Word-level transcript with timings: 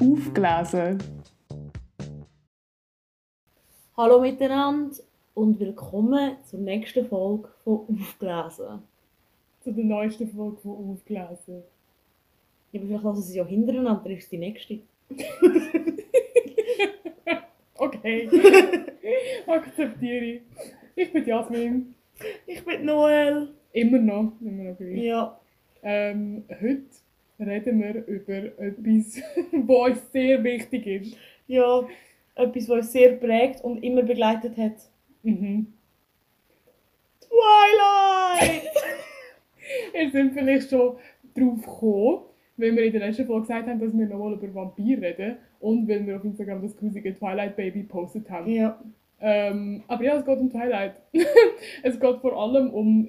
Aufgelesen. 0.00 1.02
Hallo 3.96 4.20
miteinander 4.20 4.96
und 5.34 5.58
willkommen 5.58 6.36
zur 6.44 6.60
nächsten 6.60 7.06
Folge 7.08 7.48
von 7.64 7.98
Aufgelesen. 8.00 8.82
Zu 9.60 9.72
der 9.72 9.84
neuesten 9.84 10.28
Folge 10.28 10.58
von 10.58 10.92
Aufgelesen. 10.92 11.64
Ja, 12.70 12.80
aber 12.80 12.86
vielleicht 12.86 13.04
lassen 13.04 13.22
sie 13.22 13.38
ja 13.38 13.44
hintereinander, 13.44 14.00
dann 14.04 14.12
ist 14.12 14.24
es 14.24 14.30
die 14.30 14.38
nächste. 14.38 14.78
Okay. 17.80 18.28
Akzeptiere 19.46 20.24
ich. 20.24 20.42
Ich 20.96 21.12
bin 21.12 21.24
Jasmin. 21.24 21.94
Ich 22.44 22.64
bin 22.64 22.84
Noel. 22.84 23.54
Immer 23.72 23.98
noch. 23.98 24.32
Immer 24.40 24.64
noch 24.64 24.76
gleich. 24.76 24.98
Ja. 25.04 25.40
Ähm, 25.82 26.42
heute 26.60 26.86
reden 27.40 27.80
wir 27.82 28.06
über 28.06 28.34
etwas, 28.58 29.20
was 29.52 29.90
uns 29.90 30.12
sehr 30.12 30.42
wichtig 30.44 30.86
ist. 30.86 31.16
Ja, 31.46 31.86
etwas, 32.34 32.68
was 32.68 32.78
uns 32.78 32.92
sehr 32.92 33.12
prägt 33.16 33.62
und 33.64 33.82
immer 33.82 34.02
begleitet 34.02 34.56
hat. 34.56 34.76
Mhm. 35.22 35.66
Twilight! 37.20 38.62
Ihr 39.94 40.10
seid 40.10 40.32
vielleicht 40.32 40.70
schon 40.70 40.96
drauf 41.34 41.60
gekommen, 41.62 42.18
weil 42.56 42.76
wir 42.76 42.84
in 42.84 42.92
der 42.92 43.00
letzten 43.06 43.26
Folge 43.26 43.42
gesagt 43.42 43.68
haben, 43.68 43.78
dass 43.80 43.96
wir 43.96 44.06
nochmal 44.06 44.32
über 44.34 44.54
Vampir 44.54 45.00
reden 45.00 45.36
und 45.60 45.88
weil 45.88 46.06
wir 46.06 46.16
auf 46.16 46.24
Instagram 46.24 46.62
das 46.62 46.76
grusige 46.76 47.14
Twilight 47.16 47.56
Baby 47.56 47.80
gepostet 47.82 48.28
haben. 48.30 48.50
ja. 48.50 48.78
Ähm, 49.20 49.82
aber 49.88 50.04
ja, 50.04 50.16
es 50.16 50.24
geht 50.24 50.38
um 50.38 50.48
Twilight. 50.48 50.94
es 51.82 51.98
geht 51.98 52.16
vor 52.20 52.40
allem 52.40 52.70
um 52.70 53.08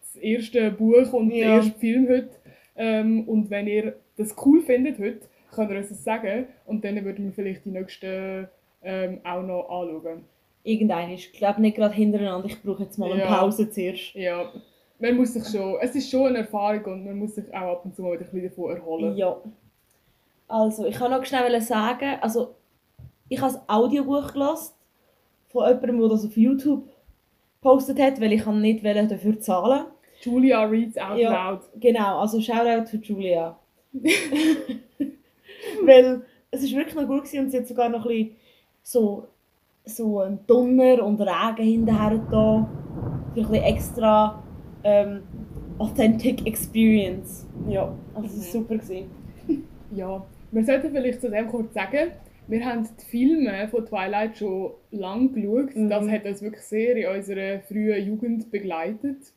das 0.00 0.16
erste 0.20 0.72
Buch 0.72 1.12
und 1.12 1.28
den 1.30 1.38
Ja. 1.38 1.56
ersten 1.58 1.78
Film 1.78 2.08
heute. 2.08 2.30
Ähm, 2.78 3.28
und 3.28 3.50
wenn 3.50 3.66
ihr 3.66 3.96
das 4.16 4.34
cool 4.46 4.62
findet 4.62 4.98
heute, 4.98 5.20
könnt 5.52 5.70
ihr 5.70 5.78
uns 5.78 5.88
das 5.88 6.04
sagen 6.04 6.46
und 6.64 6.84
dann 6.84 7.04
würden 7.04 7.26
wir 7.26 7.32
vielleicht 7.32 7.64
die 7.64 7.70
nächsten 7.70 8.48
ähm, 8.82 9.20
auch 9.24 9.42
noch 9.42 9.68
anschauen. 9.68 10.24
Irgendein 10.62 11.10
ist, 11.10 11.26
ich 11.26 11.32
glaube 11.32 11.60
nicht 11.60 11.76
gerade 11.76 11.94
hintereinander. 11.94 12.46
Ich 12.46 12.62
brauche 12.62 12.84
jetzt 12.84 12.98
mal 12.98 13.10
eine 13.12 13.22
Ja. 13.22 13.36
Pause 13.38 13.68
zuerst. 13.68 14.14
Ja, 14.14 14.52
man 15.00 15.16
muss 15.16 15.34
sich 15.34 15.44
schon, 15.48 15.76
es 15.80 15.94
ist 15.94 16.10
schon 16.10 16.28
eine 16.28 16.38
Erfahrung 16.38 16.84
und 16.84 17.04
man 17.04 17.18
muss 17.18 17.34
sich 17.34 17.52
auch 17.52 17.72
ab 17.72 17.84
und 17.84 17.96
zu 17.96 18.02
mal 18.02 18.12
wieder 18.12 18.24
ein 18.24 18.30
bisschen 18.30 18.48
davon 18.48 18.76
erholen. 18.76 19.16
Ja. 19.16 19.36
Also, 20.46 20.86
ich 20.86 20.94
kann 20.96 21.10
noch 21.10 21.24
schnell 21.24 21.60
sagen, 21.60 22.18
also, 22.20 22.54
ich 23.28 23.40
habe 23.40 23.54
ein 23.54 23.60
Audiobuch 23.68 24.32
gelesen 24.32 24.72
von 25.48 25.66
jemandem, 25.66 26.00
der 26.00 26.08
das 26.08 26.24
auf 26.24 26.36
YouTube 26.36 26.88
gepostet 27.60 27.98
hat, 28.00 28.20
weil 28.20 28.32
ich 28.32 28.46
nicht 28.46 28.84
wollte 28.84 29.06
dafür 29.08 29.40
zahlen 29.40 29.86
Julia 30.20 30.62
reads 30.64 30.96
out 30.98 31.18
Ja. 31.18 31.50
loud. 31.50 31.60
Genau, 31.80 32.18
also 32.20 32.40
Shoutout 32.40 32.86
für 32.90 32.96
Julia. 32.98 33.56
weil 35.84 36.22
es 36.50 36.62
ist 36.62 36.74
wirklich 36.74 36.94
noch 36.94 37.06
gut 37.06 37.24
gewesen 37.24 37.40
und 37.40 37.50
sie 37.50 37.58
hat 37.58 37.66
sogar 37.66 37.88
noch 37.88 38.04
ein 38.04 38.08
bisschen 38.08 38.36
so, 38.82 39.28
so 39.84 40.20
einen 40.20 40.40
Donner 40.46 41.04
und 41.04 41.20
Regen 41.20 41.62
hinterher 41.64 42.18
da. 42.30 42.68
Für 43.34 43.40
ein 43.40 43.48
bisschen 43.48 43.64
extra 43.64 44.42
ähm, 44.84 45.22
authentic 45.78 46.46
experience. 46.46 47.46
Ja, 47.68 47.94
also 48.14 48.26
es 48.26 48.54
war 48.54 48.60
Mhm. 48.60 48.64
super. 48.64 48.78
Gewesen. 48.78 49.10
Ja, 49.94 50.26
wir 50.50 50.64
sollten 50.64 50.90
vielleicht 50.90 51.20
zu 51.20 51.30
dem 51.30 51.46
kurz 51.48 51.72
sagen, 51.74 52.10
wir 52.46 52.64
haben 52.64 52.88
die 52.98 53.04
Filme 53.04 53.68
von 53.68 53.84
Twilight 53.84 54.38
schon 54.38 54.72
lange 54.90 55.28
geschaut. 55.28 55.74
Mhm. 55.76 55.88
Das 55.90 56.08
hat 56.08 56.24
uns 56.24 56.42
wirklich 56.42 56.62
sehr 56.62 56.96
in 56.96 57.16
unserer 57.16 57.60
frühen 57.60 58.06
Jugend 58.06 58.50
begleitet. 58.50 59.32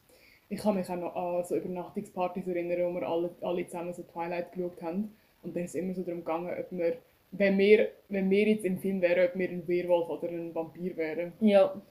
Ich 0.52 0.60
kann 0.60 0.76
mich 0.76 0.90
auch 0.90 0.98
noch 0.98 1.16
an 1.16 1.46
so 1.46 1.56
Übernachtungspartys 1.56 2.46
erinnern, 2.46 2.94
wo 2.94 3.00
wir 3.00 3.08
alle, 3.08 3.30
alle 3.40 3.66
zusammen 3.66 3.94
so 3.94 4.04
Twilight 4.04 4.52
geschaut 4.52 4.82
haben. 4.82 5.16
Und 5.44 5.56
dann 5.56 5.64
ist 5.64 5.70
es 5.70 5.75
immer 5.75 5.94
so 5.94 6.02
darum 6.02 6.25
gegangen, 6.25 6.52
ob 6.59 6.66
wir, 6.72 6.98
wenn 7.31 7.58
wir, 7.58 7.88
wenn 8.09 8.30
wir 8.30 8.48
jetzt 8.50 8.66
im 8.66 8.78
Film 8.78 9.02
wären, 9.02 9.30
ob 9.30 9.40
wir 9.40 9.50
ein 9.50 9.66
Werwolf 9.66 10.09
oder 10.09 10.28
ein 10.28 10.53
Vampir 10.53 10.98
wären. 10.98 11.31
Ja. 11.40 11.81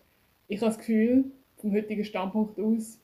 Ich 0.47 0.61
habe 0.61 0.69
das 0.69 0.77
Gefühl, 0.79 1.25
vom 1.57 1.73
heutigen 1.73 2.05
Standpunkt 2.05 2.61
aus, 2.61 2.99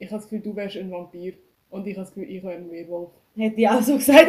ich 0.00 0.08
habe 0.08 0.20
das 0.20 0.28
Gefühl, 0.28 0.40
du 0.40 0.56
wärst 0.56 0.76
ein 0.76 0.90
Vampir. 0.90 1.34
Und 1.70 1.86
ich 1.86 1.94
habe 1.94 2.04
das 2.04 2.12
Gefühl, 2.12 2.34
ich 2.34 2.42
wäre 2.42 2.54
ein 2.54 2.68
Werwolf. 2.68 3.10
Hätte 3.36 3.60
ich 3.60 3.68
auch 3.68 3.80
so 3.80 3.94
gesagt. 3.94 4.28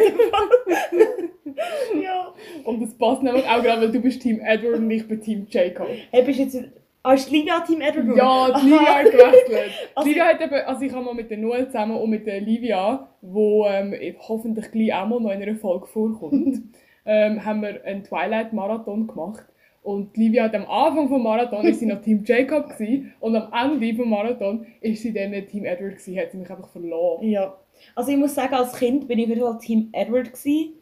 ja. 2.00 2.32
Und 2.62 2.82
das 2.82 2.94
passt 2.94 3.24
nämlich 3.24 3.46
auch 3.46 3.60
gerade, 3.60 3.82
weil 3.82 3.90
du 3.90 4.00
bist 4.00 4.22
Team 4.22 4.38
Edward 4.38 4.76
und 4.76 4.88
ich 4.92 5.08
bin 5.08 5.20
Team 5.20 5.44
Jacob. 5.50 5.88
Hey, 6.12 6.22
bist 6.22 6.38
jetzt... 6.38 6.62
Ah, 7.04 7.14
ist 7.14 7.28
die 7.30 7.36
Liga 7.40 7.60
Team 7.60 7.80
Edward? 7.80 8.16
Ja, 8.16 8.60
die 8.60 8.64
Livia 8.70 8.94
hat 8.94 9.04
gewechselt. 9.06 9.72
Also- 9.94 10.08
Die 10.08 10.14
Livia 10.14 10.26
hat 10.26 10.40
eben, 10.40 10.54
also 10.54 10.82
ich 10.82 10.92
habe 10.92 11.04
mal 11.04 11.14
mit 11.14 11.30
der 11.30 11.38
Noel 11.38 11.66
zusammen 11.66 11.96
und 11.96 12.10
mit 12.10 12.26
der 12.26 12.40
Livia, 12.40 13.08
wo 13.20 13.66
ähm, 13.66 13.94
hoffentlich 14.20 14.70
gleich 14.70 14.94
auch 14.94 15.06
mal 15.08 15.20
noch 15.20 15.32
in 15.32 15.42
einer 15.42 15.56
Folge 15.56 15.86
vorkommt, 15.86 16.62
ähm, 17.06 17.44
haben 17.44 17.62
wir 17.62 17.84
einen 17.84 18.04
Twilight-Marathon 18.04 19.08
gemacht. 19.08 19.44
Und 19.82 20.14
die 20.14 20.26
Livia 20.26 20.44
hat 20.44 20.54
am 20.54 20.64
Anfang 20.70 21.08
vom 21.08 21.24
Marathon 21.24 21.66
ist 21.66 21.80
sie 21.80 21.86
noch 21.86 22.00
Team 22.00 22.22
Jacob 22.24 22.68
gewesen, 22.68 23.12
und 23.18 23.34
am 23.34 23.52
Ende 23.72 23.96
vom 23.96 24.08
Marathon 24.08 24.64
ist 24.80 25.02
sie 25.02 25.12
dann 25.12 25.32
Team 25.48 25.64
Edward 25.64 25.96
gewesen, 25.98 26.18
hat 26.20 26.30
sie 26.30 26.36
mich 26.38 26.48
einfach 26.48 26.68
verloren. 26.68 27.24
Ja. 27.26 27.56
Also 27.96 28.12
ich 28.12 28.16
muss 28.16 28.32
sagen, 28.32 28.54
als 28.54 28.74
Kind 28.74 29.08
bin 29.08 29.18
ich 29.18 29.40
Fall 29.40 29.58
Team 29.58 29.88
Edward 29.90 30.32
gewesen. 30.32 30.74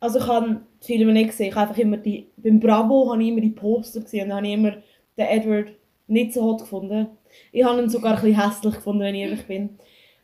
Also 0.00 0.18
ich 0.18 0.26
habe 0.26 0.60
die 0.82 0.86
Filme 0.96 1.12
nicht 1.12 1.28
gesehen. 1.28 1.50
Ich 1.50 1.54
habe 1.54 1.68
einfach 1.68 1.80
immer 1.80 1.98
die... 1.98 2.26
Beim 2.36 2.58
Bravo 2.58 3.12
habe 3.12 3.22
ich 3.22 3.28
immer 3.28 3.40
die 3.40 3.50
Poster 3.50 4.00
gesehen 4.00 4.28
und 4.28 4.34
habe 4.36 4.44
ich 4.48 4.54
immer 4.54 4.72
den 5.16 5.26
Edward 5.26 5.72
nicht 6.06 6.32
so 6.32 6.42
hot 6.42 6.60
gefunden. 6.60 7.08
Ich 7.52 7.64
habe 7.64 7.80
ihn 7.80 7.88
sogar 7.88 8.16
ein 8.16 8.22
bisschen 8.22 8.40
hässlich 8.40 8.74
gefunden, 8.74 9.00
wenn 9.00 9.14
ich 9.14 9.22
ehrlich 9.22 9.46
bin. 9.46 9.78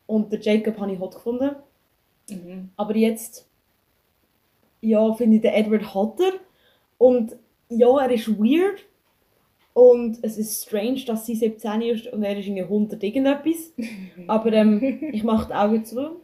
Und 0.06 0.32
den 0.32 0.40
Jacob 0.40 0.78
habe 0.78 0.92
ich 0.92 0.98
hot 0.98 1.14
gefunden. 1.14 1.56
Mhm. 2.30 2.70
Aber 2.76 2.96
jetzt, 2.96 3.48
ja, 4.80 5.12
finde 5.14 5.36
ich 5.36 5.42
den 5.42 5.54
Edward 5.54 5.94
hotter. 5.94 6.32
Und 6.98 7.36
ja, 7.68 7.98
er 7.98 8.10
ist 8.10 8.28
weird. 8.38 8.84
Und 9.72 10.18
es 10.22 10.38
ist 10.38 10.64
strange, 10.64 11.04
dass 11.06 11.24
sie 11.24 11.36
17 11.36 11.82
ist 11.82 12.12
und 12.12 12.24
er 12.24 12.36
ist 12.36 12.46
irgendwie 12.46 12.62
100 12.62 13.02
irgendetwas. 13.02 13.72
Aber 14.26 14.52
ähm, 14.52 14.98
ich 15.12 15.22
mache 15.22 15.48
die 15.48 15.54
Augen 15.54 15.84
zu. 15.84 16.20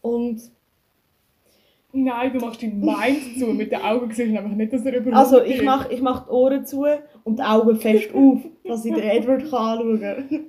Und 0.00 0.42
Nein, 1.96 2.32
du 2.32 2.40
machst 2.40 2.60
die 2.60 2.68
Mind 2.68 3.38
zu, 3.38 3.46
mit 3.46 3.72
den 3.72 3.80
Augen 3.80 4.10
siehst 4.12 4.28
du 4.28 4.32
nämlich 4.34 4.56
nicht, 4.56 4.72
dass 4.72 4.84
er 4.84 4.96
überhaupt 4.96 5.16
also 5.16 5.42
ich 5.42 5.62
mache 5.62 5.92
ich 5.92 6.02
mach 6.02 6.26
die 6.26 6.30
Ohren 6.30 6.66
zu 6.66 6.84
und 7.24 7.38
die 7.38 7.42
Augen 7.42 7.76
fest 7.76 8.14
auf, 8.14 8.40
dass 8.64 8.84
ich 8.84 8.92
den 8.92 9.02
Edward 9.16 9.48
kann 9.50 9.78
anschauen 9.78 10.00
kann. 10.00 10.46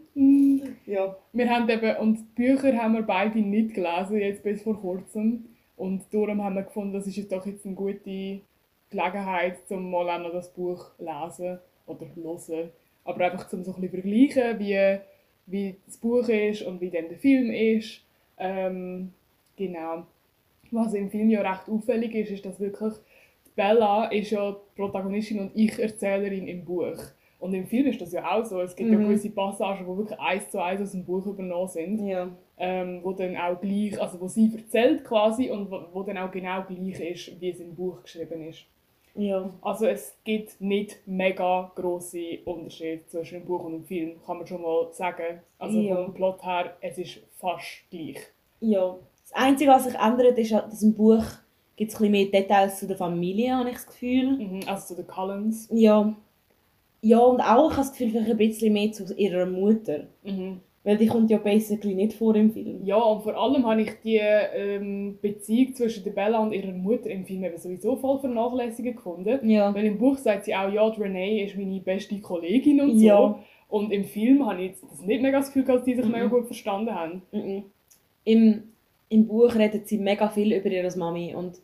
Ja. 0.85 1.15
Wir 1.33 1.49
haben 1.49 1.69
eben, 1.69 1.97
und 1.97 2.17
die 2.17 2.23
Bücher 2.35 2.75
haben 2.77 2.95
wir 2.95 3.03
beide 3.03 3.39
nicht 3.39 3.75
gelesen, 3.75 4.17
jetzt 4.17 4.43
bis 4.43 4.63
vor 4.63 4.79
kurzem. 4.79 5.45
Und 5.75 6.03
darum 6.11 6.43
haben 6.43 6.55
wir 6.55 6.63
gefunden, 6.63 6.93
das 6.93 7.05
ist 7.05 7.17
jetzt 7.17 7.31
doch 7.31 7.45
jetzt 7.45 7.65
eine 7.65 7.75
gute 7.75 8.41
Gelegenheit, 8.89 9.59
um 9.69 9.91
mal 9.91 10.09
auch 10.09 10.23
noch 10.23 10.31
das 10.31 10.51
Buch 10.51 10.91
lesen 10.97 11.59
oder 11.85 12.07
hören. 12.15 12.71
Aber 13.03 13.25
einfach 13.25 13.47
zum 13.47 13.63
so 13.63 13.73
ein 13.73 13.81
bisschen 13.81 14.01
vergleichen, 14.01 14.59
wie, 14.59 14.99
wie 15.45 15.75
das 15.85 15.97
Buch 15.97 16.27
ist 16.27 16.63
und 16.63 16.81
wie 16.81 16.89
dann 16.89 17.09
der 17.09 17.17
Film 17.17 17.51
ist. 17.51 18.01
Ähm, 18.37 19.13
genau. 19.55 20.05
Was 20.71 20.93
im 20.93 21.09
Film 21.09 21.29
ja 21.29 21.41
recht 21.41 21.69
auffällig 21.69 22.13
ist, 22.15 22.31
ist, 22.31 22.45
dass 22.45 22.59
wirklich 22.59 22.93
die 23.45 23.49
Bella 23.55 24.05
ist 24.05 24.31
ja 24.31 24.51
die 24.51 24.75
Protagonistin 24.81 25.39
und 25.39 25.51
Ich-Erzählerin 25.55 26.47
im 26.47 26.63
Buch. 26.65 26.97
Und 27.39 27.53
im 27.53 27.67
Film 27.67 27.87
ist 27.87 28.01
das 28.01 28.11
ja 28.13 28.31
auch 28.31 28.43
so. 28.45 28.59
Es 28.61 28.75
gibt 28.75 28.89
ja 28.91 28.97
Mhm. 28.97 29.03
gewisse 29.09 29.29
Passagen, 29.29 29.85
die 29.85 29.97
wirklich 29.97 30.19
eins 30.19 30.49
zu 30.49 30.59
eins 30.61 30.81
aus 30.81 30.91
dem 30.91 31.05
Buch 31.05 31.25
übernommen 31.27 31.67
sind 31.67 32.05
Ja. 32.07 32.29
ähm, 32.57 33.01
wo 33.03 33.11
dann 33.13 33.37
auch 33.37 33.59
gleich, 33.61 33.99
also 34.01 34.19
wo 34.19 34.27
sie 34.27 34.51
erzählt 34.55 35.03
quasi 35.05 35.49
und 35.51 35.69
wo, 35.69 35.81
wo 35.93 36.01
dann 36.03 36.17
auch 36.17 36.31
genau 36.31 36.63
gleich 36.63 36.99
ist, 36.99 37.39
wie 37.39 37.49
es 37.51 37.59
im 37.59 37.75
Buch 37.75 38.01
geschrieben 38.01 38.47
ist. 38.47 38.65
Ja. 39.13 39.51
Also 39.61 39.85
es 39.87 40.15
gibt 40.23 40.59
nicht 40.61 40.99
mega 41.07 41.71
große 41.75 42.39
Unterschiede 42.45 43.05
zwischen 43.07 43.39
dem 43.39 43.45
Buch 43.45 43.63
und 43.63 43.73
dem 43.73 43.83
Film, 43.85 44.11
kann 44.25 44.37
man 44.37 44.47
schon 44.47 44.61
mal 44.61 44.87
sagen. 44.91 45.39
Also 45.59 45.79
Ja. 45.79 46.03
vom 46.05 46.13
Plot 46.13 46.43
her, 46.43 46.75
es 46.81 46.97
ist 46.97 47.19
fast 47.37 47.83
gleich. 47.91 48.19
Ja. 48.59 48.95
Das 49.29 49.33
Einzige, 49.43 49.71
was 49.71 49.83
sich 49.85 49.95
ändert, 49.95 50.37
ist, 50.37 50.51
dass 50.51 50.81
im 50.81 50.93
Buch 50.95 51.23
gibt 51.75 51.91
es 51.91 51.97
ein 51.97 52.11
bisschen 52.11 52.11
mehr 52.11 52.25
Details 52.41 52.79
zu 52.79 52.87
der 52.87 52.97
Familie, 52.97 53.55
habe 53.55 53.69
ich 53.69 53.75
das 53.75 53.87
Gefühl. 53.87 54.37
Mhm. 54.37 54.59
Also 54.67 54.95
zu 54.95 54.95
den 54.95 55.07
Cullens. 55.07 55.69
Ja. 55.71 56.15
Ja, 57.01 57.19
und 57.19 57.41
auch, 57.41 57.69
ich 57.71 57.77
habe 57.77 57.87
das 57.87 57.91
Gefühl, 57.91 58.09
vielleicht 58.11 58.31
ein 58.31 58.37
bisschen 58.37 58.73
mehr 58.73 58.91
zu 58.91 59.13
ihrer 59.15 59.45
Mutter. 59.45 60.07
Mhm. 60.23 60.61
Weil 60.83 60.97
die 60.97 61.07
kommt 61.07 61.29
ja 61.29 61.37
basically 61.37 61.93
nicht 61.93 62.13
vor 62.13 62.33
im 62.35 62.51
Film. 62.51 62.85
Ja, 62.85 62.95
und 62.95 63.21
vor 63.21 63.35
allem 63.35 63.65
habe 63.67 63.81
ich 63.81 63.91
die 64.03 64.17
ähm, 64.21 65.19
Beziehung 65.21 65.75
zwischen 65.75 66.05
der 66.05 66.11
Bella 66.11 66.39
und 66.39 66.53
ihrer 66.53 66.71
Mutter 66.71 67.09
im 67.09 67.25
Film 67.25 67.43
eben 67.43 67.57
sowieso 67.57 67.97
voll 67.97 68.19
vernachlässigt 68.19 68.95
gefunden. 68.95 69.49
Ja. 69.49 69.75
Weil 69.75 69.85
im 69.85 69.97
Buch 69.97 70.17
sagt 70.17 70.45
sie 70.45 70.55
auch, 70.55 70.71
ja, 70.71 70.89
die 70.89 71.01
Renee 71.01 71.43
ist 71.43 71.57
meine 71.57 71.81
beste 71.81 72.17
Kollegin 72.21 72.79
und 72.79 72.97
so. 72.97 73.05
Ja. 73.05 73.39
Und 73.67 73.91
im 73.91 74.05
Film 74.05 74.45
habe 74.45 74.61
ich 74.61 74.69
jetzt 74.69 74.83
das 74.89 75.01
nicht 75.01 75.21
mega 75.21 75.39
das 75.39 75.47
Gefühl, 75.51 75.65
dass 75.65 75.83
die 75.83 75.95
sich 75.95 76.05
Mhm. 76.05 76.11
mega 76.11 76.27
gut 76.27 76.45
verstanden 76.45 76.95
haben. 76.95 77.21
Mhm. 77.33 77.63
Im, 78.23 78.63
Im 79.09 79.27
Buch 79.27 79.55
redet 79.55 79.87
sie 79.87 79.97
mega 79.97 80.29
viel 80.29 80.53
über 80.53 80.69
ihre 80.69 80.97
Mami 80.97 81.33
und 81.35 81.57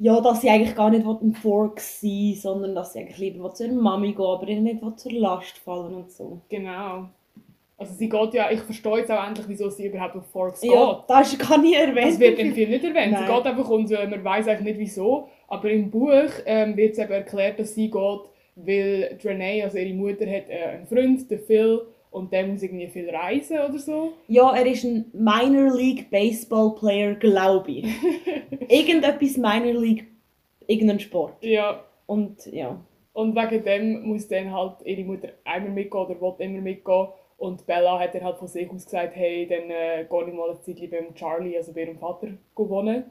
ja, 0.00 0.20
dass 0.20 0.42
sie 0.42 0.50
eigentlich 0.50 0.76
gar 0.76 0.90
nicht 0.90 1.04
ein 1.04 1.32
Fork 1.32 1.80
sein 1.80 2.34
sondern 2.36 2.74
dass 2.74 2.92
sie 2.92 3.00
eigentlich 3.00 3.18
lieber 3.18 3.44
will 3.44 3.52
zu 3.52 3.66
ihrer 3.66 3.74
Mami 3.74 4.12
gehen 4.12 4.24
aber 4.24 4.46
ihr 4.46 4.60
nicht 4.60 4.82
will 4.82 4.94
zur 4.96 5.12
Last 5.12 5.58
fallen 5.58 5.94
und 5.94 6.10
so. 6.10 6.40
Genau. 6.48 7.08
Also 7.78 7.94
sie 7.94 8.08
geht 8.08 8.34
ja, 8.34 8.50
ich 8.50 8.60
verstehe 8.60 8.98
jetzt 8.98 9.10
auch 9.12 9.24
endlich, 9.24 9.46
wieso 9.48 9.70
sie 9.70 9.86
überhaupt 9.86 10.16
auf 10.16 10.26
Forks 10.26 10.60
geht. 10.60 10.72
Ja, 10.72 11.04
das 11.06 11.32
ist 11.32 11.48
gar 11.48 11.58
nicht 11.58 11.76
erwähnt. 11.76 12.08
Das 12.08 12.18
wird 12.18 12.38
im 12.40 12.52
Film 12.52 12.70
nicht 12.70 12.82
erwähnt. 12.82 13.12
Nein. 13.12 13.24
Sie 13.24 13.32
geht 13.32 13.46
einfach 13.46 13.68
und 13.70 13.90
äh, 13.92 14.06
man 14.08 14.24
weiß 14.24 14.48
eigentlich 14.48 14.76
nicht 14.76 14.78
wieso. 14.80 15.28
Aber 15.46 15.70
im 15.70 15.88
Buch 15.88 16.28
ähm, 16.44 16.76
wird 16.76 16.94
es 16.94 16.98
eben 16.98 17.12
erklärt, 17.12 17.60
dass 17.60 17.76
sie 17.76 17.88
geht, 17.88 18.20
weil 18.56 19.18
Renee, 19.22 19.62
also 19.62 19.78
ihre 19.78 19.94
Mutter, 19.94 20.26
hat 20.26 20.50
äh, 20.50 20.76
einen 20.76 20.86
Freund, 20.88 21.30
den 21.30 21.38
Phil, 21.38 21.82
und 22.10 22.32
der 22.32 22.46
muss 22.46 22.62
irgendwie 22.62 22.88
viel 22.88 23.08
reisen 23.10 23.58
oder 23.58 23.78
so. 23.78 24.12
Ja, 24.28 24.54
er 24.56 24.66
ist 24.66 24.84
ein 24.84 25.06
Minor 25.12 25.76
League 25.76 26.10
Baseball 26.10 26.74
Player, 26.74 27.14
glaube 27.14 27.70
ich. 27.70 27.86
Irgendetwas 28.68 29.36
Minor 29.36 29.80
League, 29.80 30.06
irgendein 30.66 31.00
Sport. 31.00 31.42
Ja. 31.42 31.84
Und 32.06 32.46
ja. 32.46 32.80
Und 33.12 33.34
wegen 33.34 33.64
dem 33.64 34.02
muss 34.08 34.28
dann 34.28 34.52
halt 34.52 34.76
ihre 34.84 35.04
Mutter 35.04 35.28
einmal 35.44 35.72
mitgehen 35.72 36.04
oder 36.06 36.20
will 36.20 36.34
immer 36.38 36.60
mitgehen. 36.60 37.08
Und 37.36 37.66
Bella 37.66 37.98
hat 37.98 38.14
dann 38.14 38.24
halt 38.24 38.38
von 38.38 38.48
sich 38.48 38.68
aus 38.70 38.84
gesagt, 38.84 39.14
hey, 39.14 39.46
dann 39.46 39.70
äh, 39.70 40.06
gehe 40.08 40.28
ich 40.28 40.34
mal 40.34 40.50
eine 40.50 40.60
Zeit 40.60 40.90
beim 40.90 41.14
Charlie, 41.14 41.56
also 41.56 41.72
bei 41.72 41.82
ihrem 41.82 41.98
Vater, 41.98 42.28
wohnen. 42.56 43.04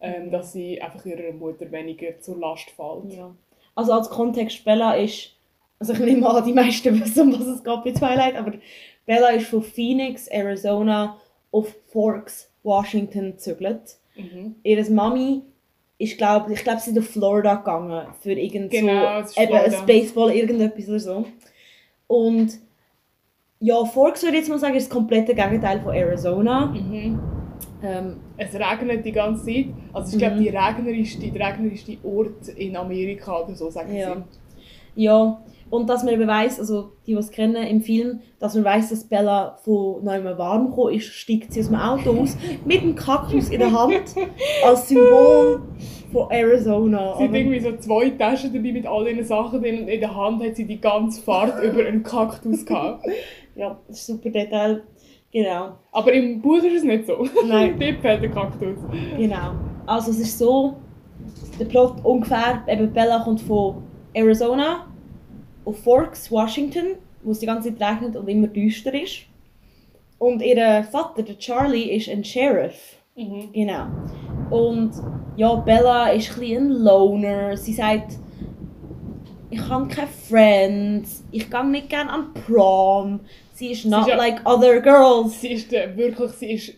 Ähm, 0.00 0.26
Mhm. 0.26 0.30
Dass 0.30 0.52
sie 0.52 0.80
einfach 0.80 1.04
ihrer 1.06 1.32
Mutter 1.32 1.70
weniger 1.72 2.18
zur 2.20 2.36
Last 2.38 2.70
fällt. 2.70 3.12
ja. 3.14 3.34
Also 3.74 3.92
als 3.92 4.10
Kontext, 4.10 4.64
Bella 4.64 4.94
ist, 4.94 5.35
also 5.78 5.92
ich 5.92 5.98
nehme 6.00 6.28
an, 6.28 6.44
die 6.44 6.52
meisten 6.52 6.98
wissen, 7.00 7.32
um 7.32 7.40
was 7.40 7.46
es 7.46 7.62
geht 7.64 7.84
bei 7.84 7.92
Twilight, 7.92 8.36
aber 8.36 8.52
Bella 9.04 9.28
ist 9.30 9.46
von 9.48 9.62
Phoenix, 9.62 10.26
Arizona 10.28 11.16
auf 11.52 11.74
Forks, 11.92 12.50
Washington 12.62 13.32
gezügelt. 13.32 13.96
Mhm. 14.16 14.56
Ihre 14.62 14.90
Mami 14.90 15.42
ist, 15.98 16.18
glaube 16.18 16.52
ich, 16.52 16.62
glaube 16.64 16.80
sie 16.80 16.90
ist 16.90 16.96
nach 16.96 17.04
Florida 17.04 17.54
gegangen 17.54 18.06
für 18.20 18.32
irgend 18.32 18.70
Genau, 18.70 19.22
so, 19.24 19.40
eben 19.40 19.52
ein 19.54 19.86
Baseball, 19.86 20.30
irgendetwas 20.32 20.88
oder 20.88 21.00
so. 21.00 21.24
Und 22.08 22.58
ja, 23.60 23.82
Forks 23.84 24.22
würde 24.22 24.34
ich 24.36 24.40
jetzt 24.42 24.50
mal 24.50 24.58
sagen, 24.58 24.74
ist 24.74 24.88
das 24.90 24.94
komplette 24.94 25.34
Gegenteil 25.34 25.80
von 25.80 25.94
Arizona. 25.94 26.66
Mhm. 26.66 27.18
Ähm, 27.82 28.16
Es 28.36 28.54
regnet 28.54 29.04
die 29.04 29.12
ganze 29.12 29.44
Zeit. 29.46 29.66
Also 29.92 30.12
ich 30.12 30.18
glaube, 30.18 30.36
Mhm. 30.36 30.40
die 30.42 30.48
regnerischste, 30.48 31.30
der 31.30 31.48
regnerischste 31.48 31.96
Ort 32.04 32.48
in 32.48 32.76
Amerika 32.76 33.42
oder 33.44 33.54
so, 33.54 33.70
sagen 33.70 33.94
Ja. 33.94 34.14
sie. 34.16 34.22
Ja, 34.96 35.40
und 35.68 35.88
dass 35.88 36.04
man 36.04 36.26
weiss, 36.26 36.60
also 36.60 36.92
die, 37.06 37.12
die 37.12 37.18
es 37.18 37.30
kennen 37.30 37.56
im 37.66 37.80
Film, 37.80 38.20
dass 38.38 38.54
man 38.54 38.64
weiss, 38.64 38.90
dass 38.90 39.04
Bella 39.04 39.58
von 39.64 40.04
neuem 40.04 40.24
warm 40.38 40.68
gekommen 40.70 40.94
ist, 40.94 41.06
steigt 41.06 41.52
sie 41.52 41.60
aus 41.60 41.66
dem 41.66 41.76
Auto 41.76 42.10
aus, 42.20 42.36
mit 42.64 42.82
dem 42.82 42.94
Kaktus 42.94 43.50
in 43.50 43.58
der 43.58 43.72
Hand, 43.72 44.14
als 44.64 44.88
Symbol 44.88 45.62
von 46.12 46.30
Arizona. 46.30 47.16
Sie 47.18 47.24
hat 47.24 47.34
irgendwie 47.34 47.60
so 47.60 47.76
zwei 47.76 48.10
Taschen 48.10 48.52
dabei 48.52 48.72
mit 48.72 48.86
all 48.86 49.08
ihren 49.08 49.24
Sachen 49.24 49.60
drin 49.60 49.82
und 49.82 49.88
in 49.88 50.00
der 50.00 50.14
Hand 50.14 50.42
hat 50.42 50.54
sie 50.54 50.66
die 50.66 50.80
ganze 50.80 51.20
Fahrt 51.20 51.62
über 51.62 51.84
einen 51.84 52.02
Kaktus 52.02 52.64
gehabt. 52.64 53.04
Ja, 53.58 53.80
super 53.88 54.28
Detail. 54.28 54.82
Genau. 55.32 55.78
Aber 55.90 56.12
im 56.12 56.42
Buch 56.42 56.58
ist 56.58 56.76
es 56.76 56.84
nicht 56.84 57.06
so. 57.06 57.26
Nein. 57.48 57.74
Dort 57.80 58.00
fehlt 58.02 58.22
der 58.22 58.30
Kaktus. 58.30 58.76
Genau. 59.16 59.52
Also 59.86 60.10
es 60.10 60.20
ist 60.20 60.38
so, 60.38 60.76
der 61.58 61.64
Plot 61.64 62.04
ungefähr, 62.04 62.62
eben 62.68 62.92
Bella 62.92 63.20
kommt 63.20 63.40
von 63.40 63.82
Arizona 64.16 64.86
auf 65.64 65.78
Forks, 65.82 66.30
Washington, 66.30 66.96
wo 67.22 67.32
es 67.32 67.38
die 67.40 67.46
ganze 67.46 67.76
Zeit 67.76 67.90
regnet 68.02 68.16
und 68.16 68.28
immer 68.28 68.46
düster 68.48 68.94
ist. 68.94 69.22
Und 70.18 70.40
ihr 70.42 70.84
Vater, 70.90 71.22
der 71.22 71.38
Charlie, 71.38 71.90
ist 71.96 72.08
ein 72.08 72.24
Sheriff. 72.24 72.96
Mhm. 73.16 73.50
Genau. 73.52 73.86
Und 74.50 74.92
ja, 75.36 75.54
Bella 75.56 76.08
ist 76.10 76.38
ein 76.38 76.56
ein 76.56 76.68
Loner. 76.70 77.56
Sie 77.56 77.72
sagt, 77.72 78.12
ich 79.50 79.60
habe 79.68 79.86
keine 79.88 80.08
Friends, 80.08 81.24
ich 81.30 81.50
gehe 81.50 81.64
nicht 81.66 81.88
gerne 81.90 82.10
an 82.10 82.34
Prom. 82.34 83.20
Sie 83.52 83.72
ist 83.72 83.84
not 83.86 84.02
ist 84.02 84.08
ja- 84.08 84.16
like 84.16 84.40
other 84.46 84.80
girls. 84.80 85.40
Sie 85.40 85.52
ist 85.52 85.70
der, 85.72 85.96
wirklich, 85.96 86.30
sie 86.32 86.52
ist, 86.52 86.74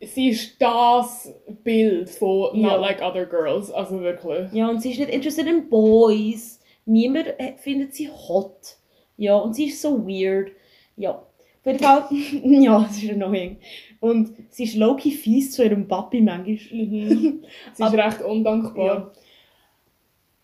sie 0.00 0.28
ist 0.30 0.60
das 0.60 1.32
Bild 1.64 2.08
von 2.10 2.58
Ja. 2.58 2.72
Not 2.72 2.80
Like 2.80 3.02
Other 3.02 3.26
Girls. 3.26 3.70
Also 3.70 4.00
wirklich. 4.00 4.52
Ja, 4.52 4.68
und 4.70 4.80
sie 4.80 4.92
ist 4.92 4.98
nicht 4.98 5.10
interested 5.10 5.46
in 5.46 5.68
Boys. 5.68 6.57
Niemand 6.88 7.26
äh, 7.38 7.56
findet 7.58 7.94
sie 7.94 8.08
hot. 8.08 8.76
Ja, 9.16 9.36
und 9.36 9.54
sie 9.54 9.66
ist 9.66 9.82
so 9.82 10.06
weird. 10.06 10.52
Ja, 10.96 11.10
auf 11.12 11.66
jeden 11.66 11.78
Fall, 11.78 12.06
ja, 12.42 12.88
sie 12.90 13.06
ist 13.10 13.12
annoying. 13.12 13.58
Und 14.00 14.32
sie 14.50 14.64
ist 14.64 14.76
low-key 14.76 15.10
fies 15.10 15.52
zu 15.52 15.64
ihrem 15.64 15.86
Papi 15.86 16.20
manchmal. 16.20 16.54
Mhm. 16.54 17.42
Sie 17.74 17.82
ist 17.82 17.82
Aber- 17.82 17.98
recht 18.04 18.22
undankbar. 18.22 19.12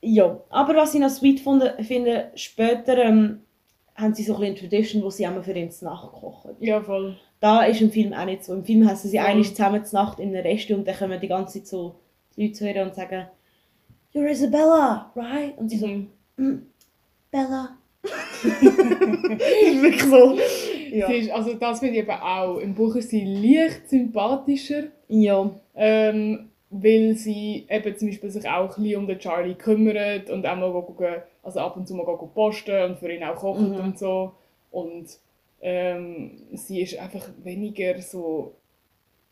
Ja, 0.06 0.38
aber 0.50 0.76
was 0.76 0.92
ich 0.94 1.00
noch 1.00 1.08
sweet 1.08 1.40
finde, 1.40 1.76
finde 1.82 2.30
später 2.34 2.98
ähm, 2.98 3.40
haben 3.94 4.12
sie 4.14 4.22
so 4.22 4.34
ein 4.34 4.40
bisschen 4.40 4.56
eine 4.58 4.60
Tradition, 4.68 5.02
wo 5.02 5.08
sie 5.08 5.24
einmal 5.26 5.42
für 5.42 5.52
ihn 5.52 5.70
zu 5.70 5.86
Nacht 5.86 6.12
kochen. 6.12 6.56
Ja, 6.60 6.82
voll. 6.82 7.16
Da 7.40 7.62
ist 7.64 7.80
im 7.80 7.90
Film 7.90 8.12
auch 8.12 8.26
nicht 8.26 8.44
so. 8.44 8.52
Im 8.52 8.64
Film 8.64 8.86
heißen 8.86 9.08
sie 9.10 9.16
Voll. 9.16 9.26
eigentlich 9.26 9.54
zusammen 9.54 9.82
zur 9.84 10.02
Nacht 10.02 10.18
in 10.20 10.28
einem 10.36 10.44
Rest 10.44 10.70
und 10.72 10.86
dann 10.86 10.94
kommen 10.96 11.18
die 11.20 11.28
ganze 11.28 11.54
Zeit 11.60 11.68
so 11.68 11.94
Leute 12.36 12.52
zu 12.52 12.70
ihr 12.70 12.82
und 12.82 12.94
sagen 12.94 13.28
You're 14.12 14.28
Isabella, 14.30 15.10
right? 15.16 15.56
Und 15.56 15.70
sie 15.70 15.78
so, 15.78 15.86
Mhm. 15.86 16.10
Bella. 16.36 17.76
Wirklich 18.42 20.02
so. 20.02 20.38
Ja. 20.94 21.08
Sie 21.08 21.14
ist, 21.14 21.30
also 21.32 21.54
das 21.54 21.80
finde 21.80 21.94
ich 21.96 22.02
eben 22.02 22.10
auch. 22.12 22.58
Im 22.58 22.72
Buch 22.72 22.94
ist 22.94 23.10
sie 23.10 23.24
leicht 23.24 23.88
sympathischer. 23.88 24.84
ja. 25.08 25.50
Ähm, 25.74 26.50
weil 26.70 27.14
sie 27.14 27.66
eben 27.68 27.96
zum 27.96 28.08
Beispiel 28.08 28.30
sich 28.30 28.48
auch 28.48 28.76
ein 28.76 28.82
bisschen 28.84 29.00
um 29.00 29.06
den 29.08 29.18
Charlie 29.18 29.54
kümmert 29.54 30.30
und 30.30 30.46
auch 30.46 30.54
mal 30.56 30.70
gucken, 30.70 31.16
also 31.42 31.58
ab 31.58 31.76
und 31.76 31.88
zu 31.88 31.94
mal 31.96 32.04
gucken 32.04 32.28
posten 32.32 32.90
und 32.90 32.98
für 33.00 33.12
ihn 33.12 33.24
auch 33.24 33.34
kocht 33.34 33.60
Mhm. 33.60 33.74
und 33.76 33.98
so. 33.98 34.34
Und 34.70 35.06
ähm, 35.62 36.42
sie 36.52 36.82
ist 36.82 36.96
einfach 36.96 37.28
weniger 37.42 38.00
so... 38.00 38.52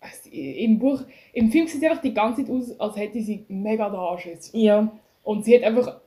Also, 0.00 0.30
Im 0.32 0.80
Buch, 0.80 1.02
im 1.32 1.52
Film 1.52 1.68
sieht 1.68 1.80
sie 1.80 1.86
einfach 1.88 2.02
die 2.02 2.14
ganze 2.14 2.42
Zeit 2.44 2.52
aus, 2.52 2.80
als 2.80 2.96
hätte 2.96 3.22
sie 3.22 3.44
mega 3.46 3.88
den 3.88 4.00
Anschiss. 4.00 4.50
Ja. 4.52 4.90
Und 5.22 5.44
sie 5.44 5.54
hat 5.56 5.62
einfach 5.62 6.00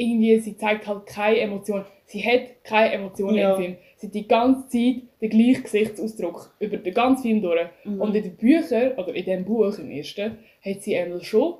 irgendwie, 0.00 0.38
sie 0.40 0.56
zeigt 0.56 0.86
halt 0.86 1.06
keine 1.06 1.38
Emotion. 1.40 1.84
Sie 2.06 2.20
hat 2.24 2.64
keine 2.64 2.92
Emotionen 2.94 3.36
Ja. 3.36 3.50
im 3.54 3.56
Film. 3.62 3.76
Sie 3.96 4.06
hat 4.06 4.14
die 4.14 4.26
ganze 4.26 4.68
Zeit 4.68 5.02
den 5.20 5.30
gleichen 5.30 5.62
Gesichtsausdruck 5.62 6.54
über 6.58 6.76
den 6.78 6.94
ganzen 6.94 7.22
Film 7.22 7.42
durch. 7.42 7.60
Mhm. 7.84 8.00
Und 8.00 8.14
in 8.14 8.22
den 8.22 8.36
Büchern, 8.36 8.92
oder 8.96 9.14
in 9.14 9.24
dem 9.24 9.44
Buch 9.44 9.78
im 9.78 9.90
ersten, 9.90 10.38
hat 10.64 10.80
sie 10.82 10.96
einmal 10.96 11.22
schon 11.22 11.54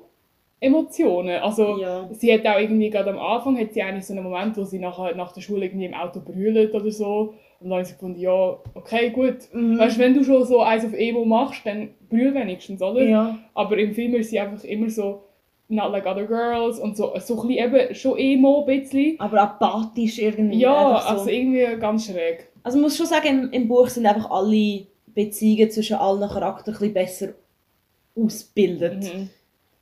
Emotionen. 0.59 1.39
Also 1.41 1.77
Ja. 1.79 2.07
sie 2.11 2.31
hat 2.33 2.45
auch 2.45 2.59
irgendwie 2.59 2.89
gerade 2.89 3.09
am 3.11 3.19
Anfang 3.19 3.57
hat 3.59 3.73
sie 3.73 3.81
eigentlich 3.81 4.05
so 4.05 4.13
einen 4.13 4.23
Moment, 4.23 4.55
wo 4.57 4.63
sie 4.63 4.77
nachher, 4.79 5.15
nach 5.15 5.31
der 5.31 5.41
Schule 5.41 5.65
irgendwie 5.65 5.85
im 5.85 5.93
Auto 5.93 6.19
brüllt 6.19 6.73
oder 6.75 6.91
so. 6.91 7.33
Und 7.59 7.69
dann 7.69 7.73
habe 7.73 7.81
ich 7.83 7.89
gefunden, 7.93 8.19
ja, 8.19 8.57
okay, 8.75 9.09
gut. 9.11 9.37
Mhm. 9.53 9.77
Weißt 9.79 9.97
du, 9.97 10.01
wenn 10.01 10.13
du 10.13 10.23
schon 10.23 10.43
so 10.45 10.61
eins 10.61 10.85
auf 10.85 10.93
Emo 10.93 11.25
machst, 11.25 11.65
dann 11.65 11.89
brüll 12.09 12.33
wenigstens, 12.33 12.81
oder? 12.81 13.03
Ja. 13.03 13.37
Aber 13.53 13.77
im 13.77 13.93
Film 13.93 14.15
ist 14.15 14.29
sie 14.31 14.39
einfach 14.39 14.63
immer 14.63 14.89
so 14.89 15.21
not 15.71 15.91
like 15.91 16.05
other 16.05 16.25
girls 16.25 16.79
und 16.79 16.97
so, 16.97 17.13
so 17.19 17.41
ein 17.41 17.47
bisschen 17.47 17.73
eben 17.73 17.95
schon 17.95 18.17
emo 18.17 18.65
ein 18.65 18.79
bisschen. 18.79 19.19
Aber 19.19 19.41
apathisch 19.41 20.19
irgendwie. 20.19 20.59
Ja, 20.59 21.01
so. 21.01 21.09
also 21.09 21.29
irgendwie 21.29 21.79
ganz 21.79 22.05
schräg. 22.05 22.49
Also 22.63 22.77
man 22.77 22.83
muss 22.83 22.97
schon 22.97 23.07
sagen, 23.07 23.27
im, 23.27 23.51
im 23.51 23.67
Buch 23.67 23.87
sind 23.87 24.05
einfach 24.05 24.29
alle 24.29 24.85
Beziehungen 25.07 25.71
zwischen 25.71 25.97
allen 25.97 26.29
Charakteren 26.29 26.75
ein 26.75 26.79
bisschen 26.79 26.93
besser 26.93 27.27
ausgebildet. 28.15 29.03
Mhm. 29.03 29.29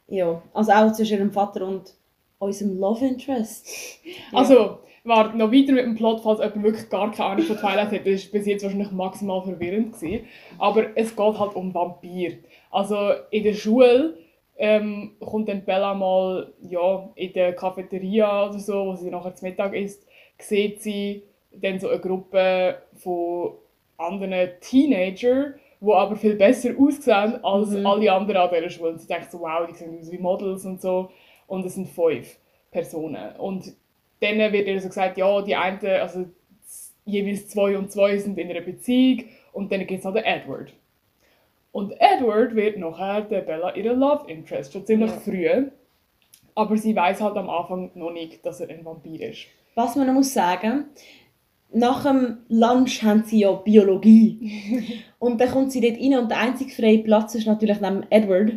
Ja, 0.07 0.41
also 0.53 0.71
auch 0.71 0.91
zwischen 0.93 1.17
ihrem 1.17 1.31
Vater 1.31 1.67
und 1.67 1.93
unserem 2.39 2.79
Love 2.79 3.05
Interest. 3.05 3.67
Also, 4.31 4.79
warte, 5.03 5.37
noch 5.37 5.51
weiter 5.51 5.73
mit 5.73 5.85
dem 5.85 5.95
Plot, 5.95 6.21
falls 6.21 6.39
jemand 6.39 6.63
wirklich 6.63 6.89
gar 6.89 7.11
keine 7.11 7.29
Ahnung 7.29 7.45
von 7.45 7.57
Twilight 7.57 7.91
hat, 7.91 8.07
das 8.07 8.25
war 8.25 8.31
bis 8.31 8.45
jetzt 8.45 8.63
wahrscheinlich 8.63 8.91
maximal 8.91 9.41
verwirrend. 9.41 9.93
Gewesen. 9.93 10.25
Aber 10.57 10.85
es 10.95 11.15
geht 11.15 11.39
halt 11.39 11.55
um 11.55 11.73
Vampir. 11.73 12.37
Also 12.71 13.11
in 13.31 13.43
der 13.43 13.53
Schule 13.53 14.17
ähm, 14.59 15.13
kommt 15.21 15.47
dann 15.47 15.63
Bella 15.63 15.93
mal 15.93 16.53
ja, 16.61 17.09
in 17.15 17.33
der 17.33 17.53
Cafeteria 17.55 18.49
oder 18.49 18.59
so, 18.59 18.87
wo 18.87 18.95
sie 18.95 19.09
nachher 19.09 19.33
zum 19.33 19.47
Mittag 19.47 19.73
isst, 19.73 20.05
sieht 20.37 20.81
sie 20.81 21.23
dann 21.51 21.79
so 21.79 21.89
eine 21.89 21.99
Gruppe 21.99 22.77
von 22.95 23.53
anderen 23.97 24.49
Teenager, 24.59 25.53
die 25.81 25.91
aber 25.91 26.15
viel 26.17 26.35
besser 26.35 26.71
aussehen 26.77 27.43
als 27.43 27.69
Mhm. 27.69 27.85
alle 27.85 28.11
anderen 28.11 28.41
an 28.41 28.49
dieser 28.53 28.69
Schule. 28.69 28.91
Und 28.91 28.99
sie 28.99 29.07
denkt 29.07 29.31
so, 29.31 29.39
wow, 29.39 29.65
die 29.67 29.73
sehen 29.73 29.97
aus 29.99 30.11
wie 30.11 30.17
Models 30.17 30.65
und 30.65 30.81
so. 30.81 31.09
Und 31.47 31.65
es 31.65 31.75
sind 31.75 31.87
fünf 31.87 32.37
Personen. 32.69 33.35
Und 33.37 33.73
dann 34.19 34.37
wird 34.51 34.67
ihr 34.67 34.81
so 34.81 34.89
gesagt, 34.89 35.17
ja, 35.17 35.41
die 35.41 35.55
einen, 35.55 35.85
also 35.85 36.25
jeweils 37.05 37.47
zwei 37.47 37.77
und 37.77 37.91
zwei 37.91 38.17
sind 38.17 38.37
in 38.37 38.49
einer 38.49 38.61
Beziehung 38.61 39.23
und 39.53 39.71
dann 39.71 39.79
gibt 39.87 39.99
es 39.99 40.03
noch 40.05 40.13
den 40.13 40.25
Edward. 40.25 40.73
Und 41.71 41.93
Edward 41.99 42.55
wird 42.55 42.77
nachher 42.77 43.21
der 43.21 43.41
Bella 43.41 43.75
ihre 43.75 43.93
Love 43.93 44.29
Interest, 44.29 44.73
schon 44.73 44.85
ziemlich 44.85 45.11
Ja. 45.11 45.17
früh. 45.17 45.67
Aber 46.55 46.77
sie 46.77 46.95
weiß 46.95 47.21
halt 47.21 47.37
am 47.37 47.49
Anfang 47.49 47.91
noch 47.95 48.11
nicht, 48.11 48.45
dass 48.45 48.59
er 48.59 48.69
ein 48.69 48.83
Vampir 48.83 49.29
ist. 49.29 49.45
Was 49.75 49.95
man 49.95 50.07
noch 50.07 50.13
muss 50.15 50.33
sagen, 50.33 50.85
nach 51.71 52.03
dem 52.03 52.39
Lunch 52.49 53.03
haben 53.03 53.23
sie 53.23 53.41
ja 53.41 53.51
Biologie. 53.51 55.03
und 55.19 55.39
dann 55.39 55.51
kommt 55.51 55.71
sie 55.71 55.81
dort 55.81 56.01
rein 56.01 56.17
und 56.17 56.29
der 56.31 56.39
einzige 56.39 56.71
freie 56.71 56.99
Platz 56.99 57.35
ist 57.35 57.45
natürlich 57.47 57.79
neben 57.79 58.05
Edward. 58.09 58.53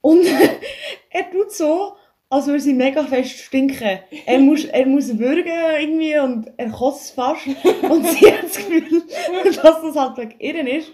Und 0.00 0.24
er 1.10 1.30
tut 1.30 1.52
so, 1.52 1.92
als 2.30 2.46
würde 2.46 2.60
sie 2.60 2.74
mega 2.74 3.04
fest 3.04 3.38
stinken. 3.38 4.00
Er 4.26 4.38
muss, 4.38 4.64
er 4.64 4.86
muss 4.86 5.18
würgen 5.18 5.52
irgendwie 5.80 6.18
und 6.18 6.50
er 6.56 6.70
kostet 6.70 7.14
fast. 7.14 7.46
Und 7.88 8.06
sie 8.06 8.30
hat 8.30 8.44
das 8.44 8.56
Gefühl, 8.56 9.02
dass 9.44 9.62
das 9.62 9.96
halt 9.96 10.18
wegen 10.18 10.38
ihr 10.38 10.78
ist. 10.78 10.90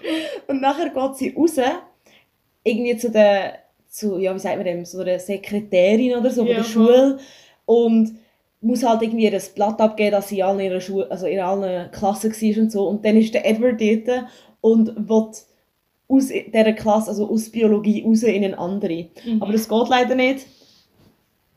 Und 0.47 0.61
nachher 0.61 0.91
geht 0.91 1.17
sie 1.17 1.35
raus, 1.37 1.57
irgendwie 2.63 2.97
zu 2.97 3.11
der, 3.11 3.59
zu, 3.89 4.19
ja, 4.19 4.35
wie 4.35 4.39
sagt 4.39 4.57
man 4.57 4.65
dem, 4.65 4.85
so 4.85 5.03
der 5.03 5.19
Sekretärin 5.19 6.15
oder 6.17 6.31
so 6.31 6.43
von 6.43 6.51
Ja, 6.51 6.57
der. 6.59 6.65
Schule. 6.65 7.19
Und 7.67 8.17
muss 8.61 8.83
halt 8.83 9.03
irgendwie 9.03 9.25
ihr 9.25 9.43
Blatt 9.55 9.81
abgeben, 9.81 10.13
dass 10.13 10.29
sie 10.29 10.39
in 10.39 10.45
allen 10.45 10.61
ihrer 10.61 10.81
Schule, 10.81 11.11
also 11.11 11.27
in 11.27 11.41
allen 11.41 11.91
Klassen 11.91 12.33
war 12.33 12.63
und 12.63 12.73
so. 12.73 12.89
Und 12.89 13.05
dann 13.05 13.17
ist 13.17 13.35
der 13.35 13.47
Edward 13.47 13.81
dort 13.81 14.25
und 14.61 15.09
will 15.09 15.31
aus 16.07 16.29
dieser 16.29 16.73
Klasse, 16.73 17.11
also 17.11 17.29
aus 17.29 17.51
Biologie, 17.51 18.05
raus 18.07 18.23
in 18.23 18.45
eine 18.45 18.59
andere. 18.59 19.09
Mhm. 19.25 19.43
Aber 19.43 19.53
das 19.53 19.69
geht 19.69 19.89
leider 19.89 20.15
nicht, 20.15 20.47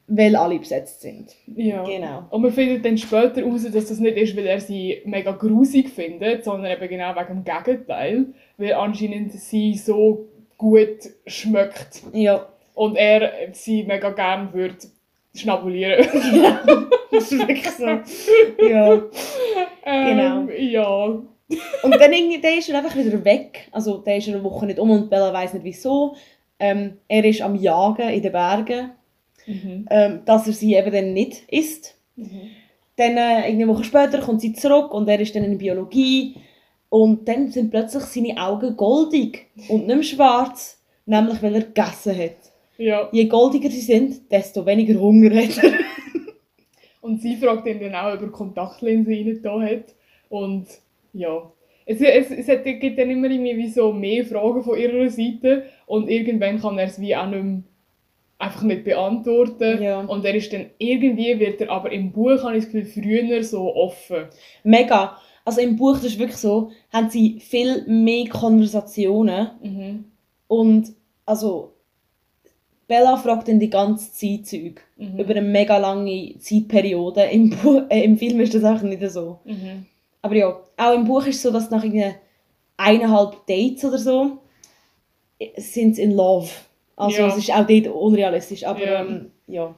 weil 0.08 0.36
alle 0.36 0.58
besetzt 0.58 1.02
sind. 1.02 1.36
Ja. 1.54 1.84
Genau. 1.84 2.24
Und 2.30 2.42
man 2.42 2.52
findet 2.52 2.86
dann 2.86 2.98
später 2.98 3.42
heraus, 3.42 3.64
dass 3.64 3.88
das 3.88 4.00
nicht 4.00 4.18
ist, 4.18 4.38
weil 4.38 4.48
er 4.48 4.60
sie 4.60 5.02
mega 5.06 5.32
grusig 5.32 5.90
findet, 5.90 6.46
sondern 6.46 6.72
eben 6.72 6.88
genau 6.88 7.14
wegen 7.16 7.44
dem 7.44 7.44
Gegenteil. 7.44 8.26
Weil 8.58 8.74
anscheinend 8.74 9.34
sie 9.34 9.76
so 9.76 10.28
gut 10.58 10.98
schmeckt 11.26 12.04
Ja, 12.14 12.48
und 12.74 12.96
er 12.96 13.32
sie 13.52 13.84
mega 13.84 14.10
gern 14.12 14.54
würde 14.54 14.78
schnabulieren. 15.36 16.06
das 17.12 17.32
ist 17.32 17.48
wirklich 17.48 17.70
so. 17.72 17.86
Ja. 18.68 19.02
ähm, 19.86 20.50
Ja. 20.58 21.22
Und 21.84 21.96
dann 22.00 22.12
irgendwie, 22.14 22.42
der 22.42 22.58
ist 22.58 22.70
er 22.70 22.80
einfach 22.80 22.96
wieder 22.96 23.24
weg. 23.24 23.68
Also 23.72 24.00
der 24.00 24.18
ist 24.18 24.28
eine 24.28 24.44
Woche 24.44 24.66
nicht 24.66 24.80
um 24.80 24.90
und 24.90 25.10
Bella 25.10 25.32
weiß 25.32 25.54
nicht 25.54 25.64
wieso. 25.64 26.16
Ähm, 26.60 26.98
er 27.08 27.24
ist 27.24 27.42
am 27.42 27.56
Jagen 27.56 28.10
in 28.10 28.22
den 28.22 28.32
Bergen, 28.32 28.92
Mhm. 29.48 29.88
ähm, 29.90 30.20
dass 30.26 30.46
er 30.46 30.54
sie 30.54 30.76
eben 30.76 30.92
dann 30.92 31.14
nicht 31.14 31.44
isst. 31.50 31.96
Mhm. 32.16 32.50
Dann 32.98 33.18
äh, 33.18 33.44
eine 33.46 33.68
Woche 33.68 33.86
später 33.86 34.20
kommt 34.20 34.42
sie 34.42 34.54
zurück 34.54 34.94
und 34.94 35.08
er 35.08 35.20
ist 35.20 35.36
dann 35.36 35.44
in 35.44 35.58
Biologie. 35.58 36.36
Und 36.90 37.28
dann 37.28 37.50
sind 37.50 37.72
plötzlich 37.72 38.04
seine 38.04 38.38
Augen 38.42 38.76
goldig 38.78 39.48
und 39.70 39.88
nicht 39.88 39.96
mehr 39.96 40.04
schwarz, 40.04 40.82
nämlich 41.06 41.42
weil 41.42 41.56
er 41.56 41.62
gegessen 41.62 42.18
hat. 42.18 42.36
Ja. 42.78 43.10
Je 43.12 43.26
goldiger 43.26 43.70
sie 43.70 43.82
sind, 43.82 44.32
desto 44.32 44.66
weniger 44.66 45.00
Hunger 45.00 45.36
hat 45.36 45.58
er. 45.64 45.74
Und 47.02 47.22
sie 47.22 47.38
fragt 47.38 47.66
ihn 47.68 47.80
dann 47.80 47.96
auch, 47.96 48.14
ob 48.14 48.22
er 48.22 48.28
Kontaktlinsen 48.30 49.14
rein 49.14 49.40
da 49.42 49.62
hat. 49.62 49.96
Und 50.30 50.68
ja. 51.14 51.52
Es, 51.86 52.02
es, 52.02 52.32
es 52.32 52.48
hat, 52.50 52.66
gibt 52.66 53.00
dann 53.00 53.10
immer 53.10 53.30
irgendwie 53.30 53.56
wie 53.56 53.70
so 53.70 53.94
mehr 53.94 54.26
Fragen 54.26 54.62
von 54.62 54.78
ihrer 54.78 55.10
Seite. 55.10 55.64
Und 55.86 56.10
irgendwann 56.10 56.60
kann 56.60 56.78
er 56.78 56.88
es 56.88 57.00
wie 57.00 57.16
auch 57.16 57.28
nicht 57.28 57.44
mehr 57.44 57.64
einfach 58.40 58.64
nicht 58.64 58.84
beantworten. 58.84 59.82
Ja. 59.82 60.02
Und 60.02 60.26
er 60.26 60.36
ist 60.36 60.52
dann 60.54 60.68
irgendwie, 60.78 61.40
wird 61.40 61.62
er 61.62 61.72
aber 61.72 61.92
im 61.92 62.12
Buch, 62.12 62.44
habe 62.44 62.58
ich 62.58 62.66
das 62.66 62.72
Gefühl, 62.72 63.04
früher 63.04 63.44
so 63.44 63.76
offen. 63.76 64.26
Mega. 64.64 65.18
Also 65.44 65.62
im 65.62 65.78
Buch, 65.78 65.96
das 65.96 66.06
ist 66.06 66.20
wirklich 66.20 66.38
so, 66.38 66.72
haben 66.92 67.10
sie 67.10 67.40
viel 67.40 67.86
mehr 67.88 68.28
Konversationen. 68.28 69.52
Mhm. 69.62 70.06
Und 70.48 70.94
also 71.26 71.74
Bella 72.88 73.18
fragt 73.18 73.48
dann 73.48 73.60
die 73.60 73.70
ganze 73.70 74.12
Zeit 74.12 74.46
Zeug. 74.46 74.82
Mhm. 74.98 75.20
Über 75.20 75.32
eine 75.32 75.42
mega 75.42 75.78
lange 75.78 76.36
Zeitperiode. 76.40 77.24
Im, 77.24 77.50
Bu 77.50 77.82
äh, 77.90 78.04
Im 78.04 78.18
Film 78.18 78.40
ist 78.40 78.54
das 78.54 78.64
einfach 78.64 78.84
nicht 78.84 79.08
so. 79.10 79.40
Mhm. 79.46 79.86
Aber 80.22 80.36
ja, 80.36 80.60
auch 80.78 80.94
im 80.94 81.06
Buch 81.06 81.26
ist 81.26 81.38
es 81.38 81.42
so, 81.42 81.52
dass 81.52 81.70
nach 81.70 81.84
irgendwie 81.84 82.14
eineinhalb 82.78 83.46
Dates 83.46 83.84
oder 83.84 83.98
so 83.98 84.38
äh, 85.40 85.60
sind 85.60 85.96
sie 85.96 86.04
in 86.04 86.12
Love. 86.12 86.50
Also 86.98 87.18
Ja. 87.22 87.28
es 87.28 87.38
ist 87.38 87.52
auch 87.54 87.66
dort 87.66 87.88
unrealistisch. 87.88 88.66
Aber 88.66 88.84
Ja. 88.86 89.02
ähm, 89.02 89.32
ja. 89.48 89.74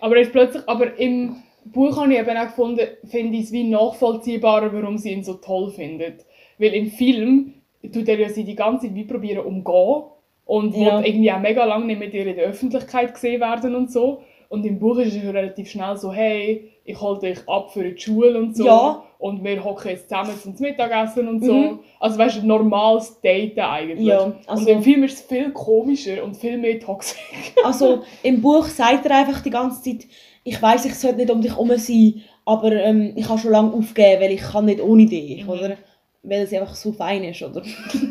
Aber 0.00 0.16
er 0.16 0.22
ist 0.22 0.32
plötzlich, 0.32 0.62
aber 0.68 0.98
im 0.98 1.36
Buch 1.64 1.96
habe 2.00 2.12
ich 2.12 2.18
eben 2.18 2.36
auch 2.36 2.44
gefunden, 2.46 2.86
finde 3.06 3.38
ich 3.38 3.44
es 3.44 3.52
wie 3.52 3.64
nachvollziehbarer, 3.64 4.72
warum 4.72 4.98
sie 4.98 5.12
ihn 5.12 5.24
so 5.24 5.34
toll 5.34 5.70
findet. 5.70 6.24
Weil 6.58 6.74
im 6.74 6.90
Film 6.90 7.54
tut 7.92 8.08
er 8.08 8.18
ja 8.18 8.28
sie 8.28 8.44
die 8.44 8.54
ganze 8.56 8.86
Zeit 8.86 8.94
wie 8.96 9.04
probieren 9.04 9.44
umgehen 9.46 10.02
und 10.44 10.76
Ja. 10.76 11.00
irgendwie 11.00 11.30
auch 11.32 11.40
mega 11.40 11.64
lange 11.64 11.86
nicht 11.86 11.98
mit 12.00 12.12
ihr 12.14 12.26
in 12.26 12.36
der 12.36 12.46
Öffentlichkeit 12.46 13.14
gesehen 13.14 13.40
werden 13.40 13.74
und 13.74 13.90
so. 13.92 14.22
Und 14.48 14.64
im 14.66 14.78
Buch 14.78 14.98
ist 14.98 15.14
es 15.14 15.22
relativ 15.22 15.70
schnell 15.70 15.96
so, 15.96 16.12
hey, 16.12 16.70
ich 16.88 17.00
hole 17.00 17.18
dich 17.18 17.38
ab 17.46 17.70
für 17.72 17.84
die 17.90 18.00
Schule 18.00 18.38
und 18.38 18.56
so. 18.56 18.64
Ja. 18.66 19.02
Und 19.18 19.42
wir 19.44 19.62
hocken 19.64 19.90
jetzt 19.90 20.08
zusammen 20.08 20.32
zum 20.40 20.54
Mittagessen 20.60 21.26
und 21.28 21.44
so. 21.44 21.52
Mhm. 21.52 21.78
Also 22.00 22.18
weißt 22.18 22.36
du, 22.36 22.40
ein 22.42 22.46
normales 22.46 23.20
Daten 23.20 23.58
eigentlich. 23.60 24.06
Ja, 24.06 24.32
also- 24.46 24.62
und 24.62 24.68
im 24.68 24.82
Film 24.82 25.02
ist 25.04 25.14
es 25.14 25.22
viel 25.22 25.50
komischer 25.52 26.22
und 26.24 26.36
viel 26.36 26.56
mehr 26.56 26.78
toxisch. 26.80 27.18
Also 27.64 28.02
im 28.22 28.40
Buch 28.40 28.64
sagt 28.66 29.04
er 29.06 29.16
einfach 29.16 29.42
die 29.42 29.50
ganze 29.50 29.82
Zeit, 29.82 30.06
ich 30.44 30.60
weiß, 30.62 30.84
ich 30.86 30.94
sollte 30.94 31.16
nicht 31.18 31.30
um 31.30 31.42
dich 31.42 31.50
herum 31.52 31.70
sein, 31.76 32.22
aber 32.44 32.72
ähm, 32.72 33.12
ich 33.16 33.28
habe 33.28 33.38
schon 33.38 33.50
lange 33.52 33.72
aufgegeben, 33.74 34.22
weil 34.22 34.32
ich 34.32 34.40
kann 34.40 34.64
nicht 34.64 34.80
ohne 34.80 35.04
dich, 35.06 35.42
Mhm. 35.44 35.50
oder? 35.50 35.76
Weil 36.22 36.42
es 36.42 36.52
einfach 36.52 36.74
so 36.74 36.92
fein 36.92 37.24
ist, 37.24 37.42
oder? 37.42 37.62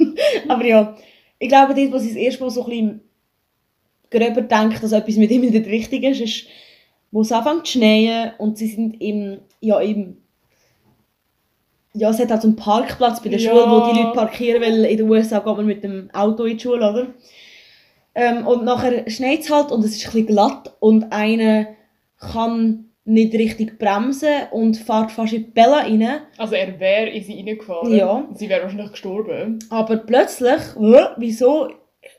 aber 0.50 0.66
ja, 0.66 0.96
ich 1.40 1.50
glaube, 1.50 1.74
dort, 1.74 1.92
wo 1.94 1.98
sie 1.98 2.10
das 2.10 2.18
erste 2.18 2.44
Mal 2.44 2.50
so 2.50 2.64
ein 2.66 2.70
bisschen 2.70 3.02
gröber 4.12 4.42
denkt, 4.42 4.84
dass 4.84 4.92
etwas 4.92 5.16
mit 5.18 5.32
ihm 5.32 5.42
nicht 5.42 5.68
richtig 5.68 6.04
ist, 6.04 6.22
ist, 6.22 6.48
wo 7.12 7.22
es 7.22 7.32
anfängt 7.32 7.66
zu 7.66 7.74
schneien 7.74 8.32
und 8.38 8.58
sie 8.58 8.68
sind 8.68 9.02
im, 9.02 9.40
ja, 9.60 9.80
im 9.80 10.18
ja, 11.94 12.12
es 12.12 12.20
hat 12.20 12.30
halt 12.30 12.42
so 12.44 12.48
einen 12.48 12.58
Parkplatz 12.58 13.22
bei 13.24 13.30
der 13.30 13.40
Ja. 13.40 13.50
Schule, 13.50 13.64
wo 13.72 13.92
die 13.92 14.00
Leute 14.00 14.14
parkieren, 14.14 14.62
weil 14.62 14.86
in 14.86 14.98
den 14.98 15.10
USA 15.10 15.40
geht 15.40 15.58
man 15.58 15.66
mit 15.66 15.84
dem 15.84 16.10
Auto 16.14 16.44
in 16.44 16.58
die 16.58 16.64
Schule, 16.64 16.88
oder? 16.90 17.08
Ähm, 18.14 18.46
und 18.46 18.64
nachher 18.66 19.10
schneit 19.10 19.40
es 19.40 19.52
halt 19.52 19.72
und 19.72 19.84
es 19.84 19.96
ist 19.96 20.06
ein 20.06 20.12
bisschen 20.12 20.28
glatt 20.28 20.76
und 20.80 21.12
einer 21.12 21.68
kann 22.20 22.86
nicht 23.06 23.34
richtig 23.34 23.80
bremsen 23.80 24.48
und 24.52 24.76
fährt 24.76 25.12
fast 25.12 25.34
in 25.34 25.46
die 25.46 25.52
Bella 25.52 25.80
rein. 25.80 26.22
Also 26.38 26.56
er 26.56 26.80
wäre 26.80 27.10
in 27.10 27.24
sie 27.24 27.38
reingefahren. 27.38 27.96
Ja. 27.96 28.28
Sie 28.36 28.50
wäre 28.50 28.64
wahrscheinlich 28.64 28.92
gestorben. 28.92 29.60
Aber 29.70 29.98
plötzlich, 29.98 30.62
wieso, 31.18 31.70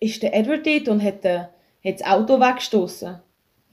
ist 0.00 0.22
der 0.22 0.34
Edward 0.34 0.66
dort 0.66 0.88
und 0.88 1.02
hat, 1.02 1.24
äh, 1.24 1.38
hat 1.84 2.00
das 2.00 2.06
Auto 2.06 2.40
weggestoßen. 2.40 3.20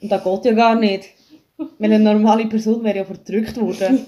Und 0.06 0.12
das 0.12 0.24
geht 0.24 0.46
ja 0.46 0.52
gar 0.54 0.76
nicht. 0.76 1.10
Weil 1.58 1.94
eine 1.94 2.00
normale 2.00 2.46
Person 2.48 2.84
wäre 2.84 2.98
ja 2.98 3.06
verdrückt 3.06 3.60
worden. 3.60 4.06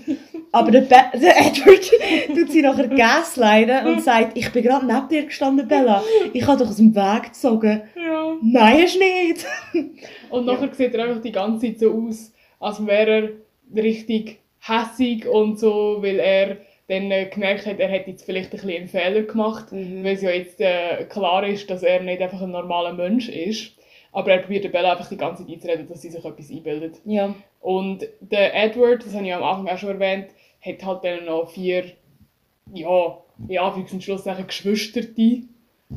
Aber 0.51 0.69
der, 0.71 0.81
Be 0.81 0.95
der 1.13 1.37
Edward 1.37 1.91
tut 2.27 2.51
sie 2.51 2.61
nachher 2.61 2.87
gasleiten 2.87 3.87
und 3.87 4.01
sagt, 4.03 4.37
ich 4.37 4.51
bin 4.51 4.63
gerade 4.63 4.85
neben 4.85 5.07
dir 5.07 5.23
gestanden, 5.25 5.67
Bella. 5.67 6.03
Ich 6.33 6.45
habe 6.45 6.57
dich 6.57 6.67
aus 6.67 6.75
dem 6.77 6.93
Weg 6.95 7.23
gezogen. 7.23 7.81
Ja. 7.95 8.33
Nein, 8.41 8.81
hast 8.83 8.95
du 8.95 8.99
nicht. 8.99 9.45
Und 10.29 10.45
nachher 10.45 10.73
sieht 10.73 10.93
er 10.93 11.05
einfach 11.05 11.21
die 11.21 11.31
ganze 11.31 11.67
Zeit 11.67 11.79
so 11.79 11.91
aus, 11.93 12.33
als 12.59 12.85
wäre 12.85 13.11
er 13.73 13.81
richtig 13.83 14.39
hässig 14.59 15.25
und 15.27 15.57
so, 15.59 15.97
weil 16.01 16.19
er 16.19 16.57
dann 16.89 17.11
äh, 17.11 17.25
gemerkt 17.25 17.65
hat, 17.65 17.79
er 17.79 17.87
hätte 17.89 18.11
jetzt 18.11 18.25
vielleicht 18.25 18.53
ein 18.53 18.59
bisschen 18.59 18.75
einen 18.77 18.87
Fehler 18.87 19.21
gemacht, 19.23 19.71
Mhm. 19.71 20.03
weil 20.03 20.15
es 20.15 20.21
ja 20.21 20.31
jetzt 20.31 20.59
äh, 20.59 21.05
klar 21.09 21.45
ist, 21.47 21.69
dass 21.69 21.83
er 21.83 22.01
nicht 22.01 22.21
einfach 22.21 22.41
ein 22.41 22.51
normaler 22.51 22.93
Mensch 22.93 23.29
ist. 23.29 23.73
Aber 24.17 24.31
er 24.31 24.39
probiert 24.39 24.63
der 24.63 24.69
Bella 24.69 24.93
einfach 24.93 25.09
die 25.09 25.15
ganze 25.15 25.43
Zeit 25.43 25.53
einzureden, 25.53 25.87
dass 25.87 26.01
sie 26.01 26.09
sich 26.09 26.25
etwas 26.25 26.49
einbildet. 26.49 26.99
Ja. 27.05 27.35
Und 27.61 28.03
der 28.19 28.55
Edward, 28.55 29.05
das 29.05 29.13
habe 29.13 29.27
ich 29.27 29.31
am 29.31 29.43
Anfang 29.43 29.67
auch 29.67 29.77
schon 29.77 29.89
erwähnt, 29.89 30.31
hat 30.59 30.83
halt 30.83 31.03
dann 31.03 31.25
noch 31.25 31.51
vier, 31.51 31.83
ja, 32.73 33.17
in 33.47 33.59
Anführungs- 33.59 33.93
und 33.93 34.03
Schlusszeichen 34.03 34.47
Geschwisterte. 34.47 35.43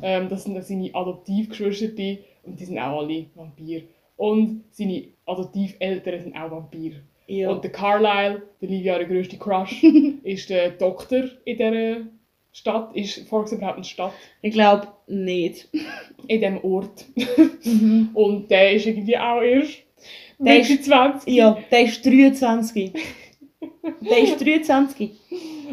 Ähm, 0.02 0.28
das 0.28 0.44
sind 0.44 0.52
dann 0.54 0.62
seine 0.62 0.94
Adoptivgeschwisterte 0.94 2.18
und 2.42 2.60
die 2.60 2.64
sind 2.66 2.78
auch 2.78 2.98
alle 3.00 3.24
Vampir. 3.34 3.84
Und 4.18 4.64
seine 4.70 5.04
Adoptiveltern 5.24 6.20
sind 6.20 6.36
auch 6.36 6.50
Vampir. 6.50 6.96
ja. 7.26 7.48
Und 7.48 7.64
der 7.64 7.72
Carlyle, 7.72 8.42
der 8.60 8.68
Livia 8.68 8.98
der 8.98 9.08
grösste 9.08 9.38
Crush, 9.38 9.82
ist 10.24 10.50
der 10.50 10.72
Doktor 10.72 11.22
in 11.46 11.56
dieser 11.56 11.96
Stadt. 12.52 12.94
Ist 12.94 13.16
überhaupt 13.18 13.52
eine 13.52 13.84
Stadt? 13.84 14.12
Ich 14.42 14.52
glaube 14.52 14.88
nicht. 15.06 15.68
In 16.26 16.40
diesem 16.40 16.64
Ort. 16.64 17.04
Mhm. 17.64 18.10
Und 18.14 18.50
der 18.50 18.72
ist 18.72 18.86
irgendwie 18.86 19.16
auch 19.16 19.40
erst 19.40 19.78
Der 20.38 20.54
Mitte 20.58 20.80
20. 20.80 21.32
Ja, 21.32 21.58
der 21.70 21.82
ist 21.82 22.04
23. 22.04 22.92
Der 24.00 24.18
ist 24.18 24.40
23. 24.40 25.10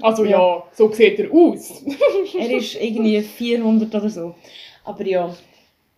Also 0.02 0.24
ja. 0.26 0.32
Ja. 0.32 0.64
so 0.74 0.92
sieht 0.92 1.20
er 1.20 1.32
aus. 1.32 1.84
Er 2.40 2.52
ist 2.52 2.76
irgendwie 2.76 3.22
400 3.22 3.94
oder 3.96 4.10
so. 4.10 4.36
Aber 4.84 5.06
ja. 5.06 5.36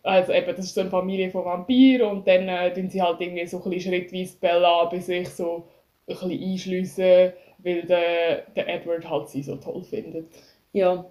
Also 0.02 0.32
eben, 0.32 0.56
das 0.56 0.66
ist 0.66 0.76
so 0.76 0.82
eine 0.82 0.90
Familie 0.90 1.30
von 1.30 1.44
Vampiren 1.44 2.10
und 2.10 2.28
dann 2.28 2.48
äh, 2.48 2.74
tun 2.74 2.90
sie 2.90 3.02
halt 3.02 3.20
irgendwie 3.20 3.46
so 3.46 3.62
ein 3.62 3.70
bisschen 3.70 3.94
schrittweise 3.94 4.38
Bella 4.40 4.86
bei 4.86 5.00
sich 5.00 5.28
so 5.30 5.66
ein 6.08 6.16
bisschen 6.16 6.52
einschliessen, 6.52 7.34
weil 7.58 7.82
der, 7.84 8.44
der 8.56 8.70
Edward 8.70 9.10
halt 9.10 9.28
sie 9.28 9.44
so 9.44 9.58
toll 9.58 9.84
findet. 9.84 10.28
Ja. 10.74 11.06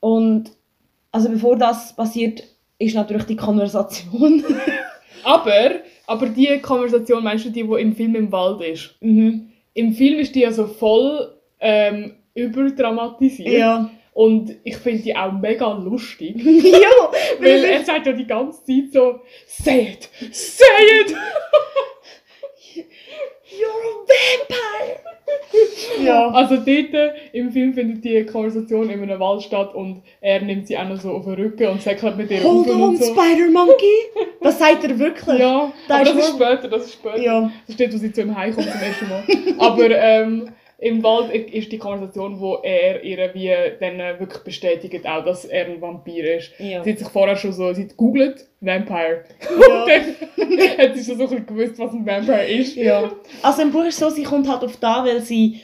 Und 0.00 0.52
also 1.12 1.30
bevor 1.30 1.56
das 1.56 1.94
passiert, 1.96 2.42
ist 2.78 2.94
natürlich 2.94 3.24
die 3.24 3.36
Konversation. 3.36 4.44
Aber, 5.24 5.80
aber 6.06 6.26
die 6.26 6.60
Konversation, 6.60 7.24
meinst 7.24 7.46
du 7.46 7.50
die, 7.50 7.64
die 7.64 7.80
im 7.80 7.96
Film 7.96 8.14
im 8.14 8.30
Wald 8.30 8.60
ist? 8.60 8.94
mhm. 9.00 9.48
Im 9.74 9.92
Film 9.92 10.20
ist 10.20 10.34
die 10.36 10.40
ja 10.40 10.52
so 10.52 10.68
voll 10.68 11.34
ähm, 11.58 12.14
überdramatisiert. 12.34 13.48
Ja. 13.48 13.90
Und 14.14 14.56
ich 14.64 14.76
finde 14.76 15.02
die 15.02 15.16
auch 15.16 15.32
mega 15.32 15.72
lustig. 15.72 16.36
ja, 16.44 17.10
Weil 17.40 17.64
er 17.64 17.84
sagt 17.84 18.06
ja 18.06 18.12
die 18.12 18.26
ganze 18.26 18.64
Zeit 18.64 18.92
so, 18.92 19.20
say 19.46 19.92
it, 19.92 20.08
say 20.32 20.64
it! 21.02 21.14
You're 23.58 23.82
a 23.90 23.94
vampire! 24.06 25.00
ja. 26.04 26.28
Also 26.30 26.56
dort 26.56 26.68
äh, 26.68 27.12
im 27.32 27.50
Film 27.50 27.74
findet 27.74 28.04
die 28.04 28.24
Konversation 28.24 28.90
in 28.90 29.02
einem 29.02 29.18
Wald 29.20 29.42
statt 29.42 29.74
und 29.74 30.02
er 30.20 30.40
nimmt 30.42 30.66
sie 30.66 30.76
auch 30.76 30.88
noch 30.88 31.00
so 31.00 31.10
auf 31.12 31.24
den 31.24 31.34
Rücken 31.34 31.66
und 31.68 31.82
sagt 31.82 32.02
halt 32.02 32.16
mit 32.16 32.30
ihr 32.30 32.42
Hold 32.42 32.68
on, 32.68 32.82
und 32.82 32.98
so. 32.98 33.04
Spider 33.12 33.50
Monkey! 33.50 33.96
Das 34.40 34.58
sagt 34.58 34.84
er 34.84 34.98
wirklich. 34.98 35.38
Ja, 35.40 35.72
Da 35.88 35.96
aber 35.96 36.02
ist 36.04 36.16
das 36.16 36.28
ist 36.28 36.34
später, 36.34 36.68
das 36.68 36.84
ist 36.86 36.92
später. 36.94 37.18
Ja. 37.20 37.50
Das 37.66 37.74
steht, 37.74 37.92
wo 37.92 37.96
sie 37.98 38.12
zu 38.12 38.22
ihm 38.22 38.36
heimkommt 38.36 38.68
zum 38.70 38.80
ersten 38.80 39.08
Mal. 39.08 39.24
Aber 39.58 39.90
ähm, 39.90 40.48
im 40.78 41.02
Wald 41.02 41.32
ist 41.32 41.72
die 41.72 41.78
Konversation, 41.78 42.38
wo 42.38 42.56
er 42.62 43.02
ihr 43.02 43.34
wie 43.34 43.50
dann 43.80 43.98
äh, 43.98 44.20
wirklich 44.20 44.42
bestätigt, 44.42 45.06
auch, 45.06 45.24
dass 45.24 45.46
er 45.46 45.66
ein 45.66 45.80
Vampir 45.80 46.36
ist. 46.36 46.52
Ja. 46.58 46.84
Sie 46.84 46.92
hat 46.92 46.98
sich 46.98 47.08
vorher 47.08 47.36
schon 47.36 47.52
so, 47.52 47.72
sie 47.72 47.84
hat 47.84 47.96
googelt, 47.96 48.46
Vampire. 48.60 49.24
Ja. 49.40 49.82
Und 49.82 49.88
dann 49.88 50.78
hat 50.78 50.96
sie 50.96 51.04
schon 51.04 51.16
so 51.16 51.24
ein 51.24 51.30
bisschen 51.30 51.46
gewusst, 51.46 51.78
was 51.78 51.92
ein 51.92 52.04
Vampire 52.04 52.46
ist. 52.46 52.76
Ja. 52.76 53.10
Also 53.42 53.62
im 53.62 53.72
Buch 53.72 53.84
ist 53.84 53.94
es 53.94 54.00
so, 54.00 54.10
sie 54.10 54.24
kommt 54.24 54.48
halt 54.48 54.62
auf 54.64 54.76
da, 54.76 55.04
weil 55.04 55.20
sie 55.22 55.62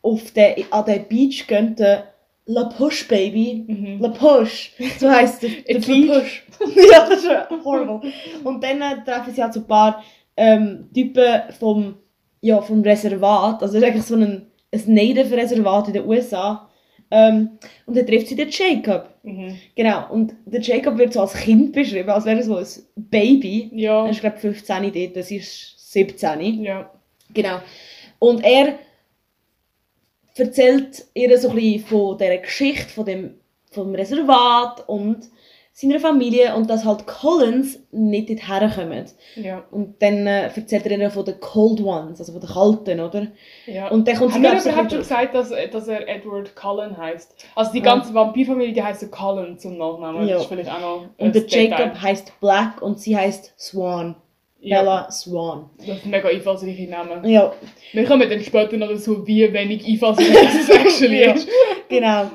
auf 0.00 0.30
den, 0.30 0.64
an 0.70 0.84
den 0.86 1.08
Beach 1.08 1.46
gehen, 1.46 1.76
der 1.76 2.14
La 2.46 2.64
Push 2.64 3.06
Baby. 3.08 3.64
Mhm. 3.66 4.00
La 4.00 4.08
Push. 4.08 4.72
So 4.98 5.10
heisst 5.10 5.42
der, 5.42 5.50
der 5.68 5.78
Beach. 5.80 6.08
push. 6.08 6.46
ja, 6.90 7.06
das 7.08 7.22
ist 7.22 7.30
horrible. 7.64 8.00
Und 8.44 8.62
dann 8.62 8.80
äh, 8.80 9.04
treffen 9.04 9.34
sie 9.34 9.42
halt 9.42 9.52
so 9.52 9.60
ein 9.60 9.66
paar 9.66 10.02
ähm, 10.36 10.88
Typen 10.94 11.42
vom, 11.58 11.96
ja, 12.40 12.60
vom 12.60 12.80
Reservat. 12.80 13.62
Also 13.62 13.76
es 13.76 13.82
ist 13.82 13.88
eigentlich 13.88 14.04
so 14.04 14.16
ein, 14.16 14.50
ein 14.74 14.94
Native-Reservat 14.94 15.88
in 15.88 15.94
den 15.94 16.06
USA. 16.06 16.68
Ähm, 17.10 17.58
und 17.86 17.96
dann 17.96 18.06
trifft 18.06 18.28
sie 18.28 18.36
den 18.36 18.48
Jacob. 18.50 19.08
Mhm. 19.22 19.56
Genau. 19.74 20.10
Und 20.10 20.34
der 20.46 20.60
Jacob 20.60 20.98
wird 20.98 21.12
so 21.12 21.20
als 21.20 21.34
Kind 21.34 21.72
beschrieben, 21.72 22.10
als 22.10 22.24
wäre 22.24 22.38
er 22.38 22.42
so 22.42 22.56
ein 22.56 22.66
Baby. 22.96 23.70
Ja. 23.74 24.04
Er 24.04 24.10
ist, 24.10 24.20
glaube 24.20 24.36
ich, 24.36 24.42
15 24.42 24.92
dort, 24.92 25.16
das 25.16 25.30
ist 25.30 25.92
17. 25.92 26.62
Ja. 26.62 26.90
Genau. 27.32 27.60
Und 28.18 28.44
er 28.44 28.78
erzählt 30.36 31.04
ihr 31.14 31.38
so 31.38 31.50
ein 31.50 31.56
bisschen 31.56 31.84
von 31.86 32.18
dieser 32.18 32.38
Geschichte, 32.38 32.88
von 32.88 33.04
dem, 33.04 33.34
vom 33.70 33.94
Reservat 33.94 34.88
und 34.88 35.28
seiner 35.76 35.98
Familie 35.98 36.54
und 36.54 36.70
dass 36.70 36.84
halt 36.84 37.04
Collins 37.08 37.80
nicht 37.90 38.28
dorthin 38.30 38.70
kommen. 38.70 39.04
Ja. 39.34 39.64
Und 39.72 40.00
dann 40.00 40.24
äh, 40.26 40.44
erzählt 40.44 40.86
er 40.86 40.96
ihr 40.98 41.10
von 41.10 41.24
den 41.24 41.40
Cold 41.40 41.80
Ones, 41.80 42.20
also 42.20 42.30
von 42.32 42.40
den 42.40 42.48
Kalten, 42.48 43.00
oder? 43.00 43.26
ja. 43.66 43.88
Und 43.88 44.06
dann 44.06 44.14
kommt 44.16 44.34
Haben 44.34 44.42
wir 44.44 44.60
so 44.60 44.68
überhaupt 44.68 44.86
ein 44.86 44.90
schon 44.90 44.98
gesagt, 45.00 45.34
dass, 45.34 45.50
dass 45.72 45.88
er 45.88 46.08
Edward 46.08 46.54
Cullen 46.54 46.96
heißt? 46.96 47.44
Also 47.56 47.72
die 47.72 47.78
Ja. 47.78 47.84
ganze 47.86 48.14
Vampirfamilie, 48.14 48.72
die 48.72 48.82
heißt 48.84 49.00
so 49.00 49.08
Cullen 49.08 49.58
zum 49.58 49.76
Nachnamen. 49.76 50.28
Ja. 50.28 50.34
Das 50.34 50.42
ist 50.44 50.48
vielleicht 50.48 50.70
auch 50.70 50.80
noch 50.80 51.02
ein 51.18 51.26
Und 51.26 51.34
der. 51.34 51.46
Jacob 51.48 52.00
heißt 52.00 52.40
Black 52.40 52.80
und 52.80 53.00
sie 53.00 53.16
heißt 53.16 53.52
Swan. 53.58 54.14
Ja, 54.60 54.78
Bella 54.80 55.10
Swan. 55.10 55.68
das 55.78 55.86
sind 55.86 56.06
mega 56.06 56.28
einfallsreiche 56.28 56.88
Namen. 56.88 57.24
Ja, 57.28 57.52
Wir 57.92 58.04
kommen 58.04 58.30
dann 58.30 58.40
später 58.40 58.76
noch 58.78 58.88
dazu, 58.88 59.26
wie 59.26 59.52
wenig 59.52 59.84
einfallsreich 59.86 60.28
es 60.60 60.68
actually 60.70 61.22
Ja. 61.24 61.32
ist. 61.32 61.48
genau. 61.88 62.30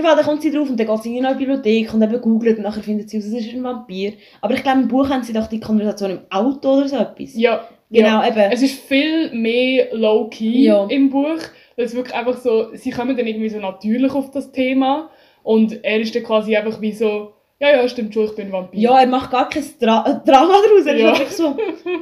Fall, 0.00 0.16
dann 0.16 0.24
kommt 0.24 0.40
sie 0.40 0.50
drauf 0.50 0.70
und 0.70 0.80
dann 0.80 0.86
geht 0.86 1.02
sie 1.02 1.18
in 1.18 1.26
eine 1.26 1.36
Bibliothek 1.36 1.92
und 1.92 2.00
eben 2.02 2.20
googelt 2.20 2.56
und 2.56 2.62
nachher 2.62 2.82
findet 2.82 3.10
sie 3.10 3.18
aus, 3.18 3.24
es 3.24 3.34
ist 3.34 3.52
ein 3.52 3.62
Vampir. 3.62 4.14
Aber 4.40 4.54
ich 4.54 4.62
glaube, 4.62 4.80
im 4.80 4.88
Buch 4.88 5.08
haben 5.10 5.22
sie 5.22 5.34
doch 5.34 5.46
die 5.48 5.60
Konversation 5.60 6.10
im 6.12 6.20
Auto 6.30 6.78
oder 6.78 6.88
so 6.88 6.96
etwas. 6.96 7.34
Ja, 7.36 7.68
Genau, 7.90 8.22
ja. 8.22 8.28
eben. 8.28 8.50
Es 8.52 8.62
ist 8.62 8.80
viel 8.86 9.30
mehr 9.34 9.88
low-key 9.92 10.64
Ja. 10.64 10.86
im 10.88 11.10
Buch. 11.10 11.36
Es 11.76 11.90
ist 11.90 11.94
wirklich 11.96 12.14
einfach 12.14 12.38
so, 12.38 12.68
sie 12.74 12.90
kommen 12.90 13.14
dann 13.16 13.26
irgendwie 13.26 13.50
so 13.50 13.58
natürlich 13.58 14.12
auf 14.12 14.30
das 14.30 14.50
Thema 14.50 15.10
und 15.42 15.84
er 15.84 16.00
ist 16.00 16.14
dann 16.14 16.22
quasi 16.22 16.56
einfach 16.56 16.80
wie 16.80 16.92
so, 16.92 17.34
ja, 17.60 17.68
ja, 17.76 17.86
stimmt 17.88 18.14
schon, 18.14 18.24
ich 18.24 18.34
bin 18.34 18.50
Vampir. 18.50 18.80
Ja, 18.80 18.98
er 18.98 19.06
macht 19.06 19.30
gar 19.30 19.48
kein 19.50 19.62
Dra 19.78 20.04
äh, 20.06 20.26
Drama 20.28 20.54
daraus. 20.64 20.86
Er 20.86 20.96
Ja. 20.96 21.12
ist 21.12 21.20
einfach 21.20 21.32
so, 21.32 21.56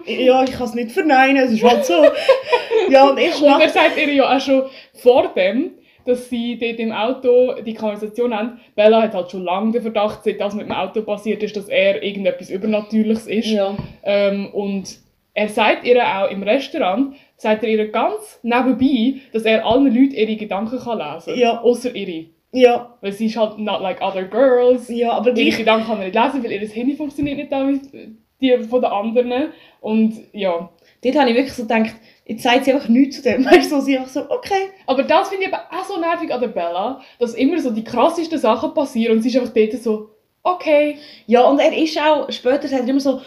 ja, 0.06 0.44
ich 0.44 0.52
kann 0.52 0.66
es 0.68 0.74
nicht 0.74 0.92
verneinen, 0.92 1.36
es 1.44 1.52
ist 1.52 1.64
halt 1.64 1.84
so. 1.84 2.04
ja, 2.88 3.08
und 3.10 3.18
erst 3.18 3.42
Und 3.42 3.60
er 3.60 3.68
sagt 3.68 3.96
ihr 3.98 4.12
ja 4.14 4.36
auch 4.36 4.40
schon 4.40 4.62
vor 4.94 5.32
dem, 5.36 5.72
dass 6.06 6.28
sie 6.28 6.58
dort 6.58 6.78
im 6.78 6.92
Auto 6.92 7.54
die 7.64 7.74
Konversation 7.74 8.34
haben. 8.36 8.60
Bella 8.74 9.02
hat 9.02 9.14
halt 9.14 9.30
schon 9.30 9.44
lange 9.44 9.72
den 9.72 9.82
Verdacht, 9.82 10.24
seit 10.24 10.40
das 10.40 10.54
mit 10.54 10.66
dem 10.66 10.72
Auto 10.72 11.02
passiert 11.02 11.42
ist, 11.42 11.56
dass 11.56 11.68
er 11.68 12.02
irgendetwas 12.02 12.50
Übernatürliches 12.50 13.26
ist. 13.26 13.50
Ja, 13.50 13.76
Ähm, 14.02 14.48
und 14.52 14.98
er 15.34 15.48
sagt 15.48 15.84
ihr 15.86 16.02
auch 16.04 16.30
im 16.30 16.42
Restaurant, 16.42 17.14
sagt 17.36 17.62
er 17.62 17.68
ihr 17.70 17.88
ganz 17.90 18.40
nebenbei, 18.42 19.20
dass 19.32 19.44
er 19.44 19.64
allen 19.64 19.86
Leuten 19.86 20.14
ihre 20.14 20.36
Gedanken 20.36 20.78
kann 20.78 20.98
lesen 20.98 21.32
kann. 21.32 21.38
Ja. 21.38 21.60
Außer 21.60 21.94
ihre. 21.94 22.26
ja, 22.52 22.96
Weil 23.00 23.12
sie 23.12 23.26
ist 23.26 23.36
halt 23.36 23.58
not 23.58 23.80
like 23.80 24.02
other 24.02 24.24
girls. 24.24 24.88
ja, 24.88 25.12
aber 25.12 25.34
Ihre. 25.36 25.56
Gedanken 25.56 25.86
kann 25.86 25.98
er 26.00 26.06
nicht 26.06 26.14
lesen, 26.16 26.42
weil 26.44 26.52
ihr 26.52 26.68
Handy 26.68 26.94
funktioniert 26.96 27.36
nicht 27.38 27.52
da 27.52 27.66
wie 27.68 27.80
die 28.40 28.58
von 28.64 28.80
den 28.80 28.90
anderen. 28.90 29.52
Und 29.80 30.14
ja. 30.32 30.68
Dort 31.02 31.16
habe 31.16 31.30
ich 31.30 31.36
wirklich 31.36 31.54
so 31.54 31.62
gedacht, 31.62 31.94
jetzt 32.26 32.42
sagt 32.42 32.64
sie 32.64 32.72
einfach 32.72 32.88
nichts 32.88 33.16
zu 33.16 33.22
dem. 33.22 33.44
Weißt 33.50 33.70
du, 33.72 33.80
sie 33.80 33.96
einfach 33.96 34.10
so, 34.10 34.30
okay. 34.30 34.70
Aber 34.86 35.02
das 35.02 35.28
finde 35.28 35.46
ich 35.46 35.52
aber 35.52 35.64
auch 35.70 35.84
so 35.84 35.98
nervig 35.98 36.32
an 36.32 36.40
der 36.40 36.48
Bella, 36.48 37.00
dass 37.18 37.34
immer 37.34 37.58
so 37.58 37.70
die 37.70 37.84
krassesten 37.84 38.38
Sachen 38.38 38.74
passieren 38.74 39.16
und 39.16 39.22
sie 39.22 39.28
ist 39.30 39.36
einfach 39.36 39.52
dort 39.54 39.72
so, 39.82 40.10
okay. 40.42 40.96
Ja, 41.26 41.42
und 41.42 41.58
er 41.58 41.76
ist 41.76 41.98
auch, 41.98 42.30
später 42.30 42.68
sagt 42.68 42.82
er 42.82 42.88
immer 42.88 43.00
so, 43.00 43.20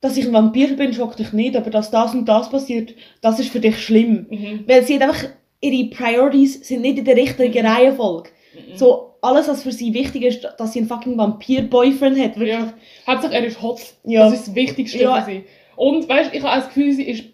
dass 0.00 0.16
ich 0.16 0.26
ein 0.26 0.32
Vampir 0.32 0.76
bin, 0.76 0.92
schockt 0.92 1.18
dich 1.18 1.32
nicht, 1.32 1.56
aber 1.56 1.70
dass 1.70 1.90
das 1.90 2.14
und 2.14 2.26
das 2.26 2.50
passiert, 2.50 2.94
das 3.22 3.40
ist 3.40 3.50
für 3.50 3.60
dich 3.60 3.82
schlimm. 3.82 4.26
Mhm. 4.30 4.64
Weil 4.66 4.82
sie 4.82 4.96
hat 4.96 5.02
einfach, 5.02 5.24
ihre 5.60 5.88
Priorities 5.90 6.66
sind 6.66 6.82
nicht 6.82 6.98
in 6.98 7.04
der 7.04 7.16
richtigen 7.16 7.66
Reihenfolge. 7.66 8.30
So, 8.74 9.14
alles, 9.20 9.48
was 9.48 9.62
für 9.62 9.72
sie 9.72 9.92
wichtig 9.92 10.22
ist, 10.22 10.48
dass 10.58 10.72
sie 10.72 10.78
einen 10.80 10.88
fucking 10.88 11.18
Vampir-Boyfriend 11.18 12.18
hat. 12.18 12.38
Wirklich. 12.38 12.56
Ja. 12.56 12.72
Hauptsache 13.06 13.34
er 13.34 13.44
ist 13.44 13.60
hot. 13.60 13.80
Ja. 14.04 14.24
Das 14.24 14.34
ist 14.34 14.48
das 14.48 14.54
Wichtigste 14.54 14.98
Ja. 14.98 15.20
für 15.22 15.30
sie. 15.30 15.44
Und 15.76 16.08
weißt, 16.08 16.34
ich 16.34 16.42
habe 16.42 16.60
das 16.60 16.68
Gefühl, 16.68 16.92
sie 16.92 17.04
ist 17.04 17.24
ein 17.24 17.32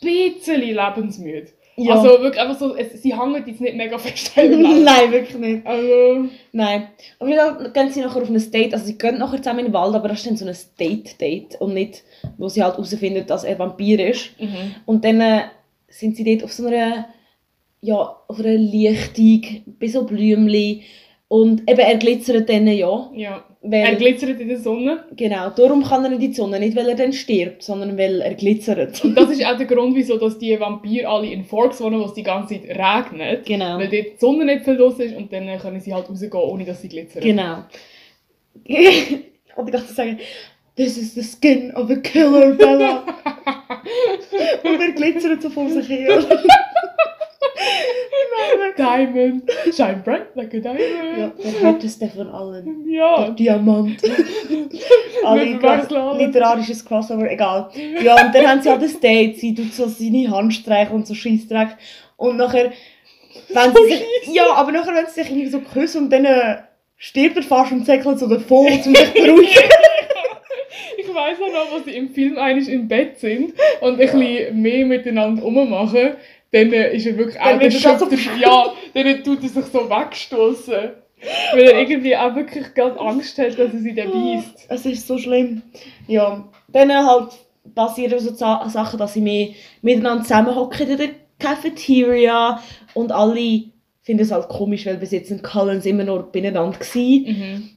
bisschen 0.00 0.62
lebensmüde. 0.62 1.48
Ja. 1.78 1.96
Also 1.96 2.22
wirklich 2.22 2.40
einfach 2.40 2.58
so, 2.58 2.74
es, 2.74 3.02
sie 3.02 3.14
hängt 3.14 3.46
jetzt 3.46 3.60
nicht 3.60 3.76
mega 3.76 3.98
fest. 3.98 4.32
Nein, 4.36 5.12
wirklich 5.12 5.36
nicht. 5.36 5.66
Also, 5.66 6.28
Nein. 6.52 6.88
Jeden 7.20 7.36
Fall 7.38 7.70
gehen 7.72 7.90
sie 7.90 8.00
nachher 8.00 8.22
auf 8.22 8.30
ein 8.30 8.50
Date. 8.50 8.72
Also 8.72 8.86
sie 8.86 8.96
gehen 8.96 9.18
nachher 9.18 9.42
zusammen 9.42 9.60
in 9.60 9.66
den 9.66 9.74
Wald, 9.74 9.94
aber 9.94 10.08
das 10.08 10.18
ist 10.18 10.26
dann 10.26 10.36
so 10.36 10.46
ein 10.46 10.56
Date-Date 10.80 11.60
und 11.60 11.74
nicht, 11.74 12.02
wo 12.38 12.48
sie 12.48 12.62
halt 12.62 12.74
herausfinden, 12.74 13.26
dass 13.26 13.44
er 13.44 13.58
Vampir 13.58 14.08
ist. 14.08 14.40
mhm. 14.40 14.74
Und 14.86 15.04
dann 15.04 15.20
äh, 15.20 15.42
sind 15.88 16.16
sie 16.16 16.24
dort 16.24 16.44
auf 16.44 16.52
so 16.52 16.66
einer, 16.66 17.08
ja, 17.82 18.16
auf 18.26 18.38
einer 18.38 18.54
Lichtung, 18.54 19.62
bei 19.78 19.88
so 19.88 20.04
Blümchen. 20.04 20.80
Und 21.28 21.70
eben, 21.70 21.80
er 21.80 21.96
glitzert 21.98 22.48
dann 22.48 22.68
ja. 22.68 23.10
ja. 23.14 23.44
Weil, 23.68 23.80
Er 23.80 23.96
glitzert 23.96 24.40
in 24.40 24.48
der 24.48 24.58
Sonne. 24.58 25.04
genau, 25.16 25.50
darum 25.50 25.82
kann 25.82 26.04
er 26.04 26.12
in 26.12 26.20
die 26.20 26.32
Sonne. 26.32 26.60
Nicht, 26.60 26.76
weil 26.76 26.88
er 26.88 26.94
dann 26.94 27.12
stirbt, 27.12 27.62
sondern 27.62 27.98
weil 27.98 28.20
er 28.20 28.34
glitzert. 28.34 29.04
Und 29.04 29.16
das 29.16 29.30
ist 29.30 29.44
auch 29.44 29.56
der 29.56 29.66
Grund, 29.66 29.96
wieso 29.96 30.18
dass 30.18 30.38
die 30.38 30.58
Vampire 30.58 31.08
alle 31.08 31.26
in 31.32 31.44
Forks 31.44 31.80
wohnen, 31.80 32.00
wo 32.00 32.04
es 32.04 32.14
die 32.14 32.22
ganze 32.22 32.54
Zeit 32.54 32.68
regnet. 32.78 33.44
Genau. 33.44 33.78
Weil 33.78 33.88
dort 33.88 34.06
die 34.06 34.12
Sonne 34.18 34.44
nicht 34.44 34.64
viel 34.64 34.74
los 34.74 34.98
ist 35.00 35.16
und 35.16 35.32
dann 35.32 35.58
können 35.58 35.80
sie 35.80 35.92
halt 35.92 36.08
rausgehen, 36.08 36.32
ohne 36.34 36.64
dass 36.64 36.80
sie 36.82 36.88
glitzern. 36.88 37.22
Genau. 37.22 37.64
ich 38.64 39.18
wollte 39.56 39.70
gerade 39.72 39.84
sagen, 39.84 40.18
this 40.76 40.96
is 40.98 41.14
the 41.14 41.22
skin 41.22 41.74
of 41.74 41.90
a 41.90 41.96
killer, 41.96 42.52
Bella. 42.52 43.04
Und 44.64 44.80
er 44.80 44.92
glitzert 44.92 45.40
so 45.42 45.48
vor 45.50 45.68
sich 45.70 45.88
her. 45.88 46.18
Diamond, 48.76 49.50
shine 49.74 50.02
bright 50.04 50.34
like 50.34 50.52
a 50.54 50.58
diamond. 50.58 51.18
ja, 51.18 51.32
der 51.42 51.60
härteste 51.60 52.08
von 52.08 52.28
allen. 52.28 52.84
Der 52.84 52.92
Ja. 52.94 53.30
Diamant. 53.30 54.02
Alle 55.24 55.58
alles. 55.62 56.18
literarisches 56.18 56.84
Crossover, 56.84 57.30
egal. 57.30 57.70
Ja, 58.02 58.14
und 58.26 58.34
dann 58.34 58.46
haben 58.46 58.62
sie 58.62 58.70
halt 58.70 58.82
ein 58.82 59.00
Date, 59.00 59.38
sie 59.38 59.54
tut 59.54 59.72
so 59.72 59.86
seine 59.88 60.30
Hand 60.30 60.54
streichen 60.54 60.94
und 60.94 61.06
so 61.06 61.14
Scheissdreck. 61.14 61.68
Und 62.16 62.36
nachher, 62.36 62.72
wenn 63.48 63.74
sie 63.74 63.84
sich, 63.94 64.34
ja, 64.34 64.52
aber 64.54 64.72
nachher, 64.72 64.94
wenn 64.94 65.06
sie 65.06 65.22
sich 65.22 65.30
irgendwie 65.30 65.48
so 65.50 65.60
küssen 65.60 66.04
und 66.04 66.10
dann 66.12 66.24
äh, 66.26 66.58
stirbt 66.96 67.36
er 67.36 67.42
fast 67.42 67.72
und 67.72 67.84
säckelt 67.86 68.18
so 68.18 68.28
davon, 68.28 68.66
um 68.66 68.72
sich 68.82 68.82
zu 68.82 69.12
beruhigen. 69.14 69.70
Ich 70.98 71.08
weiss 71.14 71.38
auch 71.40 71.52
noch, 71.52 71.72
wo 71.72 71.82
sie 71.84 71.96
im 71.96 72.10
Film 72.10 72.38
eigentlich 72.38 72.68
im 72.68 72.88
Bett 72.88 73.18
sind 73.18 73.54
und 73.80 73.92
ein 73.92 73.96
bisschen 73.96 74.60
mehr 74.60 74.84
miteinander 74.86 75.42
rummachen, 75.42 76.10
dann 76.64 76.72
ist 76.92 77.06
er 77.06 77.16
wirklich 77.18 77.36
Dann 77.36 77.56
auch 77.56 77.60
wird 77.60 77.74
er 77.74 77.80
schöpft 77.80 78.00
so- 78.00 78.30
Ja, 78.40 78.72
dann 78.94 79.24
tut 79.24 79.42
er 79.42 79.48
sich 79.48 79.64
so 79.66 79.90
wegstoßen. 79.90 80.74
Weil 81.54 81.62
er 81.62 81.80
irgendwie 81.80 82.14
auch 82.16 82.34
wirklich 82.36 82.74
gerade 82.74 83.00
Angst 83.00 83.38
hat, 83.38 83.58
dass 83.58 83.72
er 83.72 83.78
sie 83.78 83.94
dann 83.94 84.10
beißt. 84.10 84.66
Es 84.68 84.84
ist 84.86 85.06
so 85.06 85.16
schlimm. 85.18 85.62
Ja, 86.06 86.46
dann 86.68 86.92
halt 86.92 87.30
passieren 87.74 88.18
so 88.18 88.32
Sachen, 88.34 88.98
dass 88.98 89.14
sie 89.14 89.20
mehr 89.22 89.48
miteinander 89.82 90.22
zusammenhocken 90.24 90.88
in 90.88 90.98
der 90.98 91.08
Cafeteria 91.38 92.62
und 92.94 93.12
alle 93.12 93.64
finden 94.02 94.22
es 94.22 94.30
halt 94.30 94.48
komisch, 94.48 94.86
weil 94.86 94.96
bis 94.98 95.10
jetzt 95.10 95.28
sind 95.28 95.42
Collins 95.42 95.84
immer 95.86 96.04
nur 96.04 96.30
beieinander 96.30 96.70
gewesen. 96.78 97.24
Mhm. 97.26 97.70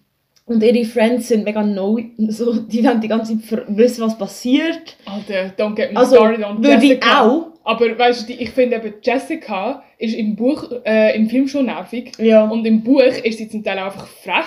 Und 0.46 0.64
ihre 0.64 0.84
Friends 0.86 1.28
sind 1.28 1.44
mega 1.44 1.62
neu, 1.64 2.06
so, 2.30 2.54
die 2.60 2.84
wollen 2.84 3.00
die 3.02 3.08
ganze 3.08 3.40
Zeit 3.40 3.64
wissen, 3.68 4.04
was 4.04 4.18
passiert. 4.18 4.98
Alter, 5.06 5.54
don't 5.58 5.76
get 5.76 5.92
me 5.94 5.98
Also, 6.00 6.16
started 6.16 6.44
on 6.44 6.64
würde 6.64 6.86
ich 6.86 7.04
auch, 7.04 7.48
Aber 7.70 8.00
weißt 8.00 8.28
du, 8.28 8.34
ich 8.34 8.50
finde 8.50 8.78
eben, 8.78 8.94
Jessica 9.04 9.84
ist 10.00 10.16
im 10.16 10.36
Buch, 10.36 10.72
äh, 10.86 11.16
im 11.16 11.30
Film 11.30 11.48
schon 11.48 11.68
nervig. 11.68 12.14
Ja. 12.18 12.46
Und 12.46 12.66
im 12.66 12.82
Buch 12.84 13.00
ist 13.02 13.38
sie 13.38 13.48
zum 13.48 13.64
Teil 13.64 13.78
einfach 13.78 14.08
frech. 14.08 14.46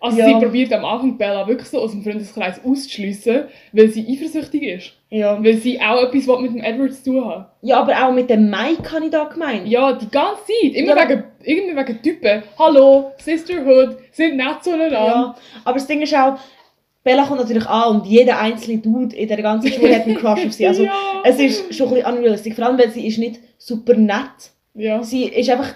Also 0.00 0.18
Ja. 0.18 0.26
sie 0.28 0.34
probiert 0.34 0.72
am 0.72 0.84
Anfang 0.84 1.16
Bella 1.18 1.48
wirklich 1.48 1.66
so 1.68 1.80
aus 1.80 1.90
dem 1.92 2.02
Freundeskreis 2.04 2.60
auszuschliessen, 2.64 3.44
weil 3.72 3.88
sie 3.88 4.06
eifersüchtig 4.08 4.62
ist. 4.62 4.92
ja. 5.10 5.42
Weil 5.42 5.54
sie 5.54 5.80
auch 5.80 6.02
etwas 6.04 6.26
mit 6.40 6.52
dem 6.54 6.62
Edward 6.62 6.92
zu 6.92 7.04
tun 7.10 7.26
hat. 7.28 7.50
Ja, 7.62 7.80
aber 7.80 7.94
auch 8.06 8.12
mit 8.12 8.28
dem 8.30 8.50
Mike 8.50 8.92
habe 8.92 9.06
ich 9.06 9.10
da 9.10 9.24
gemeint. 9.24 9.66
Ja, 9.66 9.92
die 9.92 10.08
ganze 10.10 10.42
Zeit. 10.46 10.74
Immer 10.74 10.96
Ja. 10.96 11.08
wegen, 11.08 11.24
irgendwie 11.42 11.76
wegen 11.76 12.02
Typen. 12.02 12.42
Hallo, 12.58 13.12
Sisterhood, 13.16 13.96
sind 14.12 14.36
nett 14.36 14.62
zueinander. 14.62 14.92
Ja, 15.06 15.34
aber 15.64 15.74
das 15.74 15.86
Ding 15.88 16.02
ist 16.02 16.14
auch, 16.14 16.34
Bella 17.04 17.24
kommt 17.26 17.40
natürlich 17.40 17.66
an 17.66 17.96
und 17.96 18.06
jeder 18.06 18.40
einzelne 18.40 18.78
Dude 18.78 19.14
in 19.14 19.28
der 19.28 19.42
ganzen 19.42 19.70
Schule 19.70 19.94
hat 19.94 20.06
einen 20.06 20.16
Crush 20.16 20.46
auf 20.46 20.52
sie. 20.52 20.66
Also 20.66 20.82
ja. 20.84 20.92
es 21.24 21.38
ist 21.38 21.74
schon 21.74 21.88
ein 21.88 21.94
bisschen 21.94 22.12
unrealistisch, 22.16 22.54
vor 22.54 22.64
allem 22.64 22.78
weil 22.78 22.90
sie 22.90 23.06
ist 23.06 23.18
nicht 23.18 23.40
super 23.58 23.94
nett. 23.94 24.52
ja. 24.74 25.02
Sie 25.02 25.24
ist 25.24 25.50
einfach 25.50 25.74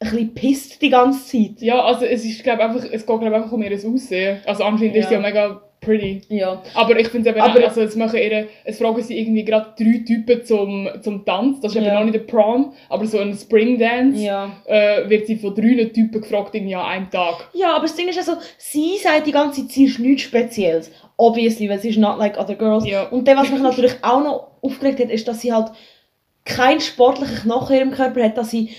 ein 0.00 0.10
bisschen 0.10 0.34
pisst 0.34 0.82
die 0.82 0.90
ganze 0.90 1.24
Zeit. 1.24 1.62
Ja, 1.62 1.80
also 1.80 2.04
es 2.04 2.24
ist, 2.24 2.42
glaube 2.42 2.64
einfach, 2.64 2.84
es 2.84 3.06
geht 3.06 3.20
glaube 3.20 3.34
einfach 3.36 3.52
um 3.52 3.62
ihr 3.62 3.72
Aussehen. 3.72 4.40
Also 4.44 4.64
anscheinend 4.64 4.96
ist 4.96 5.08
sie 5.08 5.14
Ja. 5.14 5.20
ja 5.20 5.26
mega 5.28 5.62
pretty. 5.82 6.22
Ja. 6.28 6.62
Aber 6.74 6.98
ich 6.98 7.08
finde 7.08 7.28
es 7.28 7.36
eben, 7.36 7.44
Aber- 7.44 7.58
auch- 7.60 7.64
also 7.68 7.82
es 7.82 7.94
machen 7.96 8.18
ihre, 8.18 8.46
es 8.64 8.78
fragen 8.78 9.02
sie 9.02 9.18
irgendwie 9.18 9.44
gerade 9.44 9.74
drei 9.76 10.02
Typen 10.06 10.44
zum, 10.44 10.88
zum 11.02 11.24
Tanz. 11.26 11.60
Das 11.60 11.72
ist 11.72 11.76
eben 11.76 11.86
Ja. 11.86 11.94
noch 11.96 12.04
nicht 12.04 12.14
der 12.14 12.20
Prom, 12.20 12.72
aber 12.88 13.04
so 13.06 13.18
ein 13.18 13.34
Spring 13.36 13.78
Dance 13.78 14.22
Ja. 14.22 14.50
äh, 14.64 15.08
wird 15.10 15.26
sie 15.26 15.36
von 15.36 15.54
drei 15.54 15.84
Typen 15.92 16.20
gefragt 16.22 16.54
irgendwie 16.54 16.74
an 16.76 16.86
einem 16.86 17.10
Tag. 17.10 17.48
Ja, 17.52 17.72
aber 17.74 17.82
das 17.82 17.94
Ding 17.96 18.08
ist 18.08 18.16
also, 18.18 18.32
sie 18.56 18.96
sagt 18.96 19.26
die 19.26 19.32
ganze 19.32 19.60
Zeit, 19.62 19.70
sie 19.72 19.84
ist 19.84 19.98
nichts 19.98 20.22
Spezielles. 20.22 20.90
Obviously, 21.18 21.68
weil 21.68 21.78
sie 21.78 21.90
ist 21.90 21.98
not 21.98 22.18
like 22.18 22.38
other 22.38 22.54
girls. 22.54 22.86
Ja. 22.86 23.08
Und 23.08 23.28
dann, 23.28 23.36
was 23.36 23.50
mich 23.50 23.60
natürlich 23.60 23.92
auch 24.02 24.22
noch 24.24 24.48
aufgeregt 24.62 25.00
hat, 25.00 25.10
ist, 25.10 25.28
dass 25.28 25.40
sie 25.42 25.52
halt 25.52 25.72
kein 26.44 26.80
sportlichen 26.80 27.36
Knochen 27.42 27.74
in 27.74 27.80
ihrem 27.80 27.90
Körper 27.92 28.24
hat, 28.24 28.36
dass 28.38 28.50
sie 28.50 28.70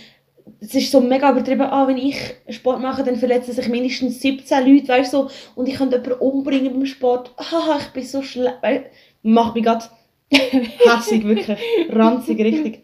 es 0.64 0.74
ist 0.76 0.92
so 0.92 1.02
mega 1.02 1.30
übertrieben, 1.32 1.62
ah, 1.62 1.88
wenn 1.88 1.98
ich 1.98 2.18
Sport 2.50 2.82
mache, 2.82 3.04
dann 3.04 3.18
verletzen 3.18 3.52
sich 3.52 3.68
mindestens 3.68 4.22
17 4.22 4.66
Leute, 4.66 4.88
weißt 4.88 5.12
du, 5.14 5.18
so, 5.18 5.30
und 5.56 5.68
ich 5.68 5.76
könnte 5.76 5.98
jemanden 5.98 6.20
umbringen 6.20 6.72
beim 6.72 6.86
Sport. 6.86 7.32
Haha, 7.38 7.80
ich 7.80 7.88
bin 7.88 8.04
so 8.04 8.22
schlecht. 8.22 8.86
Macht 9.24 9.56
mich 9.56 9.66
gerade 9.66 9.86
hässig, 10.32 11.26
wirklich. 11.26 11.58
Ranzig, 11.90 12.40
richtig. 12.40 12.82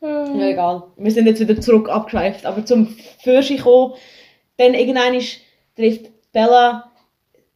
Ja, 0.00 0.48
egal. 0.48 0.84
Wir 0.96 1.10
sind 1.10 1.26
jetzt 1.26 1.40
wieder 1.40 1.60
zurück 1.60 1.88
abgeschweift. 1.88 2.46
Aber 2.46 2.64
zum 2.64 2.88
Fürschen 3.22 3.58
kommen, 3.58 3.94
dann 4.56 4.74
irgendwann 4.74 5.20
trifft 5.76 6.10
Bella 6.32 6.90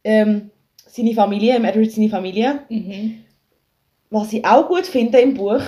ähm, 0.03 0.51
seine 0.87 1.13
Familie, 1.13 1.55
Edward 1.55 1.91
seine 1.91 2.09
Familie. 2.09 2.59
Mhm. 2.69 3.23
Was 4.09 4.31
ich 4.33 4.45
auch 4.45 4.67
gut 4.67 4.85
finde 4.85 5.19
im 5.19 5.33
Buch, 5.33 5.61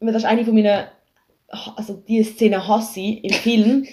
weil 0.00 0.12
das 0.12 0.22
ist 0.22 0.28
eine 0.28 0.44
von 0.44 0.54
meinen, 0.54 0.86
also 1.48 2.02
diese 2.08 2.30
Szene 2.32 2.66
hasse 2.66 3.00
ich 3.00 3.24
im 3.24 3.30
Film, 3.34 3.86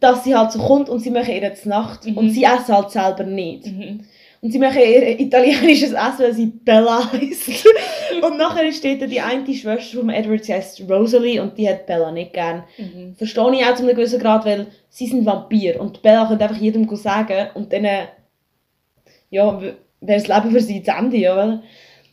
dass 0.00 0.24
sie 0.24 0.34
halt 0.34 0.52
so 0.52 0.58
kommt 0.58 0.88
und 0.88 1.00
sie 1.00 1.10
machen 1.10 1.34
ihr 1.34 1.54
zur 1.54 1.70
Nacht 1.70 2.04
Mhm. 2.06 2.16
und 2.18 2.30
sie 2.30 2.44
essen 2.44 2.74
halt 2.74 2.90
selber 2.90 3.24
nicht. 3.24 3.66
Mhm. 3.66 4.04
Und 4.42 4.50
sie 4.50 4.58
machen 4.58 4.78
ihr 4.78 5.18
italienisches 5.18 5.92
Essen, 5.92 6.18
weil 6.18 6.34
sie 6.34 6.46
Bella 6.46 7.10
heisst. 7.12 7.64
und 8.22 8.36
nachher 8.36 8.70
steht 8.72 9.00
da 9.00 9.06
die 9.06 9.20
eine 9.20 9.54
Schwester 9.54 9.98
von 10.00 10.10
Edward, 10.10 10.44
sie 10.44 10.52
heißt 10.52 10.82
Rosalie 10.90 11.40
und 11.40 11.56
die 11.56 11.66
hat 11.68 11.86
Bella 11.86 12.10
nicht 12.12 12.34
gern. 12.34 12.64
Mhm. 12.76 13.14
Verstehe 13.16 13.54
ich 13.54 13.64
auch 13.64 13.74
zu 13.74 13.82
einem 13.84 13.96
gewissen 13.96 14.20
Grad, 14.20 14.44
weil 14.44 14.66
sie 14.90 15.06
sind 15.06 15.24
Vampir 15.24 15.80
und 15.80 16.02
Bella 16.02 16.26
könnte 16.26 16.44
einfach 16.44 16.60
jedem 16.60 16.94
sagen 16.96 17.48
und 17.54 17.72
dann, 17.72 17.84
äh, 17.86 18.06
ja, 19.30 19.58
wäre 19.60 19.76
das 20.00 20.28
Leben 20.28 20.50
für 20.50 20.60
sie 20.60 20.82
zu 20.82 20.90
Ende, 20.90 21.16
ja, 21.16 21.62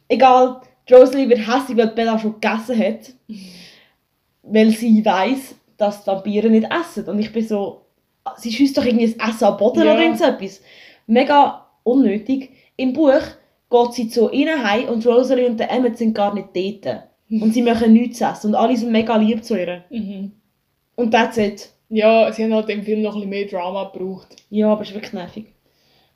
egal, 0.08 0.62
die 0.88 0.94
Rosalie 0.94 1.28
wird 1.28 1.40
hässlich, 1.46 1.78
weil 1.78 1.88
Bella 1.88 2.18
schon 2.18 2.40
gegessen 2.40 2.80
hat, 2.80 3.14
weil 4.44 4.70
sie 4.72 5.04
weiß, 5.06 5.56
dass 5.78 6.02
die 6.04 6.08
Vampire 6.08 6.50
nicht 6.50 6.68
essen 6.72 7.06
und 7.06 7.20
ich 7.20 7.32
bin 7.34 7.46
so, 7.48 7.82
sie 8.38 8.52
schießt 8.52 8.78
doch 8.78 8.86
irgendwie 8.86 9.12
das 9.14 9.30
Essen 9.30 9.46
am 9.46 9.58
Boden 9.58 9.84
Ja. 9.84 9.94
oder 9.94 10.02
irgend 10.04 10.20
so 10.20 10.26
etwas. 10.26 10.62
Mega 11.08 11.66
unnötig. 11.84 12.50
Im 12.78 12.94
Buch 12.94 13.22
geht 13.70 13.94
sie 13.94 14.10
zu 14.10 14.30
ihnen 14.32 14.64
heim 14.70 14.90
und 14.90 15.06
Rosalie 15.06 15.48
und 15.48 15.60
der 15.60 15.72
Emmett 15.72 15.98
sind 15.98 16.14
gar 16.14 16.34
nicht 16.34 16.50
dort. 16.86 17.04
Und 17.32 17.54
sie 17.54 17.62
machen 17.62 17.94
nichts 17.94 18.20
essen 18.20 18.48
und 18.48 18.56
alle 18.56 18.76
sind 18.76 18.92
mega 18.92 19.16
lieb 19.16 19.42
zu 19.46 19.58
ihr. 19.58 19.86
Mhm. 19.90 20.34
Und 20.98 21.12
that's 21.12 21.38
it. 21.38 21.70
Ja, 21.88 22.30
sie 22.34 22.44
haben 22.44 22.54
halt 22.54 22.68
im 22.68 22.84
Film 22.84 23.02
noch 23.04 23.16
ein 23.16 23.22
bisschen 23.22 23.30
mehr 23.30 23.46
Drama 23.48 23.86
gebraucht. 23.90 24.36
Ja, 24.50 24.70
aber 24.74 24.82
es 24.82 24.90
ist 24.90 24.96
wirklich 24.96 25.14
nervig. 25.14 25.46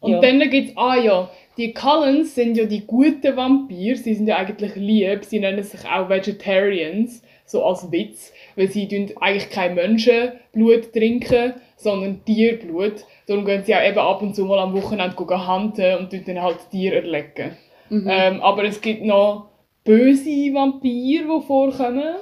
Und 0.01 0.11
Ja. 0.11 0.19
dann 0.19 0.39
gibt 0.49 0.71
es, 0.71 0.77
ah 0.77 0.97
ja, 0.97 1.29
die 1.57 1.73
Cullens 1.73 2.35
sind 2.35 2.57
ja 2.57 2.65
die 2.65 2.85
guten 2.85 3.33
Vampire, 3.38 3.95
sie 3.95 4.13
sind 4.13 4.27
ja 4.27 4.35
eigentlich 4.35 4.75
lieb, 4.75 5.23
sie 5.23 5.39
nennen 5.39 5.63
sich 5.63 5.79
auch 5.85 6.09
Vegetarians, 6.09 7.21
so 7.45 7.63
als 7.63 7.91
Witz, 7.91 8.34
weil 8.55 8.67
sie 8.67 8.88
eigentlich 9.19 9.49
kein 9.49 9.75
Menschenblut 9.75 10.91
trinken, 10.93 11.53
sondern 11.77 12.23
Tierblut. 12.25 13.05
Darum 13.27 13.45
gehen 13.45 13.63
sie 13.63 13.75
auch 13.75 13.84
eben 13.84 13.97
ab 13.99 14.21
und 14.21 14.36
zu 14.36 14.45
mal 14.45 14.60
am 14.60 14.73
Wochenende 14.73 15.15
hunten 15.17 15.97
und 15.97 16.27
dann 16.27 16.41
halt 16.41 16.58
Tiere 16.71 16.97
erlegen. 16.97 17.58
Mhm. 17.89 18.08
Ähm, 18.10 18.41
aber 18.41 18.63
es 18.63 18.81
gibt 18.81 19.03
noch 19.03 19.49
böse 19.84 20.53
Vampire, 20.53 21.23
die 21.23 21.45
vorkommen. 21.45 22.15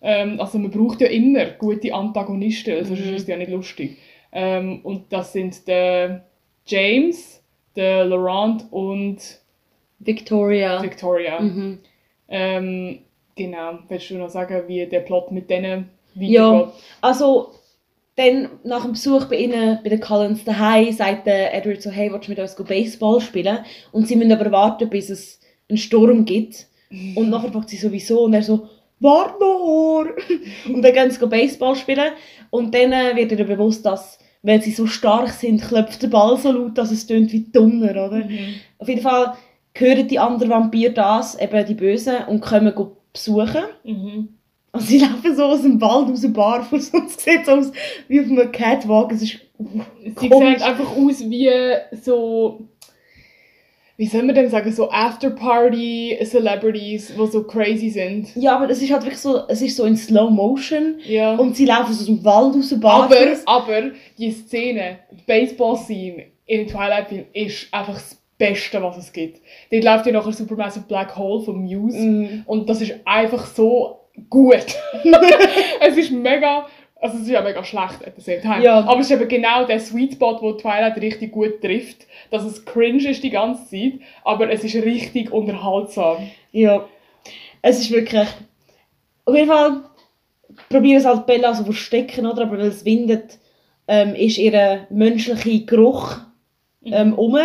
Ähm, 0.00 0.40
also 0.40 0.58
man 0.58 0.70
braucht 0.70 1.00
ja 1.00 1.08
immer 1.08 1.44
gute 1.46 1.92
Antagonisten, 1.94 2.74
also 2.74 2.94
sonst 2.94 3.06
Mhm. 3.06 3.14
ist 3.14 3.22
es 3.22 3.28
ja 3.28 3.36
nicht 3.36 3.50
lustig. 3.50 3.98
Ähm, 4.32 4.80
und 4.82 5.12
das 5.12 5.32
sind 5.32 5.66
der 5.68 6.24
James, 6.66 7.42
der 7.76 8.04
Laurent 8.04 8.66
und 8.70 9.18
Victoria. 9.98 10.82
Victoria. 10.82 11.40
Mhm. 11.40 11.78
Ähm, 12.28 12.98
genau, 13.36 13.78
willst 13.88 14.10
du 14.10 14.14
noch 14.14 14.30
sagen, 14.30 14.62
wie 14.66 14.86
der 14.86 15.00
Plot 15.00 15.32
mit 15.32 15.50
denen 15.50 15.90
Ja. 16.14 16.52
weitergeht? 16.52 16.74
Also, 17.00 17.50
dann 18.16 18.48
nach 18.62 18.82
dem 18.82 18.92
Besuch 18.92 19.24
bei 19.24 19.36
ihnen, 19.36 19.80
bei 19.82 19.90
den 19.90 20.00
Cullens 20.00 20.44
daheim, 20.44 20.92
sagt 20.92 21.26
der 21.26 21.52
Edward 21.52 21.82
so, 21.82 21.90
hey, 21.90 22.12
willst 22.12 22.28
du 22.28 22.30
mit 22.30 22.38
uns 22.38 22.54
Baseball 22.54 23.20
spielen? 23.20 23.58
Und 23.90 24.06
sie 24.06 24.16
müssen 24.16 24.32
aber 24.32 24.52
warten, 24.52 24.88
bis 24.88 25.10
es 25.10 25.40
einen 25.68 25.78
Sturm 25.78 26.24
gibt. 26.24 26.66
Und 27.16 27.30
nachher 27.30 27.50
fragt 27.50 27.70
sie 27.70 27.76
sowieso 27.76 28.22
und 28.22 28.34
er 28.34 28.42
so, 28.42 28.68
warte 29.00 29.34
noch! 29.40 30.04
und 30.72 30.82
dann 30.82 30.92
gehen 30.92 31.10
sie 31.10 31.26
Baseball 31.26 31.74
spielen. 31.74 32.12
Und 32.50 32.72
dann 32.72 32.92
äh, 32.92 33.16
wird 33.16 33.32
ihnen 33.32 33.48
bewusst, 33.48 33.84
dass, 33.84 34.18
weil 34.42 34.62
sie 34.62 34.70
so 34.70 34.86
stark 34.86 35.30
sind, 35.30 35.60
klopft 35.60 36.02
der 36.02 36.08
Ball 36.08 36.36
so 36.36 36.52
laut, 36.52 36.78
dass 36.78 36.92
es 36.92 37.06
tönt 37.06 37.32
wie 37.32 37.46
Donner, 37.50 37.90
oder? 37.90 38.24
Mhm. 38.24 38.54
Auf 38.78 38.88
jeden 38.88 39.02
Fall 39.02 39.34
hören 39.76 40.06
die 40.06 40.20
anderen 40.20 40.50
Vampire 40.50 40.92
das, 40.92 41.36
eben 41.40 41.66
die 41.66 41.74
Bösen, 41.74 42.18
und 42.28 42.40
kommen 42.40 42.72
besuchen. 43.14 43.62
Mhm. 43.84 44.28
Also 44.72 44.86
sie 44.88 44.98
laufen 44.98 45.34
so 45.36 45.44
aus 45.44 45.62
dem 45.62 45.80
Wald, 45.80 46.10
aus 46.10 46.20
dem 46.20 46.32
Barfuß 46.34 46.90
und 46.90 47.06
es 47.06 47.16
sieht 47.24 47.46
so 47.46 47.52
aus 47.52 47.72
wie 48.08 48.20
auf 48.20 48.26
einem 48.26 48.52
Catwalk. 48.52 49.12
Es 49.12 49.22
ist 49.22 49.38
Sie 50.18 50.28
Komisch. 50.28 50.58
sehen 50.58 50.62
einfach 50.62 50.90
aus 50.96 51.20
wie 51.30 51.48
so, 52.02 52.60
wie 53.96 54.06
soll 54.06 54.24
man 54.24 54.34
denn 54.34 54.50
sagen, 54.50 54.72
so 54.72 54.90
Afterparty-Celebrities, 54.90 57.12
die 57.16 57.26
so 57.30 57.44
crazy 57.44 57.88
sind. 57.90 58.34
ja, 58.34 58.56
aber 58.56 58.68
es 58.68 58.82
ist 58.82 58.90
halt 58.92 59.04
wirklich 59.04 59.20
so, 59.20 59.46
es 59.48 59.62
ist 59.62 59.76
so 59.76 59.84
in 59.84 59.96
Slow 59.96 60.28
Motion 60.30 60.96
Ja. 61.06 61.36
und 61.36 61.54
sie 61.56 61.66
laufen 61.66 61.92
so 61.92 62.00
aus 62.00 62.06
dem 62.06 62.24
Wald, 62.24 62.56
aus 62.56 62.68
dem 62.70 62.84
aber, 62.84 63.08
Barfuß. 63.08 63.42
aber 63.46 63.92
die 64.18 64.32
Szene, 64.32 64.98
die 65.12 65.22
Baseball-Scene 65.24 66.24
in 66.46 66.66
Twilight-Film 66.66 67.26
ist 67.32 67.68
einfach 67.72 67.94
das 67.94 68.20
Beste, 68.38 68.82
was 68.82 68.96
es 68.96 69.12
gibt. 69.12 69.40
Dort 69.70 69.84
läuft 69.84 70.06
ja 70.06 70.12
nachher 70.12 70.32
Supermassive 70.32 70.84
Black 70.86 71.16
Hole 71.16 71.42
von 71.44 71.62
Muse 71.62 71.98
Mhm. 71.98 72.42
und 72.46 72.68
das 72.68 72.80
ist 72.80 72.94
einfach 73.04 73.46
so 73.46 74.00
gut. 74.28 74.66
es 75.80 75.96
ist 75.96 76.10
mega, 76.10 76.66
also 77.00 77.16
es 77.16 77.22
ist 77.22 77.30
ja 77.30 77.42
mega 77.42 77.62
schlecht 77.62 78.04
at 78.06 78.14
the 78.16 78.22
same 78.22 78.40
time. 78.40 78.62
Ja. 78.62 78.80
Aber 78.80 79.00
es 79.00 79.10
ist 79.10 79.12
eben 79.20 79.28
genau 79.28 79.64
der 79.64 79.78
Sweet 79.80 80.14
Spot, 80.14 80.38
wo 80.40 80.52
Twilight 80.52 80.96
richtig 81.00 81.32
gut 81.32 81.60
trifft, 81.60 82.06
dass 82.30 82.44
es 82.44 82.64
cringe 82.64 83.08
ist 83.08 83.22
die 83.22 83.30
ganze 83.30 83.68
Zeit, 83.68 84.00
aber 84.24 84.50
es 84.50 84.64
ist 84.64 84.74
richtig 84.76 85.32
unterhaltsam. 85.32 86.28
Ja, 86.52 86.84
es 87.62 87.80
ist 87.80 87.90
wirklich... 87.90 88.28
Auf 89.26 89.34
jeden 89.34 89.48
Fall 89.48 89.80
probieren 90.68 90.98
es 90.98 91.06
halt 91.06 91.26
Bella 91.26 91.54
so 91.54 91.62
zu 91.64 91.72
verstecken, 91.72 92.26
oder? 92.26 92.42
aber 92.42 92.58
weil 92.58 92.66
es 92.66 92.84
windet, 92.84 93.38
ähm, 93.88 94.14
ist 94.14 94.38
ihr 94.38 94.86
menschlicher 94.90 95.64
Geruch 95.66 96.18
ähm, 96.84 97.14
um. 97.14 97.38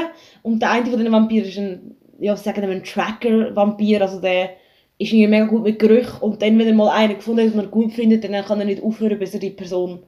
Und 0.44 0.62
der 0.62 0.72
eine 0.72 0.86
von 0.90 1.00
den 1.00 1.12
Vampiren 1.12 1.48
ist 1.48 1.58
ein, 1.58 1.96
ja, 2.20 2.36
sagen 2.36 2.62
wir 2.62 2.70
ein 2.70 2.84
Tracker-Vampir, 2.84 4.02
also 4.02 4.20
der 4.22 4.52
ist 4.98 5.14
irgendwie 5.14 5.28
mega 5.28 5.46
gut 5.46 5.64
mit 5.64 5.80
Gerüchen 5.80 6.20
und 6.22 6.42
dann, 6.42 6.60
wenn 6.60 6.68
er 6.68 6.74
mal 6.74 6.90
einen 6.90 7.16
gefunden 7.16 7.46
hat, 7.48 7.54
den 7.54 7.60
er 7.62 7.68
gut 7.68 7.94
findet, 7.94 8.24
dann 8.24 8.44
kann 8.46 8.60
er 8.60 8.66
nicht 8.66 8.84
aufhören, 8.84 9.18
bis 9.20 9.34
er 9.34 9.40
die 9.40 9.50
Person 9.52 10.00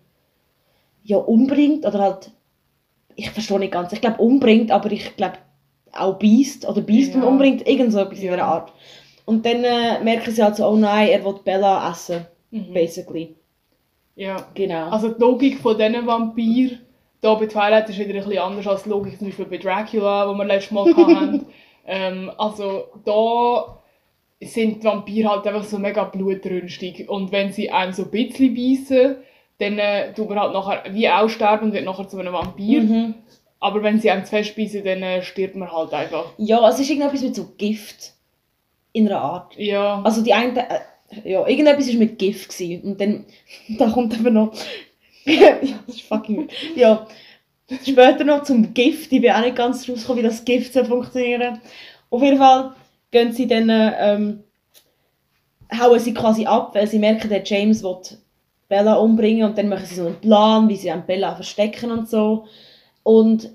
ja 1.04 1.17
umbringt 1.17 1.86
oder 1.86 2.00
halt, 2.00 2.32
ich 3.15 3.30
verstehe 3.32 3.60
nicht 3.60 3.72
ganz, 3.72 3.94
ich 3.94 4.02
glaube 4.02 4.22
umbringt, 4.22 4.70
aber 4.72 4.91
ich 4.91 5.15
glaube 5.15 5.38
auch 5.94 6.20
beißt 6.20 6.67
oder 6.67 6.82
beißt 6.82 7.15
und 7.15 7.22
Ja. 7.24 7.28
umbringt, 7.28 7.67
irgend 7.67 7.91
so 7.94 8.00
etwas 8.00 8.20
in 8.20 8.26
Ja. 8.26 8.36
der 8.36 8.46
Art. 8.46 8.74
Und 9.26 9.46
dann 9.46 9.63
äh, 9.63 10.04
merken 10.04 10.32
sie 10.32 10.44
halt 10.44 10.56
so, 10.58 10.67
oh 10.67 10.76
nein, 10.76 11.08
er 11.10 11.24
will 11.24 11.36
Bella 11.44 11.89
essen, 11.91 12.26
Mhm. 12.52 12.74
basically. 12.74 13.36
Ja. 14.15 14.36
Genau. 14.54 14.89
Also 14.89 15.10
die 15.10 15.22
Logik 15.22 15.60
von 15.60 15.78
diesen 15.78 16.06
Vampir 16.06 16.72
da 17.21 17.36
bei 17.36 17.45
Twilight 17.45 17.89
ist 17.89 17.99
wieder 17.99 18.10
ein 18.10 18.25
bisschen 18.25 18.39
anders 18.39 18.67
als 18.67 18.84
die 18.84 18.89
Logik 18.89 19.17
zum 19.17 19.27
Beispiel 19.27 19.45
bei 19.45 19.57
Dracula, 19.57 20.27
wo 20.27 20.34
wir 20.34 20.45
letztes 20.45 20.71
Mal 20.71 20.95
hatten. 20.95 21.45
ähm, 21.88 22.31
also 22.38 22.86
da 23.05 23.79
sind 24.41 24.81
die 24.81 24.88
Vampire 24.88 25.29
halt 25.29 25.45
einfach 25.45 25.63
so 25.63 25.77
mega 25.77 26.03
blutrünstig. 26.03 27.07
Und 27.07 27.31
wenn 27.31 27.51
sie 27.51 27.69
einem 27.69 27.93
so 27.93 28.03
ein 28.03 28.12
bisschen 28.12 28.55
beißen, 28.55 29.17
dann 29.60 29.77
äh, 29.77 30.13
tut 30.13 30.29
man 30.29 30.39
halt 30.39 30.53
nachher 30.53 30.84
wie 30.93 31.07
aussterben 31.07 31.67
und 31.67 31.73
wird 31.73 31.86
nachher 31.86 32.07
zu 32.07 32.17
einem 32.17 32.34
Vampir. 32.34 32.81
Mhm. 32.81 33.13
Aber 33.60 33.84
wenn 33.84 33.99
sie 33.99 34.10
einem 34.10 34.25
zu 34.25 34.31
fest 34.31 34.55
beißen, 34.55 34.84
dann 34.84 35.03
äh, 35.03 35.21
stirbt 35.21 35.55
man 35.55 35.71
halt 35.71 35.93
einfach. 35.93 36.25
Ja, 36.38 36.67
es 36.67 36.79
ist 36.79 36.89
irgendetwas 36.89 37.21
mit 37.21 37.36
so 37.36 37.45
Gift. 37.57 38.13
In 38.93 39.07
einer 39.07 39.21
Art. 39.21 39.55
Ja. 39.57 40.01
Also 40.03 40.23
die 40.23 40.34
eine, 40.34 40.67
äh, 40.69 40.79
ja, 41.31 41.47
irgendetwas 41.47 41.88
war 41.88 41.99
mit 41.99 42.17
Gift. 42.17 42.49
Gewesen. 42.49 42.81
Und 42.81 42.99
dann, 42.99 43.25
da 43.77 43.91
kommt 43.91 44.15
eben 44.15 44.34
noch, 44.34 44.51
ja, 45.25 45.57
das 45.62 45.95
ist 45.95 46.01
fucking 46.03 46.38
weird. 46.38 46.51
Ja, 46.75 47.07
später 47.84 48.23
noch 48.23 48.43
zum 48.43 48.73
Gift. 48.73 49.12
Ich 49.12 49.21
bin 49.21 49.31
auch 49.31 49.41
nicht 49.41 49.55
ganz 49.55 49.88
rausgekommen, 49.88 50.23
wie 50.23 50.27
das 50.27 50.43
Gift 50.43 50.73
soll 50.73 50.86
funktionieren 50.86 51.62
Auf 52.10 52.21
jeden 52.21 52.38
Fall 52.38 52.73
gehen 53.12 53.34
sie 53.34 53.47
dann, 53.47 53.69
ähm, 53.69 54.43
hauen 55.77 55.99
sie 55.99 56.13
quasi 56.13 56.45
ab, 56.45 56.73
weil 56.73 56.88
sie 56.88 56.99
merken, 56.99 57.29
der 57.29 57.43
James 57.43 57.84
will 57.84 57.97
Bella 58.67 58.95
umbringen 58.95 59.43
und 59.43 59.57
dann 59.57 59.67
machen 59.67 59.86
sie 59.86 59.95
so 59.95 60.05
einen 60.05 60.21
Plan, 60.21 60.69
wie 60.69 60.77
sie 60.77 60.91
Bella 61.05 61.36
verstecken 61.36 61.91
und 61.91 62.10
so. 62.10 62.45
Und 63.03 63.49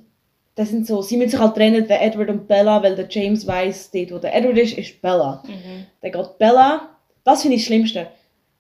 das 0.57 0.71
sind 0.71 0.87
so, 0.87 1.01
sie 1.03 1.17
müssen 1.17 1.31
sich 1.31 1.41
halt 1.41 1.55
trennen, 1.55 1.87
der 1.89 2.03
Edward 2.03 2.29
und 2.31 2.49
Bella, 2.49 2.83
weil 2.83 2.97
der 2.97 3.07
James 3.09 3.47
weiß, 3.47 3.91
dort 3.93 4.11
wo 4.11 4.19
der 4.19 4.35
Edward 4.35 4.59
ist, 4.59 4.77
ist 4.77 5.01
Bella. 5.01 5.43
Mhm. 5.47 5.87
Dann 6.03 6.13
geht 6.13 6.39
Bella, 6.39 6.91
das 7.25 7.43
finde 7.43 7.57
ich 7.57 7.63
das 7.63 7.67
Schlimmste. 7.67 8.09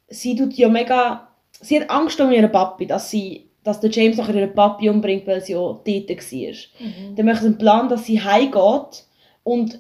Sie 0.09 0.35
tut 0.37 0.55
ja 0.55 0.69
mega, 0.69 1.26
sie 1.61 1.81
hat 1.81 1.90
Angst 1.90 2.21
um 2.21 2.31
ihren 2.33 2.51
Papi, 2.53 2.87
dass 2.87 3.11
sie, 3.11 3.47
dass 3.64 3.81
der 3.81 3.90
James 3.90 4.16
nachher 4.16 4.35
ihren 4.35 4.55
Papi 4.55 4.88
umbringt, 4.88 5.27
weil 5.27 5.40
sie 5.42 5.53
ja 5.53 5.59
dort 5.59 5.87
war. 5.87 5.97
Mhm. 6.09 7.16
Dann 7.16 7.27
machen 7.27 7.40
sie 7.40 7.47
einen 7.47 7.59
Plan, 7.59 7.88
dass 7.88 8.05
sie 8.07 8.21
heimgeht 8.23 9.05
und 9.45 9.79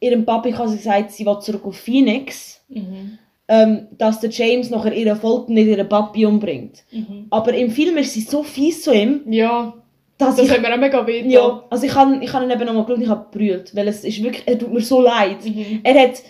ihrem 0.00 0.24
Papi 0.24 0.52
quasi 0.52 0.78
sagt, 0.78 1.10
sie 1.12 1.26
will 1.26 1.38
zurück 1.40 1.64
auf 1.64 1.76
Phoenix, 1.76 2.62
Mhm. 2.68 3.18
ähm, 3.48 3.86
dass 3.96 4.20
der 4.20 4.30
James 4.30 4.68
nachher 4.70 4.92
ihren 4.92 5.16
folgt 5.18 5.48
und 5.48 5.54
nicht 5.54 5.66
ihren 5.68 5.88
Papi 5.88 6.26
umbringt. 6.26 6.84
Mhm. 6.92 7.26
Aber 7.30 7.54
im 7.54 7.70
Film 7.70 7.96
ist 7.96 8.12
sie 8.12 8.20
so 8.20 8.42
fies 8.42 8.82
zu 8.82 8.92
ihm, 8.92 9.22
Ja, 9.26 9.72
dass 10.18 10.36
das 10.36 10.46
ich... 10.46 10.50
hat 10.52 10.60
mir 10.60 10.72
auch 10.72 10.76
mega 10.78 11.06
weh 11.06 11.22
Ja, 11.26 11.64
also 11.70 11.86
ich 11.86 11.94
habe 11.94 12.22
ich 12.22 12.32
hab 12.32 12.42
ihn 12.42 12.50
eben 12.50 12.64
nochmal 12.66 12.82
geschaut 12.84 12.98
und 12.98 13.02
ich 13.04 13.08
habe 13.08 13.26
gebrüllt, 13.30 13.74
weil 13.74 13.88
es 13.88 14.04
ist 14.04 14.22
wirklich, 14.22 14.42
er 14.46 14.58
tut 14.58 14.72
mir 14.72 14.80
so 14.82 15.00
leid. 15.00 15.44
Mhm. 15.44 15.80
Er 15.82 15.94
hat, 16.02 16.22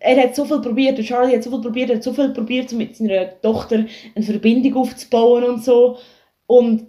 er 0.00 0.22
hat 0.22 0.34
so 0.36 0.44
viel 0.44 0.60
probiert, 0.60 0.98
der 0.98 1.04
Charlie 1.04 1.34
hat 1.34 1.42
so 1.44 1.50
viel 1.50 1.60
probiert, 1.60 1.90
er 1.90 1.96
hat 1.96 2.02
so 2.02 2.12
viel 2.12 2.30
probiert, 2.30 2.72
um 2.72 2.78
mit 2.78 2.96
seiner 2.96 3.40
Tochter 3.40 3.84
eine 4.14 4.24
Verbindung 4.24 4.74
aufzubauen 4.76 5.44
und 5.44 5.64
so. 5.64 5.96
Und 6.46 6.86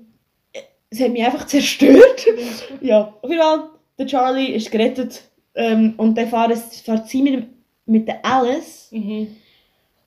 es 0.89 1.01
hat 1.01 1.11
mich 1.11 1.23
einfach 1.23 1.45
zerstört. 1.47 2.25
ja, 2.81 3.13
auf 3.21 3.29
jeden 3.29 3.41
Fall, 3.41 3.69
der 3.97 4.07
Charlie 4.07 4.53
ist 4.53 4.71
gerettet 4.71 5.21
ähm, 5.55 5.93
und 5.97 6.17
dann 6.17 6.27
fährt, 6.27 6.51
es- 6.51 6.81
fährt 6.81 7.07
sie 7.07 7.21
mit, 7.21 7.47
mit 7.85 8.07
der 8.07 8.25
Alice 8.25 8.89
Mhm. 8.91 9.27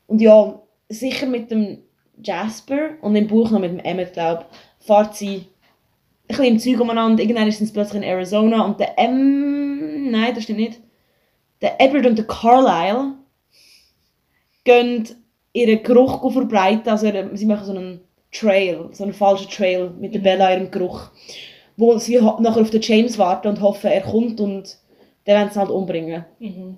und 0.08 0.20
ja, 0.20 0.60
sicher 0.88 1.26
mit 1.26 1.50
dem 1.50 1.78
Jasper 2.22 2.90
und 3.00 3.14
im 3.16 3.26
Buch 3.28 3.50
noch 3.50 3.58
mit 3.60 3.70
dem 3.72 3.78
Emmett, 3.80 4.12
glaube 4.14 4.44
ich, 4.80 4.86
fährt 4.86 5.14
sie 5.16 5.36
ein 5.36 5.46
bisschen 6.28 6.44
im 6.44 6.58
Zeug 6.58 6.80
umeinander. 6.80 7.22
Irgendwann 7.22 7.50
sind 7.50 7.66
sie 7.66 7.72
plötzlich 7.72 8.02
in 8.02 8.08
Arizona 8.08 8.64
und 8.64 8.78
der 8.80 8.98
M... 8.98 10.10
Nein, 10.10 10.34
das 10.34 10.44
stimmt 10.44 10.60
nicht. 10.60 10.80
Der 11.62 11.80
Edward 11.80 12.06
und 12.06 12.18
der 12.18 12.26
Carlyle 12.26 13.14
gehen 14.64 15.08
ihren 15.52 15.82
Geruch 15.82 16.30
verbreiten. 16.32 16.88
Also 16.88 17.10
sie 17.34 17.46
machen 17.46 17.64
so 17.64 17.72
einen 17.72 18.00
Trail, 18.32 18.88
so 18.92 19.04
einen 19.04 19.12
falschen 19.12 19.50
Trail 19.50 19.90
mit 19.90 20.14
der 20.14 20.20
Mhm. 20.20 20.24
Bella 20.24 20.52
ihrem 20.52 20.70
Geruch. 20.70 21.10
Wo 21.76 21.96
sie 21.98 22.16
nachher 22.16 22.60
auf 22.60 22.70
den 22.70 22.82
James 22.82 23.16
warten 23.18 23.48
und 23.48 23.60
hoffen, 23.60 23.90
er 23.90 24.02
kommt 24.02 24.40
und 24.40 24.76
dann 25.24 25.36
werden 25.36 25.50
sie 25.50 25.56
ihn 25.58 25.60
halt 25.60 25.70
umbringen. 25.70 26.24
Mhm. 26.38 26.76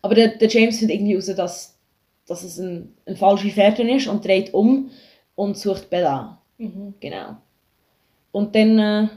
Aber 0.00 0.14
der, 0.14 0.28
der 0.28 0.48
James 0.48 0.78
findet 0.78 0.96
irgendwie 0.96 1.12
heraus, 1.12 1.36
dass, 1.36 1.78
dass 2.26 2.42
es 2.42 2.58
ein, 2.58 2.94
eine 3.06 3.16
falsche 3.16 3.50
Fährte 3.50 3.82
ist 3.82 4.06
und 4.08 4.24
dreht 4.24 4.54
um 4.54 4.90
und 5.34 5.56
sucht 5.56 5.90
Bella. 5.90 6.40
Mhm. 6.58 6.94
Genau. 7.00 7.36
Und 8.32 8.54
dann. 8.54 8.78
Äh, 8.78 9.08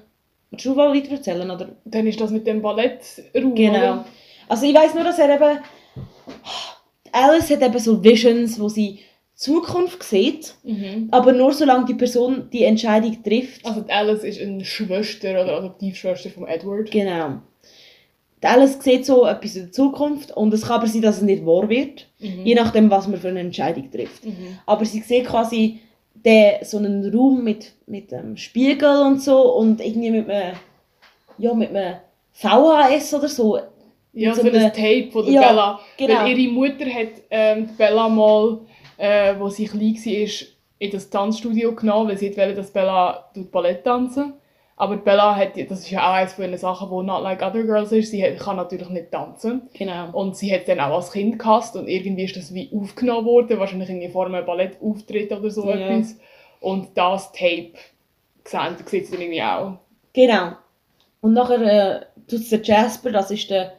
willst 0.51 0.65
du 0.65 0.75
mal 0.75 0.93
weiter 0.93 1.11
erzählen? 1.11 1.49
Oder? 1.49 1.69
Dann 1.85 2.07
ist 2.07 2.19
das 2.19 2.31
mit 2.31 2.45
dem 2.45 2.61
Ballettraum. 2.61 3.55
Genau. 3.55 3.77
oder? 3.77 4.05
Also 4.47 4.65
ich 4.65 4.73
weiß 4.75 4.93
nur, 4.93 5.03
dass 5.03 5.19
er 5.19 5.33
eben. 5.35 5.59
Alice 7.11 7.49
hat 7.51 7.61
eben 7.61 7.79
so 7.79 8.03
Visions, 8.03 8.59
wo 8.59 8.67
sie 8.69 8.99
Zukunft 9.35 10.03
sieht, 10.03 10.55
Mhm. 10.63 11.09
aber 11.11 11.33
nur 11.33 11.51
solange 11.53 11.85
die 11.85 11.93
Person 11.93 12.49
die 12.51 12.63
Entscheidung 12.63 13.21
trifft. 13.23 13.65
Also 13.65 13.83
Alice 13.89 14.23
ist 14.23 14.41
eine 14.41 14.63
Schwester 14.63 15.31
oder 15.31 15.57
Adoptivschwester 15.57 16.29
von 16.29 16.47
Edward. 16.47 16.91
Genau. 16.91 17.39
Die 18.41 18.47
Alice 18.47 18.77
sieht 18.81 19.05
so 19.05 19.25
etwas 19.25 19.55
in 19.55 19.63
der 19.63 19.71
Zukunft 19.71 20.31
und 20.31 20.53
es 20.53 20.61
kann 20.63 20.79
aber 20.79 20.87
sein, 20.87 21.01
dass 21.01 21.17
es 21.17 21.21
nicht 21.23 21.45
wahr 21.45 21.67
wird, 21.69 22.07
Mhm. 22.19 22.45
je 22.45 22.55
nachdem, 22.55 22.89
was 22.89 23.07
man 23.07 23.19
für 23.19 23.29
eine 23.29 23.39
Entscheidung 23.41 23.89
trifft. 23.91 24.25
Mhm. 24.25 24.59
Aber 24.65 24.85
sie 24.85 25.01
sieht 25.01 25.25
quasi 25.25 25.79
den, 26.13 26.63
so 26.63 26.77
einen 26.77 27.13
Raum 27.15 27.43
mit, 27.43 27.73
mit 27.87 28.13
einem 28.13 28.37
Spiegel 28.37 28.97
und 29.01 29.21
so 29.21 29.53
und 29.55 29.79
irgendwie 29.81 30.11
mit 30.11 30.29
einem, 30.29 30.55
ja, 31.37 31.53
mit 31.53 31.69
einem 31.75 31.95
VHS 32.33 33.13
oder 33.15 33.27
so. 33.27 33.59
Ja, 34.15 34.33
so 34.33 34.41
so 34.41 34.47
ein 34.49 34.73
Tape 34.73 35.09
von 35.11 35.25
der 35.25 35.33
Ja, 35.33 35.41
Bella. 35.49 35.79
genau. 35.97 36.13
Weil 36.21 36.37
ihre 36.39 36.51
Mutter 36.51 36.85
hat 36.85 37.09
ähm, 37.29 37.67
die 37.67 37.73
Bella 37.73 38.09
mal, 38.09 38.59
äh, 38.97 39.35
wo 39.37 39.49
sie 39.49 39.65
klein 39.65 39.93
war, 39.95 40.47
in 40.79 40.91
das 40.91 41.09
Tanzstudio 41.09 41.73
genommen, 41.75 42.09
weil 42.09 42.17
sie 42.17 42.35
wollte, 42.35 42.55
dass 42.55 42.71
Bella 42.71 43.29
Ballett 43.51 43.83
tanzen. 43.83 44.33
Aber 44.77 44.97
die 44.97 45.03
Bella 45.03 45.35
hat, 45.35 45.51
das 45.55 45.79
ist 45.79 45.91
ja 45.91 46.09
auch 46.09 46.13
eines 46.15 46.33
von 46.33 46.43
den 46.45 46.57
Sachen, 46.57 46.89
wo 46.89 47.01
Not 47.01 47.23
Like 47.23 47.41
Other 47.41 47.63
Girls 47.63 47.93
ist, 47.93 48.11
sie 48.11 48.21
hat, 48.21 48.37
kann 48.39 48.57
natürlich 48.57 48.89
nicht 48.89 49.09
tanzen. 49.11 49.69
Genau. 49.73 50.09
Und 50.11 50.35
sie 50.35 50.53
hat 50.53 50.67
dann 50.67 50.81
auch 50.81 50.95
als 50.95 51.13
Kind 51.13 51.39
gehasst 51.39 51.77
und 51.77 51.87
irgendwie 51.87 52.25
ist 52.25 52.35
das 52.35 52.53
wie 52.53 52.69
aufgenommen 52.75 53.25
worden, 53.25 53.57
wahrscheinlich 53.57 53.89
in 53.89 54.11
Form 54.11 54.33
einem 54.35 54.45
Ballettauftritt 54.45 55.31
oder 55.31 55.49
so 55.49 55.69
Ja. 55.69 55.75
etwas. 55.77 56.17
Und 56.59 56.89
das 56.95 57.31
Tape 57.31 57.71
sehen, 58.43 58.75
sieht 58.85 59.05
sie 59.07 59.11
dann 59.13 59.21
irgendwie 59.21 59.43
auch. 59.43 59.73
Genau. 60.13 60.51
Und 61.21 61.33
nachher 61.33 61.61
äh, 61.61 62.05
tut 62.29 62.51
der 62.51 62.61
Jasper, 62.61 63.11
das 63.11 63.31
ist 63.31 63.49
der 63.49 63.73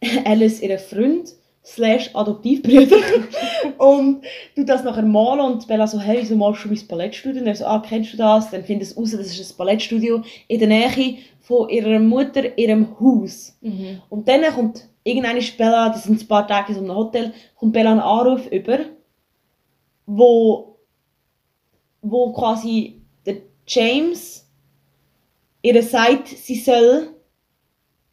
Alice, 0.24 0.60
ihr 0.60 0.78
Freund, 0.78 1.34
slash 1.64 2.10
Adoptivbrüder. 2.14 2.96
und 3.78 4.24
tut 4.54 4.68
das 4.68 4.84
nachher 4.84 5.02
malen 5.02 5.52
und 5.52 5.68
Bella 5.68 5.86
so, 5.86 6.00
hey, 6.00 6.18
wieso 6.20 6.36
malst 6.36 6.64
du 6.64 6.68
mein 6.68 6.86
Ballettstudio? 6.86 7.40
Und 7.40 7.48
er 7.48 7.54
so, 7.54 7.66
ah, 7.66 7.82
kennst 7.86 8.12
du 8.12 8.16
das? 8.16 8.50
Dann 8.50 8.64
findet 8.64 8.88
es 8.88 8.96
raus, 8.96 9.10
das 9.12 9.38
ist 9.38 9.52
ein 9.52 9.56
Ballettstudio 9.56 10.22
in 10.46 10.58
der 10.58 10.68
Nähe 10.68 11.18
von 11.40 11.68
ihrer 11.68 11.98
Mutter, 11.98 12.58
ihrem 12.58 12.98
Haus. 12.98 13.56
Mhm. 13.60 14.02
Und 14.08 14.28
dann 14.28 14.42
kommt 14.54 14.88
irgendeine 15.04 15.40
Bella, 15.56 15.90
das 15.90 16.04
sind 16.04 16.22
ein 16.22 16.28
paar 16.28 16.46
Tage 16.46 16.72
in 16.72 16.78
einem 16.78 16.94
Hotel, 16.94 17.32
kommt 17.56 17.72
Bella 17.72 17.92
einen 17.92 18.00
Anruf 18.00 18.46
über, 18.50 18.80
wo, 20.06 20.78
wo 22.00 22.32
quasi 22.32 23.02
der 23.26 23.36
James 23.66 24.48
ihr 25.62 25.82
sagt, 25.82 26.28
sie 26.28 26.56
soll 26.56 27.14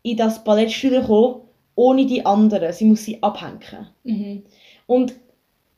in 0.02 0.18
das 0.18 0.44
Ballettstudio 0.44 1.04
kommen, 1.04 1.45
ohne 1.76 2.06
die 2.06 2.26
anderen. 2.26 2.72
Sie 2.74 2.86
muss 2.86 3.04
sie 3.06 3.22
abhängen. 3.22 3.88
Mhm. 4.04 4.44
Und 4.88 5.14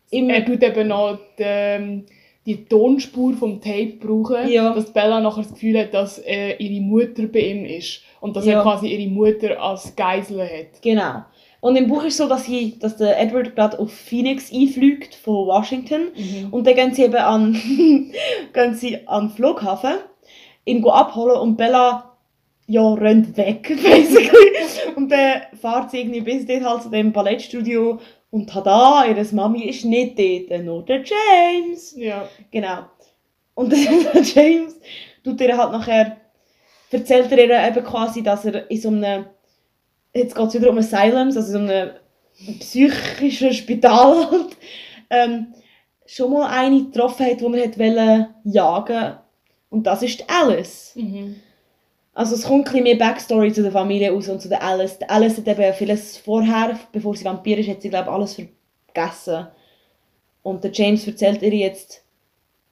Er 0.09 0.45
tut 0.45 0.63
eben 0.63 0.87
noch 0.87 1.17
die, 1.37 1.43
ähm, 1.43 2.05
die 2.45 2.63
Tonspur 2.63 3.33
vom 3.33 3.59
Tape 3.59 3.97
brauchen, 3.99 4.47
Ja. 4.49 4.73
dass 4.73 4.93
Bella 4.93 5.19
nachher 5.19 5.43
das 5.43 5.51
Gefühl 5.53 5.77
hat, 5.79 5.93
dass 5.93 6.19
äh, 6.19 6.55
ihre 6.63 6.79
Mutter 6.81 7.23
bei 7.27 7.39
ihm 7.39 7.65
ist. 7.65 8.03
Und 8.21 8.37
dass 8.37 8.45
Ja. 8.45 8.53
er 8.59 8.61
quasi 8.63 8.87
ihre 8.87 9.09
Mutter 9.11 9.61
als 9.61 9.93
Geisel 9.97 10.41
hat. 10.43 10.81
genau. 10.81 11.23
Und 11.59 11.75
im 11.75 11.87
Buch 11.87 12.03
ist 12.03 12.13
es 12.13 12.17
so, 12.17 12.29
dass, 12.29 12.45
sie, 12.45 12.77
dass 12.79 12.95
der 12.97 13.19
Edward 13.19 13.55
gerade 13.55 13.77
auf 13.79 13.91
Phoenix 13.91 14.53
einfliegt 14.53 15.15
von 15.15 15.47
Washington. 15.47 16.11
Mhm. 16.15 16.47
Und 16.53 16.67
dann 16.67 16.75
gehen 16.75 16.93
sie 16.93 17.03
eben 17.03 17.15
an, 17.15 17.53
gehen 18.53 18.73
sie 18.75 19.05
an 19.07 19.27
den 19.27 19.35
Flughafen, 19.35 19.95
ihn 20.65 20.81
go 20.81 20.91
abholen 20.91 21.37
und 21.41 21.57
Bella 21.57 22.06
ja, 22.67 22.93
rennt 22.93 23.35
weg, 23.37 23.67
basically. 23.83 24.93
und 24.95 25.09
dann 25.09 25.41
fährt 25.59 25.91
sie 25.91 26.01
irgendwie 26.01 26.21
bis 26.21 26.45
dort 26.45 26.63
halt 26.63 26.83
zu 26.83 26.89
dem 26.89 27.11
Ballettstudio 27.11 27.99
und 28.29 28.49
tada, 28.49 29.05
ihre 29.05 29.23
Mami 29.33 29.63
ist 29.63 29.85
nicht 29.85 30.19
dort, 30.19 30.63
nur 30.63 30.83
der 30.83 31.03
James. 31.03 31.95
Ja. 31.95 32.27
Genau. 32.51 32.85
Und 33.55 33.71
der 34.13 34.21
James 34.21 34.75
tut 35.23 35.39
ihr 35.41 35.57
halt 35.57 35.71
nachher, 35.71 36.17
erzählt 36.91 37.31
er 37.31 37.37
ihr 37.39 37.67
eben 37.69 37.85
quasi, 37.85 38.21
dass 38.21 38.45
er 38.45 38.69
in 38.69 38.81
so 38.81 38.89
einem, 38.89 39.25
jetzt 40.13 40.35
geht 40.35 40.47
es 40.47 40.53
wieder 40.53 40.69
um 40.69 40.77
Asylums, 40.77 41.37
also 41.37 41.53
so 41.53 41.59
einem 41.59 41.91
psychischen 42.59 43.53
Spital 43.53 44.27
halt, 44.31 44.57
ähm, 45.09 45.53
schon 46.05 46.33
mal 46.33 46.47
eine 46.47 46.83
getroffen 46.83 47.25
hat, 47.25 47.39
die 47.41 47.45
er 47.45 47.63
hat 47.63 47.79
wollte 47.79 48.29
jagen 48.43 49.17
und 49.69 49.83
das 49.87 50.03
ist 50.03 50.23
Alice. 50.29 50.93
Mhm. 50.95 51.37
Also 52.17 52.33
es 52.33 52.45
kommt 52.45 52.61
ein 52.61 52.63
bisschen 52.63 52.83
mehr 52.83 52.95
Backstory 52.95 53.53
zu 53.53 53.61
der 53.61 53.71
Familie 53.71 54.11
aus 54.11 54.27
und 54.27 54.41
zu 54.41 54.49
der 54.49 54.63
Alice. 54.63 54.97
Die 54.97 55.07
Alice 55.07 55.37
hat 55.37 55.47
eben 55.47 55.71
vieles 55.75 56.17
vorher, 56.17 56.79
bevor 56.91 57.15
sie 57.15 57.23
Vampir 57.23 57.59
ist, 57.59 57.69
hat 57.69 57.83
sie 57.83 57.91
glaube 57.91 58.11
alles 58.11 58.33
vergessen. 58.33 59.45
Und 60.41 60.63
der 60.63 60.71
James 60.71 61.05
erzählt 61.05 61.43
ihr 61.43 61.53
jetzt, 61.53 62.03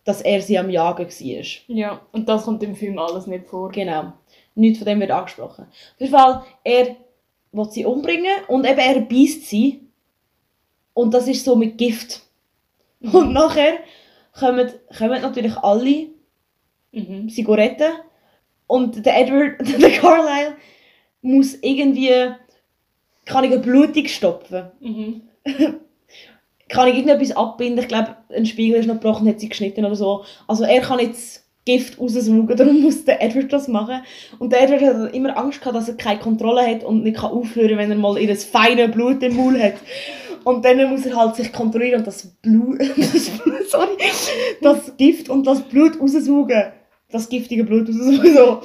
dass 0.04 0.22
er 0.22 0.42
sie 0.42 0.58
am 0.58 0.72
Jagen 0.72 1.06
war. 1.08 1.76
ja. 1.76 2.02
Und 2.12 2.28
das 2.28 2.44
kommt 2.44 2.64
im 2.64 2.76
Film 2.76 2.98
alles 2.98 3.28
nicht 3.28 3.46
vor. 3.46 3.70
Genau. 3.70 4.14
Nichts 4.56 4.80
von 4.80 4.88
dem 4.88 5.00
wird 5.00 5.12
angesprochen. 5.12 5.66
Auf 5.66 6.00
jeden 6.00 6.12
Fall, 6.12 6.44
er 6.64 6.96
will 7.52 7.70
sie 7.70 7.86
umbringen 7.86 8.46
und 8.48 8.66
eben 8.66 8.80
er 8.80 9.00
beißt 9.00 9.46
sie 9.46 9.82
Und 10.96 11.14
das 11.14 11.28
ist 11.28 11.46
so 11.46 11.56
mit 11.56 11.78
Gift. 11.78 12.24
Und 13.00 13.32
nachher 13.32 13.78
kommen, 14.34 14.72
kommen 14.98 15.22
natürlich 15.22 15.56
alle 15.58 16.08
Mhm. 16.96 17.30
Zigaretten 17.30 17.92
und 18.68 19.06
der 19.06 19.20
Edward, 19.20 19.56
der 19.82 19.92
Carlyle, 19.92 20.56
muss 21.22 21.56
irgendwie, 21.62 22.12
kann 23.26 23.44
ich 23.44 23.52
eine 23.52 23.60
Blutung 23.60 24.06
stopfen. 24.08 24.72
Mhm. 24.80 25.22
Kann 26.68 26.88
ich 26.88 26.96
irgendetwas 26.96 27.38
abbinden? 27.38 27.80
Ich 27.80 27.88
glaube, 27.88 28.16
ein 28.36 28.48
Spiegel 28.48 28.80
ist 28.80 28.88
noch 28.88 28.96
gebrochen, 28.96 29.28
hat 29.28 29.40
sie 29.40 29.50
geschnitten 29.50 29.86
oder 29.86 29.96
so. 29.96 30.26
Also 30.48 30.64
er 30.64 30.82
kann 30.82 30.98
jetzt 30.98 31.46
Gift 31.66 32.00
raussaugen, 32.00 32.48
darum 32.58 32.82
muss 32.82 33.06
der 33.06 33.22
Edward 33.22 33.52
das 33.54 33.68
machen. 33.68 34.02
Und 34.40 34.52
der 34.52 34.64
Edward 34.64 34.82
hat 34.82 35.14
immer 35.14 35.38
Angst 35.38 35.60
gehabt, 35.60 35.76
dass 35.76 35.90
er 35.90 35.96
keine 35.96 36.20
Kontrolle 36.20 36.66
hat 36.66 36.84
und 36.84 37.04
nicht 37.04 37.18
kann 37.18 37.32
aufhören 37.32 37.78
wenn 37.78 37.92
er 37.92 37.98
mal 37.98 38.18
ihr 38.18 38.36
feines 38.36 38.92
Blut 38.92 39.22
im 39.24 39.36
Maul 39.36 39.60
hat. 39.60 39.76
Und 40.44 40.64
dann 40.64 40.90
muss 40.90 41.06
er 41.06 41.16
halt 41.16 41.36
sich 41.36 41.52
kontrollieren 41.52 42.00
und 42.00 42.08
das 42.08 42.28
Blut, 42.42 42.80
das, 42.80 43.30
Blut 43.30 43.70
sorry, 43.70 43.98
das 44.62 44.96
Gift 44.96 45.28
und 45.30 45.46
das 45.46 45.62
Blut 45.62 46.00
raussaugen. 46.00 46.72
Das 47.12 47.30
giftige 47.30 47.64
Blut 47.64 47.88
raussaugen. 47.90 48.34
So. 48.36 48.62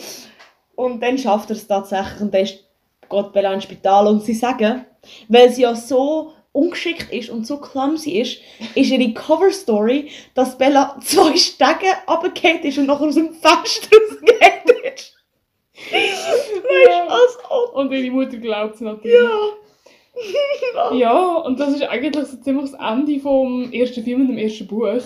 Und 0.77 1.03
dann 1.03 1.19
schafft 1.19 1.51
er 1.51 1.57
es 1.57 1.67
tatsächlich 1.67 2.21
und 2.21 2.33
dann 2.35 2.43
ist- 2.43 2.65
geht 3.11 3.33
Bella 3.33 3.53
ins 3.55 3.65
Spital 3.65 4.07
und 4.07 4.23
sie 4.25 4.35
sagen, 4.35 4.85
weil 5.29 5.51
sie 5.51 5.63
ja 5.63 5.75
so 5.75 6.33
ungeschickt 6.53 7.13
ist 7.13 7.31
und 7.31 7.47
so 7.47 7.59
clumsy 7.59 8.13
ist, 8.21 8.39
ist 8.75 8.91
ihre 8.91 9.13
Cover-Story, 9.13 10.11
dass 10.35 10.57
Bella 10.59 10.97
zwei 11.05 11.37
Stege 11.37 11.87
runtergefallen 12.09 12.63
ist 12.65 12.79
und 12.79 12.87
nachher 12.87 13.07
aus 13.07 13.15
dem 13.15 13.33
Fenster 13.35 13.97
rausgefallen 13.97 14.95
ist. 14.95 15.17
Weißt 15.93 16.29
du, 16.65 16.91
als 17.13 17.39
ob. 17.49 17.75
Und 17.77 17.93
ihre 17.93 18.11
Mutter 18.11 18.37
glaubt 18.39 18.75
es 18.77 18.81
natürlich. 18.81 19.17
Ja. 19.17 19.31
Ja, 20.93 21.37
und 21.37 21.59
das 21.59 21.75
ist 21.75 21.83
eigentlich 21.85 22.27
so 22.27 22.37
ziemlich 22.39 22.73
das 22.73 22.81
Ende 22.81 23.19
vom 23.21 23.73
ersten 23.73 24.03
Film 24.05 24.23
und 24.23 24.29
dem 24.29 24.39
ersten 24.39 24.67
Buch. 24.67 25.01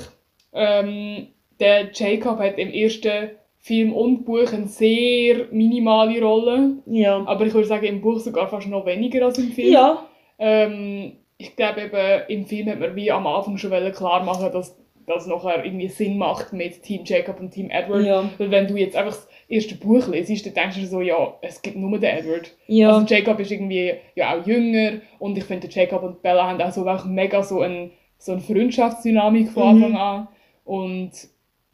Ähm, 0.53 1.29
der 1.61 1.91
Jacob 1.93 2.39
hat 2.39 2.59
im 2.59 2.71
ersten 2.73 3.31
Film 3.61 3.93
und 3.95 4.25
Buch 4.25 4.53
eine 4.53 4.67
sehr 4.67 5.47
minimale 5.51 6.23
Rolle. 6.23 6.79
Ja. 6.87 7.23
Aber 7.27 7.47
ich 7.47 7.55
würde 7.55 7.67
sagen, 7.67 7.87
im 7.87 8.01
Buch 8.01 8.19
sogar 8.21 8.49
fast 8.49 8.69
noch 8.69 8.85
weniger 8.87 9.25
als 9.25 9.39
im 9.39 9.53
Film. 9.53 9.73
Ja. 9.73 10.07
Ähm, 10.39 11.13
ich 11.39 11.57
glaube 11.57 11.83
eben, 11.83 12.23
im 12.29 12.47
Film 12.47 12.69
hat 12.69 12.81
man 12.81 12.95
wie 12.95 13.11
am 13.11 13.27
Anfang 13.27 13.57
schon 13.57 13.71
klar 13.93 14.23
machen, 14.23 14.53
dass 14.53 14.77
das 15.07 15.27
nachher 15.27 15.65
irgendwie 15.65 15.89
Sinn 15.89 16.17
macht 16.17 16.53
mit 16.53 16.83
Team 16.83 17.03
Jacob 17.05 17.41
und 17.41 17.51
Team 17.51 17.71
Edward. 17.71 18.05
Ja. 18.05 18.29
Weil 18.39 18.51
wenn 18.51 18.67
du 18.67 18.77
jetzt 18.77 18.97
einfach 18.97 19.13
das 19.15 19.29
erste 19.49 19.75
Buch 19.75 20.09
liest, 20.09 20.47
dann 20.47 20.55
denkst 20.55 20.81
du 20.81 20.87
so, 20.87 21.01
ja, 21.01 21.35
es 21.43 21.61
gibt 21.61 21.77
nur 21.77 21.99
den 21.99 22.05
Edward. 22.05 22.55
Ja. 22.67 22.91
Also 22.97 23.15
Jacob 23.15 23.39
ist 23.41 23.51
irgendwie 23.51 23.95
ja 24.15 24.35
auch 24.35 24.47
jünger 24.47 25.01
und 25.19 25.37
ich 25.37 25.45
finde, 25.45 25.69
Jacob 25.71 26.03
und 26.03 26.23
Bella 26.23 26.49
haben 26.49 26.61
auch 26.61 26.73
so 26.73 26.87
auch 26.87 27.05
mega 27.05 27.43
so, 27.43 27.61
ein, 27.61 27.91
so 28.19 28.33
eine 28.33 28.41
Freundschaftsdynamik 28.41 29.51
von 29.51 29.79
Mhm. 29.79 29.85
Anfang 29.85 29.97
an. 29.97 30.29
Und 30.65 31.11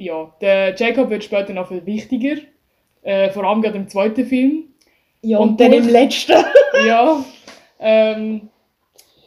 ja, 0.00 0.32
der 0.40 0.74
Jacob 0.76 1.10
wird 1.10 1.24
später 1.24 1.52
noch 1.52 1.68
viel 1.68 1.84
wichtiger. 1.86 2.36
Äh, 3.02 3.30
vor 3.30 3.44
allem 3.44 3.62
gerade 3.62 3.76
im 3.76 3.88
zweiten 3.88 4.24
Film. 4.26 4.64
ja. 5.22 5.38
Und 5.38 5.50
Und 5.50 5.60
dann 5.60 5.70
Buch- 5.70 5.78
im 5.78 5.88
letzten. 5.88 6.32
ja. 6.86 7.24
Ähm, 7.78 8.48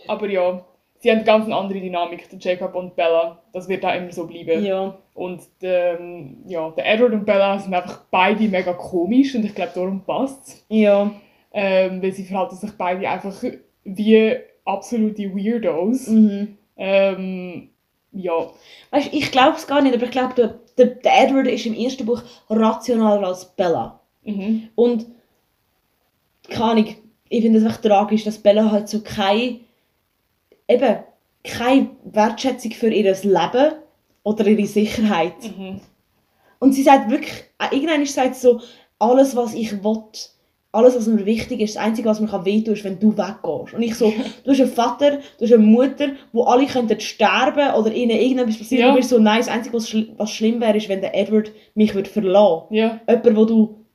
aber 0.07 0.29
ja, 0.29 0.63
sie 0.99 1.11
haben 1.11 1.23
ganz 1.23 1.45
eine 1.45 1.55
andere 1.55 1.79
Dynamik, 1.79 2.29
der 2.29 2.39
Jacob 2.39 2.75
und 2.75 2.95
Bella. 2.95 3.41
Das 3.53 3.67
wird 3.69 3.85
auch 3.85 3.95
immer 3.95 4.11
so 4.11 4.27
bleiben. 4.27 4.63
ja. 4.65 4.97
Und 5.15 5.41
ähm, 5.61 6.37
ja, 6.47 6.71
der 6.71 6.91
Edward 6.91 7.13
und 7.13 7.25
Bella 7.25 7.59
sind 7.59 7.73
einfach 7.73 8.01
beide 8.09 8.43
mega 8.47 8.73
komisch 8.73 9.35
und 9.35 9.45
ich 9.45 9.53
glaube, 9.53 9.71
darum 9.75 10.03
passt 10.03 10.47
es. 10.47 10.65
Ja. 10.69 11.11
Ähm, 11.53 12.01
weil 12.01 12.11
sie 12.13 12.23
verhalten 12.23 12.55
sich 12.55 12.71
beide 12.77 13.07
einfach 13.07 13.43
wie 13.83 14.35
absolute 14.65 15.35
Weirdos. 15.35 16.07
Mhm. 16.07 16.57
Ähm, 16.77 17.69
ja, 18.11 18.47
Weißt 18.91 19.11
du, 19.13 19.17
ich 19.17 19.31
glaube 19.31 19.57
es 19.57 19.67
gar 19.67 19.81
nicht, 19.81 19.93
aber 19.95 20.05
ich 20.05 20.11
glaube, 20.11 20.59
der, 20.77 20.87
der, 20.87 21.23
Edward 21.23 21.47
ist 21.47 21.65
im 21.65 21.73
ersten 21.73 22.05
Buch 22.05 22.21
rationaler 22.49 23.27
als 23.27 23.45
Bella. 23.45 23.99
mhm. 24.23 24.69
Und 24.75 25.05
keine 26.49 26.63
Ahnung, 26.65 26.95
ich 27.29 27.41
finde 27.41 27.59
es 27.59 27.65
einfach 27.65 27.81
tragisch, 27.81 28.23
dass 28.23 28.37
Bella 28.37 28.69
halt 28.69 28.89
so 28.89 29.01
keine, 29.01 29.59
eben, 30.67 30.97
keine 31.43 31.89
Wertschätzung 32.03 32.71
für 32.71 32.89
ihr 32.89 33.15
Leben 33.15 33.73
oder 34.23 34.45
ihre 34.45 34.67
Sicherheit. 34.67 35.35
Mhm. 35.57 35.81
Und 36.59 36.73
sie 36.73 36.83
sagt 36.83 37.09
wirklich, 37.09 37.43
äh, 37.59 37.75
irgendwann 37.75 38.05
sagt 38.05 38.35
sie 38.35 38.41
so, 38.41 38.61
alles 38.99 39.35
was 39.35 39.53
ich 39.53 39.83
will, 39.83 40.03
alles 40.73 40.95
was 40.97 41.07
mir 41.07 41.25
wichtig 41.25 41.61
ist, 41.61 41.75
das 41.75 41.83
Einzige 41.83 42.09
was 42.09 42.19
mir 42.19 42.27
kann 42.27 42.43
wehtun 42.45 42.73
ist, 42.73 42.83
wenn 42.83 42.99
du 42.99 43.15
weggehst. 43.15 43.73
Und 43.75 43.81
ich 43.81 43.95
so, 43.95 44.11
du 44.43 44.51
hast 44.51 44.59
einen 44.59 44.69
Vater, 44.71 45.19
du 45.37 45.45
hast 45.45 45.53
eine 45.53 45.63
Mutter, 45.63 46.09
wo 46.33 46.43
alle 46.43 46.65
könnten 46.65 46.99
sterben 46.99 47.73
oder 47.75 47.93
ihnen 47.93 48.11
irgendetwas 48.19 48.57
passiert. 48.57 48.81
Ja. 48.81 48.89
Und 48.89 48.95
bist 48.97 49.09
so, 49.09 49.19
nein, 49.19 49.37
das 49.37 49.47
Einzige 49.47 49.75
was, 49.77 49.87
schli 49.87 50.11
was 50.17 50.31
schlimm 50.31 50.59
wäre, 50.59 50.75
ist, 50.75 50.89
wenn 50.89 51.01
der 51.01 51.15
Edward 51.15 51.51
mich 51.75 51.93
würde 51.95 52.09
verlassen 52.09 52.65
ja, 52.75 52.99
Jemand, 53.07 53.35
wo 53.37 53.45
du, 53.45 53.85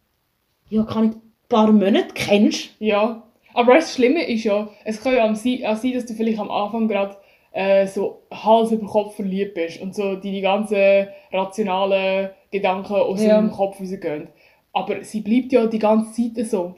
ja, 0.71 0.85
kann 0.85 1.05
ich, 1.05 1.11
ein 1.12 1.21
paar 1.49 1.71
Monate 1.73 2.14
kennst. 2.14 2.71
ja. 2.79 3.23
Aber 3.55 3.75
das 3.75 3.95
Schlimme 3.95 4.23
ist 4.25 4.45
ja, 4.45 4.69
es 4.85 5.03
kann 5.03 5.14
ja 5.17 5.29
auch 5.29 5.35
sein, 5.35 5.64
auch 5.67 5.75
sein 5.77 5.93
dass 5.95 6.07
du 6.07 6.14
vielleicht 6.14 6.38
am 6.38 6.49
Anfang 6.51 6.87
gerade 6.87 7.17
äh, 7.51 7.88
so 7.88 8.23
Hals 8.31 8.71
über 8.71 8.87
Kopf 8.87 9.17
verliebt 9.17 9.55
bist 9.55 9.81
und 9.81 9.97
so 9.97 10.14
deine 10.14 10.41
ganzen 10.43 11.09
rationalen 11.33 12.29
Gedanken 12.53 12.93
aus 12.95 13.21
Ja. 13.23 13.41
dem 13.41 13.51
Kopf 13.51 13.81
rausgehen. 13.81 14.29
Aber 14.79 15.03
sie 15.05 15.21
bleibt 15.21 15.53
ja 15.53 15.67
die 15.67 15.79
ganze 15.79 16.12
Zeit 16.35 16.47
so. 16.47 16.75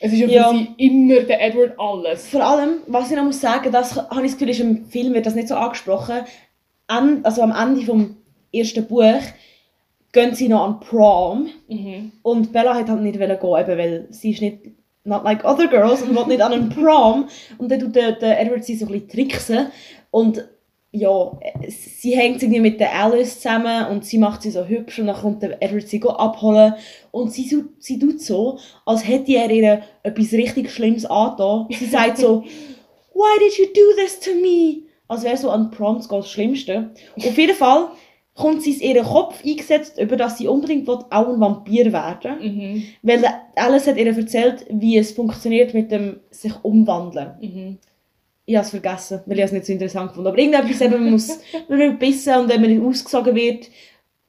Es 0.00 0.12
ist 0.12 0.18
ja 0.20 0.26
für 0.28 0.32
Ja. 0.34 0.50
sie 0.52 0.68
immer 0.78 1.20
der 1.22 1.42
Edward 1.44 1.74
alles. 1.78 2.28
Vor 2.28 2.42
allem, 2.42 2.78
was 2.86 3.10
ich 3.10 3.16
noch 3.16 3.24
muss 3.24 3.40
sagen, 3.40 3.70
das 3.72 3.96
habe 3.96 4.24
ich 4.24 4.32
das 4.32 4.38
Gefühl, 4.38 4.48
ist 4.50 4.60
im 4.60 4.84
Film 4.86 5.12
wird 5.14 5.26
das 5.26 5.34
nicht 5.34 5.48
so 5.48 5.54
angesprochen. 5.56 6.20
An, 6.86 7.20
also 7.22 7.42
am 7.42 7.52
Ende 7.52 7.84
vom 7.84 8.16
ersten 8.52 8.86
Buch 8.86 9.20
gehen 10.12 10.34
sie 10.34 10.48
noch 10.48 10.64
an 10.64 10.80
Prom 10.80 11.48
Mhm. 11.68 12.12
und 12.22 12.52
Bella 12.52 12.74
hat 12.74 12.88
halt 12.88 13.02
nicht 13.02 13.18
gehen, 13.18 13.30
eben 13.30 13.78
weil 13.78 14.06
sie 14.10 14.30
ist 14.30 14.40
nicht 14.40 14.58
not 15.04 15.22
like 15.24 15.44
other 15.44 15.68
girls 15.68 16.02
und 16.02 16.14
will 16.16 16.26
nicht 16.26 16.40
an 16.42 16.52
einen 16.52 16.68
Prom 16.68 17.28
und 17.58 17.70
dann 17.70 17.78
tut 17.80 17.94
der, 17.94 18.12
der 18.12 18.40
Edward 18.40 18.64
sie 18.64 18.74
so 18.76 18.86
ein 18.86 18.92
bisschen 18.92 19.08
tricksen 19.08 19.66
und 20.10 20.44
ja, 20.92 21.38
sie 21.68 22.16
hängt 22.16 22.42
irgendwie 22.42 22.60
mit 22.60 22.80
der 22.80 22.92
Alice 22.94 23.36
zusammen 23.40 23.86
und 23.86 24.04
sie 24.04 24.18
macht 24.18 24.42
sie 24.42 24.50
so 24.50 24.64
hübsch 24.64 24.98
und 24.98 25.06
dann 25.06 25.16
kommt 25.16 25.42
der 25.42 25.62
Edward 25.62 25.86
sie 25.88 26.02
abholen 26.02 26.74
und 27.12 27.32
sie, 27.32 27.46
so- 27.48 27.62
sie 27.78 27.98
tut 27.98 28.20
so, 28.20 28.58
als 28.84 29.06
hätte 29.06 29.32
er 29.32 29.50
ihr 29.50 29.82
etwas 30.02 30.32
richtig 30.32 30.70
Schlimmes 30.70 31.06
angetan. 31.06 31.66
Sie 31.70 31.86
sagt 31.86 32.18
so, 32.18 32.42
«Why 33.14 33.38
did 33.38 33.56
you 33.58 33.66
do 33.74 34.02
this 34.02 34.18
to 34.20 34.30
me?» 34.40 34.82
Als 35.08 35.24
wäre 35.24 35.36
so 35.36 35.50
an 35.50 35.70
Proms 35.72 36.06
das 36.08 36.30
Schlimmste. 36.30 36.90
Auf 37.16 37.36
jeden 37.36 37.56
Fall 37.56 37.88
kommt 38.34 38.62
sie 38.62 38.72
in 38.72 38.94
ihren 38.96 39.04
Kopf 39.06 39.44
eingesetzt, 39.44 39.98
über 40.00 40.16
dass 40.16 40.38
sie 40.38 40.46
unbedingt 40.46 40.86
will, 40.86 40.98
auch 41.10 41.28
ein 41.28 41.40
Vampir 41.40 41.92
werden 41.92 42.38
Mhm. 42.40 42.82
weil 43.02 43.24
Alice 43.56 43.86
hat 43.88 43.96
ihr 43.96 44.06
erzählt, 44.06 44.64
wie 44.70 44.96
es 44.96 45.10
funktioniert 45.12 45.74
mit 45.74 45.90
dem 45.90 46.20
sich 46.30 46.52
umwandeln. 46.62 47.32
Mhm. 47.40 47.78
Ich 48.50 48.56
habe 48.56 48.64
es 48.64 48.70
vergessen, 48.70 49.20
weil 49.26 49.38
ich 49.38 49.44
es 49.44 49.52
nicht 49.52 49.64
so 49.64 49.72
interessant 49.72 50.10
fand. 50.12 50.26
Aber 50.26 50.36
irgendetwas 50.36 50.80
eben, 50.80 50.94
man 51.04 51.10
muss 51.12 51.38
man 51.68 51.98
bissen 52.00 52.34
und 52.34 52.48
wenn 52.48 52.60
man 52.60 52.88
ausgesogen 52.88 53.36
wird. 53.36 53.68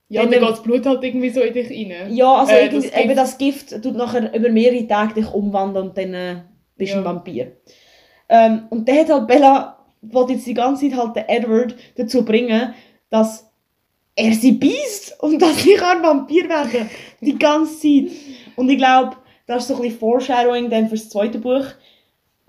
Ja, 0.09 0.21
dann 0.23 0.33
er- 0.33 0.39
geht 0.41 0.49
das 0.49 0.61
Blut 0.61 0.85
halt 0.85 1.03
irgendwie 1.03 1.29
so 1.31 1.41
in 1.41 1.53
dich 1.53 1.69
rein. 1.71 2.13
Ja, 2.13 2.35
also 2.35 2.53
Äh, 2.53 2.69
das 2.69 2.85
eben 2.85 3.15
das 3.15 3.37
Gift 3.39 3.81
tut 3.81 3.95
nachher 3.95 4.31
über 4.35 4.49
mehrere 4.49 4.85
Tage 4.87 5.15
dich 5.15 5.33
umwandeln 5.33 5.87
und 5.89 5.97
dann 5.97 6.13
äh, 6.13 6.35
bist 6.77 6.93
du 6.93 6.97
ein 6.97 7.03
Ja. 7.03 7.09
Vampir. 7.09 7.51
Ähm, 8.29 8.67
und 8.69 8.87
dann 8.87 8.97
hat 8.99 9.09
halt 9.09 9.27
Bella, 9.27 9.77
wollte 10.03 10.33
jetzt 10.33 10.45
die 10.45 10.53
ganze 10.53 10.87
Zeit 10.89 10.97
halt 10.99 11.15
den 11.15 11.27
Edward 11.27 11.75
dazu 11.95 12.23
bringen, 12.23 12.75
dass 13.09 13.49
er 14.15 14.33
sie 14.33 14.51
beißt 14.51 15.17
und 15.21 15.41
dass 15.41 15.63
sie 15.63 15.73
kann 15.75 16.03
Vampir 16.03 16.47
werden 16.47 16.89
Die 17.21 17.39
ganze 17.39 17.79
Zeit. 17.79 18.11
Und 18.55 18.69
ich 18.69 18.77
glaube, 18.77 19.15
das 19.47 19.63
ist 19.63 19.69
so 19.69 19.75
ein 19.77 19.81
bisschen 19.81 19.97
Foreshadowing 19.99 20.69
dann 20.69 20.89
für 20.89 20.95
das 20.95 21.09
zweite 21.09 21.39
Buch, 21.39 21.65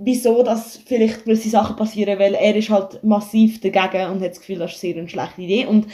wieso 0.05 0.43
dass 0.43 0.79
vielleicht 0.87 1.25
gewisse 1.25 1.49
Sachen 1.49 1.77
passieren, 1.77 2.19
weil 2.19 2.35
er 2.35 2.55
ist 2.57 2.71
halt 2.71 3.03
massiv 3.03 3.61
dagegen 3.61 4.11
und 4.11 4.23
hat 4.23 4.31
das 4.31 4.41
Gefühl, 4.41 4.59
das 4.59 4.73
ist 4.73 4.81
sehr 4.81 4.97
eine 4.97 5.09
schlechte 5.09 5.43
Idee. 5.43 5.67
Und 5.67 5.87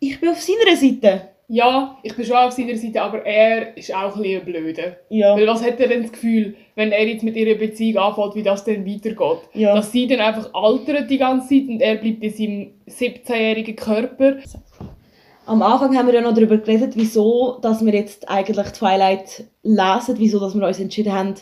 ich 0.00 0.20
bin 0.20 0.30
auf 0.30 0.40
seiner 0.40 0.76
Seite. 0.76 1.28
Ja, 1.48 1.96
ich 2.02 2.16
bin 2.16 2.24
schon 2.24 2.36
auf 2.36 2.52
seiner 2.52 2.74
Seite, 2.76 3.00
aber 3.00 3.24
er 3.24 3.76
ist 3.76 3.94
auch 3.94 4.16
ein 4.16 4.22
bisschen 4.22 4.44
blöde. 4.44 4.96
Ja. 5.10 5.36
Weil 5.36 5.46
was 5.46 5.64
hat 5.64 5.78
er 5.78 5.88
denn 5.88 6.02
das 6.02 6.12
Gefühl, 6.12 6.56
wenn 6.74 6.90
er 6.90 7.06
jetzt 7.06 7.22
mit 7.22 7.36
ihrer 7.36 7.56
Beziehung 7.56 8.02
anfängt, 8.02 8.34
wie 8.34 8.42
das 8.42 8.64
dann 8.64 8.84
weitergeht? 8.84 9.48
Ja. 9.54 9.74
Dass 9.74 9.92
sie 9.92 10.08
dann 10.08 10.20
einfach 10.20 10.52
altert 10.52 11.08
die 11.08 11.18
ganze 11.18 11.48
Zeit 11.48 11.68
und 11.68 11.80
er 11.80 11.96
bleibt 11.96 12.24
in 12.24 12.32
seinem 12.32 12.70
17-jährigen 12.88 13.76
Körper. 13.76 14.38
Am 15.46 15.62
Anfang 15.62 15.96
haben 15.96 16.06
wir 16.08 16.14
ja 16.14 16.20
noch 16.20 16.34
darüber 16.34 16.56
geredet, 16.58 16.92
wieso 16.96 17.58
dass 17.62 17.84
wir 17.84 17.94
jetzt 17.94 18.28
eigentlich 18.28 18.66
Twilight 18.72 19.44
lesen, 19.62 20.14
wieso 20.18 20.40
dass 20.40 20.54
wir 20.54 20.66
uns 20.66 20.80
entschieden 20.80 21.12
haben, 21.12 21.34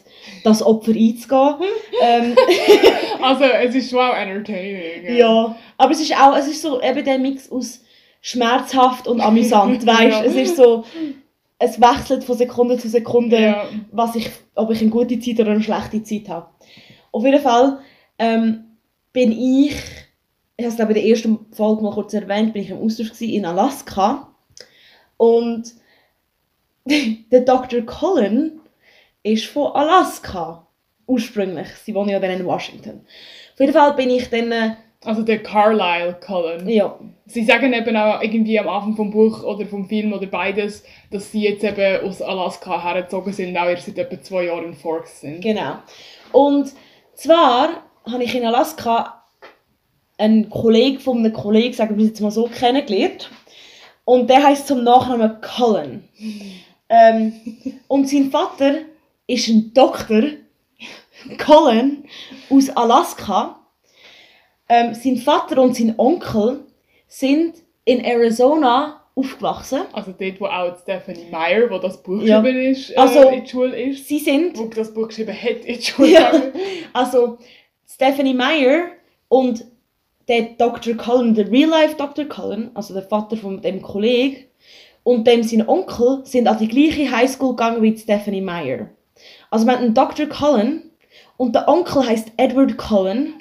das 0.44 0.62
Opfer 0.62 0.92
einzugehen. 0.92 1.54
ähm, 2.02 2.36
Also 3.22 3.44
es 3.44 3.74
ist 3.74 3.90
schon 3.90 4.00
auch 4.00 4.14
entertaining. 4.14 5.16
ja, 5.16 5.56
aber 5.78 5.92
es 5.92 6.00
ist 6.02 6.14
auch, 6.14 6.36
es 6.36 6.46
ist 6.48 6.60
so 6.62 6.80
eben 6.82 7.04
der 7.04 7.18
Mix 7.18 7.50
aus 7.50 7.80
schmerzhaft 8.20 9.06
und 9.06 9.20
amüsant, 9.20 9.86
weißt? 9.86 10.00
Ja. 10.18 10.24
Es 10.24 10.34
ist 10.34 10.56
so, 10.56 10.84
es 11.58 11.80
wechselt 11.80 12.24
von 12.24 12.36
Sekunde 12.36 12.76
zu 12.78 12.88
Sekunde, 12.88 13.40
Ja. 13.40 13.64
was 13.92 14.14
ich, 14.16 14.30
ob 14.54 14.70
ich 14.70 14.80
eine 14.82 14.90
gute 14.90 15.18
Zeit 15.18 15.40
oder 15.40 15.52
eine 15.52 15.62
schlechte 15.62 16.02
Zeit 16.02 16.28
habe. 16.28 16.46
Auf 17.12 17.24
jeden 17.24 17.40
Fall 17.40 17.78
ähm, 18.18 18.64
bin 19.12 19.32
ich 19.32 19.74
ich 20.56 20.64
habe 20.64 20.70
es 20.70 20.76
glaube 20.76 20.92
in 20.92 21.00
der 21.00 21.06
ersten 21.06 21.46
Folge 21.52 21.82
mal 21.82 21.92
kurz 21.92 22.14
erwähnt, 22.14 22.52
bin 22.52 22.62
ich 22.62 22.70
im 22.70 22.78
Austausch 22.80 23.20
in 23.20 23.44
Alaska. 23.44 24.28
Und 25.16 25.72
der 26.84 27.40
Dr. 27.40 27.82
Colin 27.82 28.60
ist 29.22 29.46
von 29.46 29.72
Alaska 29.72 30.66
ursprünglich. 31.06 31.68
Sie 31.84 31.94
wohnen 31.94 32.10
ja 32.10 32.20
dann 32.20 32.30
in 32.30 32.46
Washington. 32.46 33.04
Auf 33.54 33.60
jeden 33.60 33.72
Fall 33.72 33.94
bin 33.94 34.10
ich 34.10 34.28
dann, 34.30 34.52
äh, 34.52 34.76
Also 35.04 35.22
der 35.22 35.42
Carlisle 35.42 36.18
Cullen. 36.24 36.68
ja, 36.68 36.98
Sie 37.26 37.44
sagen 37.44 37.72
eben 37.72 37.96
auch 37.96 38.20
irgendwie 38.22 38.58
am 38.58 38.68
Anfang 38.68 38.96
vom 38.96 39.10
Buch 39.10 39.42
oder 39.42 39.66
vom 39.66 39.88
Film 39.88 40.12
oder 40.12 40.26
beides, 40.26 40.84
dass 41.10 41.32
sie 41.32 41.42
jetzt 41.42 41.64
eben 41.64 42.06
aus 42.06 42.20
Alaska 42.20 42.82
hergezogen 42.82 43.32
sind 43.32 43.56
auch 43.56 43.64
erst 43.66 43.86
seit 43.86 43.98
etwa 43.98 44.22
zwei 44.22 44.44
Jahren 44.44 44.66
in 44.66 44.74
Forks 44.74 45.20
sind. 45.22 45.40
Genau. 45.42 45.76
Und 46.32 46.72
zwar 47.14 47.82
habe 48.10 48.24
ich 48.24 48.34
in 48.34 48.44
Alaska 48.44 49.23
einen 50.18 50.48
Kollegen 50.50 51.00
von 51.00 51.18
einem 51.18 51.32
Kollegen, 51.32 51.74
sagen 51.74 51.96
wir 51.98 52.06
jetzt 52.06 52.20
mal 52.20 52.30
so, 52.30 52.44
kennengelernt. 52.46 53.30
Und 54.04 54.28
der 54.28 54.42
heißt 54.42 54.66
zum 54.66 54.84
Nachnamen 54.84 55.40
Cullen. 55.40 56.08
ähm, 56.88 57.32
und 57.88 58.08
sein 58.08 58.30
Vater 58.30 58.76
ist 59.26 59.48
ein 59.48 59.72
Doktor, 59.74 60.22
Cullen, 61.38 62.04
aus 62.50 62.68
Alaska. 62.70 63.58
Ähm, 64.68 64.94
sein 64.94 65.16
Vater 65.16 65.60
und 65.62 65.74
sein 65.76 65.94
Onkel 65.96 66.60
sind 67.08 67.56
in 67.84 68.00
Arizona 68.04 69.00
aufgewachsen. 69.14 69.82
Also 69.92 70.12
dort, 70.18 70.40
wo 70.40 70.46
auch 70.46 70.76
Stephanie 70.82 71.26
Meyer, 71.30 71.70
wo 71.70 71.78
das 71.78 72.02
Buch 72.02 72.20
Ja. 72.22 72.40
geschrieben 72.40 72.62
ist, 72.72 72.90
äh, 72.90 72.96
Also- 72.96 73.28
in 73.28 73.44
die 73.44 73.50
Schule 73.50 73.80
ist. 73.82 74.08
Sie 74.08 74.18
sind 74.18 74.58
Wo 74.58 74.64
das 74.66 74.92
Buch 74.92 75.08
geschrieben 75.08 75.34
hat, 75.34 75.64
in 75.64 75.76
die 75.78 75.82
Schule 75.84 76.10
Ja. 76.10 76.32
Also 76.92 77.38
Stephanie 77.88 78.34
Meyer 78.34 78.86
und 79.28 79.64
der 80.28 80.42
Dr. 80.58 80.94
Cullen, 80.94 81.34
der 81.34 81.50
Real-Life 81.50 81.96
Dr. 81.96 82.24
Cullen, 82.26 82.70
also 82.74 82.94
der 82.94 83.02
Vater 83.02 83.36
von 83.36 83.60
dem 83.60 83.82
Kollegen, 83.82 84.44
und 85.02 85.26
dem 85.26 85.42
sein 85.42 85.68
Onkel 85.68 86.20
sind 86.24 86.48
an 86.48 86.56
die 86.58 86.68
gleiche 86.68 87.10
Highschool 87.14 87.50
gegangen 87.50 87.82
wie 87.82 87.96
Stephanie 87.96 88.40
Meyer. 88.40 88.88
Also 89.50 89.66
wir 89.66 89.72
haben 89.74 89.84
einen 89.84 89.94
Dr. 89.94 90.26
Cullen 90.26 90.90
und 91.36 91.54
der 91.54 91.68
Onkel 91.68 92.06
heißt 92.06 92.32
Edward 92.38 92.78
Cullen. 92.78 93.34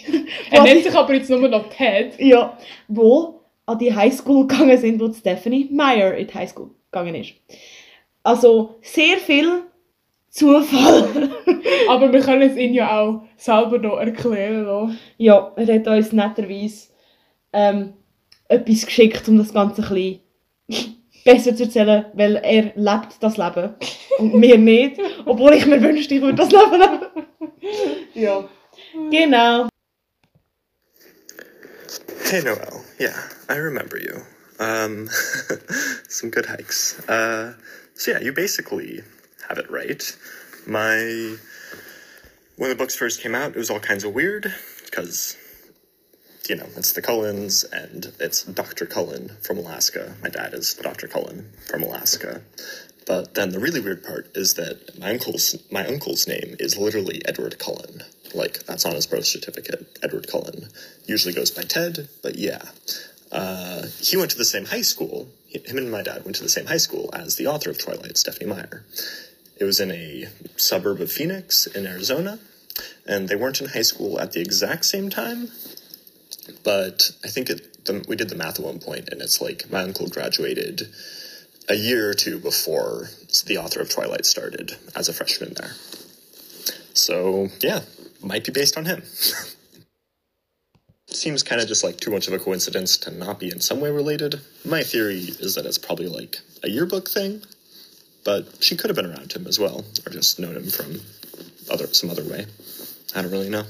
Er 0.50 0.62
nennt 0.62 0.78
ich- 0.78 0.84
sich 0.84 0.94
aber 0.96 1.12
jetzt 1.14 1.28
nur 1.28 1.46
noch 1.48 1.68
Ted. 1.68 2.18
Ja, 2.18 2.56
wo 2.88 3.40
an 3.66 3.78
die 3.78 3.94
Highschool 3.94 4.46
gegangen 4.46 4.78
sind, 4.78 5.00
wo 5.00 5.12
Stephanie 5.12 5.68
Meyer 5.70 6.14
in 6.16 6.26
die 6.26 6.34
Highschool 6.34 6.70
gegangen 6.90 7.14
ist. 7.14 7.34
Also 8.22 8.76
sehr 8.82 9.18
viel 9.18 9.62
Zufall. 10.30 11.30
Aber 11.88 12.12
wir 12.12 12.20
können 12.20 12.42
es 12.42 12.56
ihn 12.56 12.72
ja 12.72 13.00
auch 13.00 13.22
selber 13.36 13.78
noch 13.78 13.98
erklären 13.98 14.64
lassen. 14.64 14.98
Ja, 15.16 15.52
er 15.56 15.74
hat 15.74 15.88
uns 15.88 16.12
netterweise 16.12 16.88
ähm, 17.52 17.94
etwas 18.48 18.86
geschickt, 18.86 19.28
um 19.28 19.38
das 19.38 19.52
Ganze 19.52 19.82
ein 19.82 20.20
bisschen 20.68 20.94
besser 21.24 21.56
zu 21.56 21.64
erzählen, 21.64 22.06
weil 22.14 22.36
er 22.36 22.72
lebt 22.76 23.16
das 23.20 23.36
Leben 23.36 23.74
und 24.18 24.40
wir 24.40 24.56
nicht. 24.56 25.00
Obwohl 25.26 25.54
ich 25.54 25.66
mir 25.66 25.82
wünschte, 25.82 26.14
ich 26.14 26.22
würde 26.22 26.36
das 26.36 26.50
Leben 26.52 26.80
leben. 26.80 27.26
ja, 28.14 28.48
genau. 29.10 29.68
Hey, 32.30 32.42
Noel. 32.42 32.84
Yeah, 33.00 33.14
I 33.48 33.58
remember 33.58 33.98
you. 33.98 34.20
Um, 34.60 35.08
some 36.08 36.30
good 36.30 36.46
hikes. 36.46 37.00
Uh, 37.08 37.54
so 37.94 38.12
yeah, 38.12 38.20
you 38.20 38.32
basically 38.32 39.02
have 39.50 39.58
it 39.58 39.70
right. 39.70 40.16
My 40.66 41.36
when 42.56 42.70
the 42.70 42.76
books 42.76 42.94
first 42.94 43.20
came 43.20 43.34
out, 43.34 43.50
it 43.50 43.56
was 43.56 43.68
all 43.68 43.80
kinds 43.80 44.04
of 44.04 44.14
weird 44.14 44.54
because 44.84 45.36
you 46.48 46.54
know 46.54 46.66
it's 46.76 46.92
the 46.92 47.02
Cullens 47.02 47.64
and 47.64 48.12
it's 48.20 48.44
Dr. 48.44 48.86
Cullen 48.86 49.36
from 49.42 49.58
Alaska. 49.58 50.14
My 50.22 50.28
dad 50.28 50.54
is 50.54 50.74
Dr. 50.74 51.08
Cullen 51.08 51.50
from 51.68 51.82
Alaska. 51.82 52.42
But 53.06 53.34
then 53.34 53.50
the 53.50 53.58
really 53.58 53.80
weird 53.80 54.04
part 54.04 54.30
is 54.36 54.54
that 54.54 54.96
my 55.00 55.10
uncle's 55.10 55.56
my 55.70 55.84
uncle's 55.84 56.28
name 56.28 56.54
is 56.60 56.76
literally 56.76 57.20
Edward 57.26 57.58
Cullen. 57.58 58.02
Like 58.32 58.64
that's 58.66 58.84
on 58.84 58.94
his 58.94 59.06
birth 59.08 59.26
certificate, 59.26 59.98
Edward 60.00 60.28
Cullen. 60.28 60.68
Usually 61.06 61.34
goes 61.34 61.50
by 61.50 61.62
Ted, 61.62 62.08
but 62.22 62.36
yeah. 62.36 62.62
Uh, 63.32 63.86
he 64.00 64.16
went 64.16 64.30
to 64.30 64.38
the 64.38 64.44
same 64.44 64.66
high 64.66 64.82
school. 64.82 65.28
Him 65.48 65.78
and 65.78 65.90
my 65.90 66.02
dad 66.02 66.24
went 66.24 66.36
to 66.36 66.42
the 66.42 66.48
same 66.48 66.66
high 66.66 66.78
school 66.78 67.10
as 67.12 67.36
the 67.36 67.46
author 67.46 67.70
of 67.70 67.78
Twilight, 67.78 68.16
Stephanie 68.16 68.50
Meyer. 68.50 68.84
It 69.60 69.64
was 69.64 69.78
in 69.78 69.92
a 69.92 70.26
suburb 70.56 71.00
of 71.02 71.12
Phoenix 71.12 71.66
in 71.66 71.86
Arizona, 71.86 72.38
and 73.06 73.28
they 73.28 73.36
weren't 73.36 73.60
in 73.60 73.68
high 73.68 73.82
school 73.82 74.18
at 74.18 74.32
the 74.32 74.40
exact 74.40 74.86
same 74.86 75.10
time. 75.10 75.48
But 76.64 77.10
I 77.22 77.28
think 77.28 77.50
it, 77.50 77.84
the, 77.84 78.02
we 78.08 78.16
did 78.16 78.30
the 78.30 78.36
math 78.36 78.58
at 78.58 78.64
one 78.64 78.78
point, 78.78 79.10
and 79.10 79.20
it's 79.20 79.40
like 79.40 79.70
my 79.70 79.82
uncle 79.82 80.08
graduated 80.08 80.88
a 81.68 81.74
year 81.74 82.08
or 82.08 82.14
two 82.14 82.38
before 82.38 83.10
the 83.46 83.58
author 83.58 83.80
of 83.80 83.90
Twilight 83.90 84.24
started 84.24 84.76
as 84.96 85.10
a 85.10 85.12
freshman 85.12 85.52
there. 85.54 85.72
So, 86.94 87.48
yeah, 87.60 87.80
might 88.22 88.44
be 88.44 88.52
based 88.52 88.78
on 88.78 88.86
him. 88.86 89.02
Seems 91.06 91.42
kind 91.42 91.60
of 91.60 91.68
just 91.68 91.84
like 91.84 91.98
too 91.98 92.10
much 92.10 92.28
of 92.28 92.34
a 92.34 92.38
coincidence 92.38 92.96
to 92.98 93.10
not 93.10 93.38
be 93.38 93.50
in 93.50 93.60
some 93.60 93.80
way 93.80 93.90
related. 93.90 94.40
My 94.64 94.82
theory 94.82 95.18
is 95.18 95.54
that 95.56 95.66
it's 95.66 95.76
probably 95.78 96.08
like 96.08 96.38
a 96.62 96.70
yearbook 96.70 97.10
thing, 97.10 97.42
but 98.24 98.46
she 98.60 98.76
could 98.76 98.90
have 98.90 98.96
been 98.96 99.10
around 99.10 99.32
him 99.32 99.46
as 99.46 99.58
well, 99.58 99.84
or 100.06 100.12
just 100.12 100.38
known 100.38 100.56
him 100.56 100.68
from 100.68 101.00
other 101.70 101.86
some 101.92 102.10
other 102.10 102.24
way. 102.24 102.46
I 103.14 103.22
don't 103.22 103.30
really 103.30 103.48
know. 103.48 103.64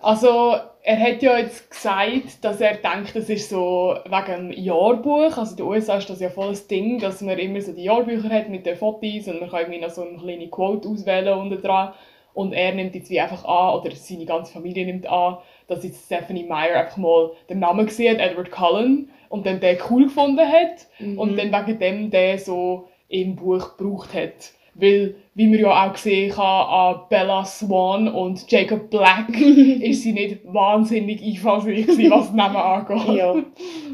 Also, 0.00 0.60
er 0.82 1.00
hat 1.00 1.22
ja 1.22 1.38
jetzt 1.38 1.70
gesagt, 1.70 2.42
dass 2.42 2.60
er 2.60 2.74
denkt, 2.74 3.16
das 3.16 3.30
ist 3.30 3.48
so 3.48 3.96
wegen 4.04 4.50
dem 4.50 4.52
Jahrbuch. 4.52 5.36
Also 5.38 5.52
in 5.52 5.56
den 5.56 5.66
USA 5.66 5.96
ist 5.96 6.10
das 6.10 6.20
ja 6.20 6.28
voll 6.28 6.50
das 6.50 6.66
Ding, 6.66 6.98
dass 6.98 7.22
man 7.22 7.38
immer 7.38 7.62
so 7.62 7.72
die 7.72 7.84
Jahrbücher 7.84 8.28
hat 8.28 8.50
mit 8.50 8.66
den 8.66 8.76
Fotos 8.76 9.26
und 9.26 9.40
man 9.40 9.48
kann 9.48 9.60
irgendwie 9.60 9.80
noch 9.80 9.90
so 9.90 10.02
eine 10.02 10.18
kleine 10.18 10.48
Quote 10.48 10.88
auswählen 10.88 11.38
unten 11.38 11.62
dran. 11.62 11.94
Und 12.34 12.52
er 12.52 12.74
nimmt 12.74 12.94
jetzt 12.94 13.08
wie 13.08 13.20
einfach 13.20 13.44
an, 13.44 13.80
oder 13.80 13.94
seine 13.96 14.26
ganze 14.26 14.52
Familie 14.52 14.84
nimmt 14.84 15.06
an, 15.06 15.38
dass 15.66 15.84
jetzt 15.84 16.06
Stephanie 16.06 16.44
Meyer 16.44 16.80
einfach 16.80 16.96
mal 16.96 17.32
den 17.48 17.60
Namen 17.60 17.86
gesehen 17.86 18.18
hat, 18.18 18.30
Edward 18.30 18.50
Cullen, 18.50 19.10
und 19.28 19.46
dann 19.46 19.60
den 19.60 19.78
cool 19.90 20.04
gefunden 20.04 20.46
hat 20.46 20.86
und 21.18 21.36
dann 21.36 21.50
wegen 21.50 21.78
dem 21.80 22.10
den 22.10 22.38
so 22.38 22.88
im 23.08 23.34
Buch 23.36 23.76
gebraucht 23.76 24.14
hat. 24.14 24.52
Weil, 24.74 25.14
wie 25.34 25.46
man 25.46 25.60
ja 25.60 25.86
auch 25.86 25.92
gesehen 25.92 26.32
kann, 26.32 26.44
an 26.44 27.00
Bella 27.08 27.44
Swan 27.44 28.08
und 28.08 28.50
Jacob 28.50 28.90
Black 28.90 29.28
ist 29.40 30.02
sie 30.02 30.12
nicht 30.12 30.40
wahnsinnig 30.44 31.22
einfallsreich 31.22 31.86
gewesen, 31.86 32.10
was 32.10 32.28
den 32.28 32.36
Namen 32.36 32.56
angeht. 32.56 33.16
Ja. 33.16 33.34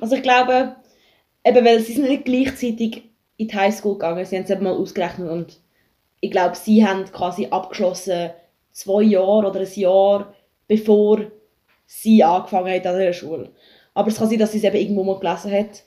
Also 0.01 0.17
ich 0.17 0.23
glaube, 0.23 0.77
eben 1.45 1.65
weil 1.65 1.81
sie 1.81 1.93
sind 1.93 2.09
nicht 2.09 2.25
gleichzeitig 2.25 3.03
in 3.37 3.49
die 3.49 3.55
Highschool 3.55 3.95
gegangen, 3.95 4.25
sie 4.25 4.37
haben 4.37 4.45
es 4.45 4.51
eben 4.51 4.65
mal 4.65 4.77
ausgerechnet 4.77 5.31
und 5.31 5.61
ich 6.21 6.31
glaube, 6.31 6.55
sie 6.55 6.87
haben 6.87 7.05
quasi 7.07 7.47
abgeschlossen 7.51 8.31
zwei 8.73 9.03
Jahre 9.03 9.49
oder 9.49 9.61
ein 9.61 9.73
Jahr 9.75 10.35
bevor 10.69 11.21
sie 11.91 12.23
angefangen 12.23 12.73
hat 12.73 12.87
an 12.87 12.99
der 12.99 13.13
Schule. 13.13 13.51
Aber 13.95 14.09
es 14.09 14.17
kann 14.17 14.29
sein, 14.29 14.39
dass 14.39 14.53
sie 14.53 14.59
es 14.59 14.65
eben 14.65 14.77
irgendwo 14.77 15.03
mal 15.03 15.19
gelesen 15.19 15.53
hat. 15.53 15.83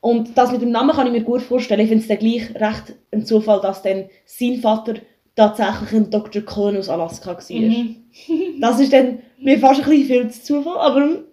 Und 0.00 0.38
das 0.38 0.52
mit 0.52 0.62
dem 0.62 0.70
Namen 0.70 0.94
kann 0.94 1.08
ich 1.08 1.12
mir 1.12 1.22
gut 1.24 1.42
vorstellen. 1.42 1.80
Ich 1.80 1.88
finde 1.88 2.02
es 2.02 2.08
dann 2.08 2.18
gleich 2.18 2.54
recht 2.54 2.96
ein 3.10 3.26
Zufall, 3.26 3.60
dass 3.60 3.82
dann 3.82 4.08
sein 4.24 4.60
Vater 4.60 4.94
tatsächlich 5.34 5.92
ein 5.92 6.10
Dr. 6.10 6.42
Cullen 6.42 6.76
aus 6.76 6.88
Alaska 6.88 7.36
war. 7.36 7.42
Mhm. 7.50 7.96
Das 8.60 8.78
ist 8.78 8.92
dann 8.92 9.22
mir 9.38 9.58
fast 9.58 9.82
ein 9.82 9.90
bisschen 9.90 10.06
viel 10.06 10.30
zu 10.30 10.42
Zufall, 10.42 10.78
aber 10.78 11.24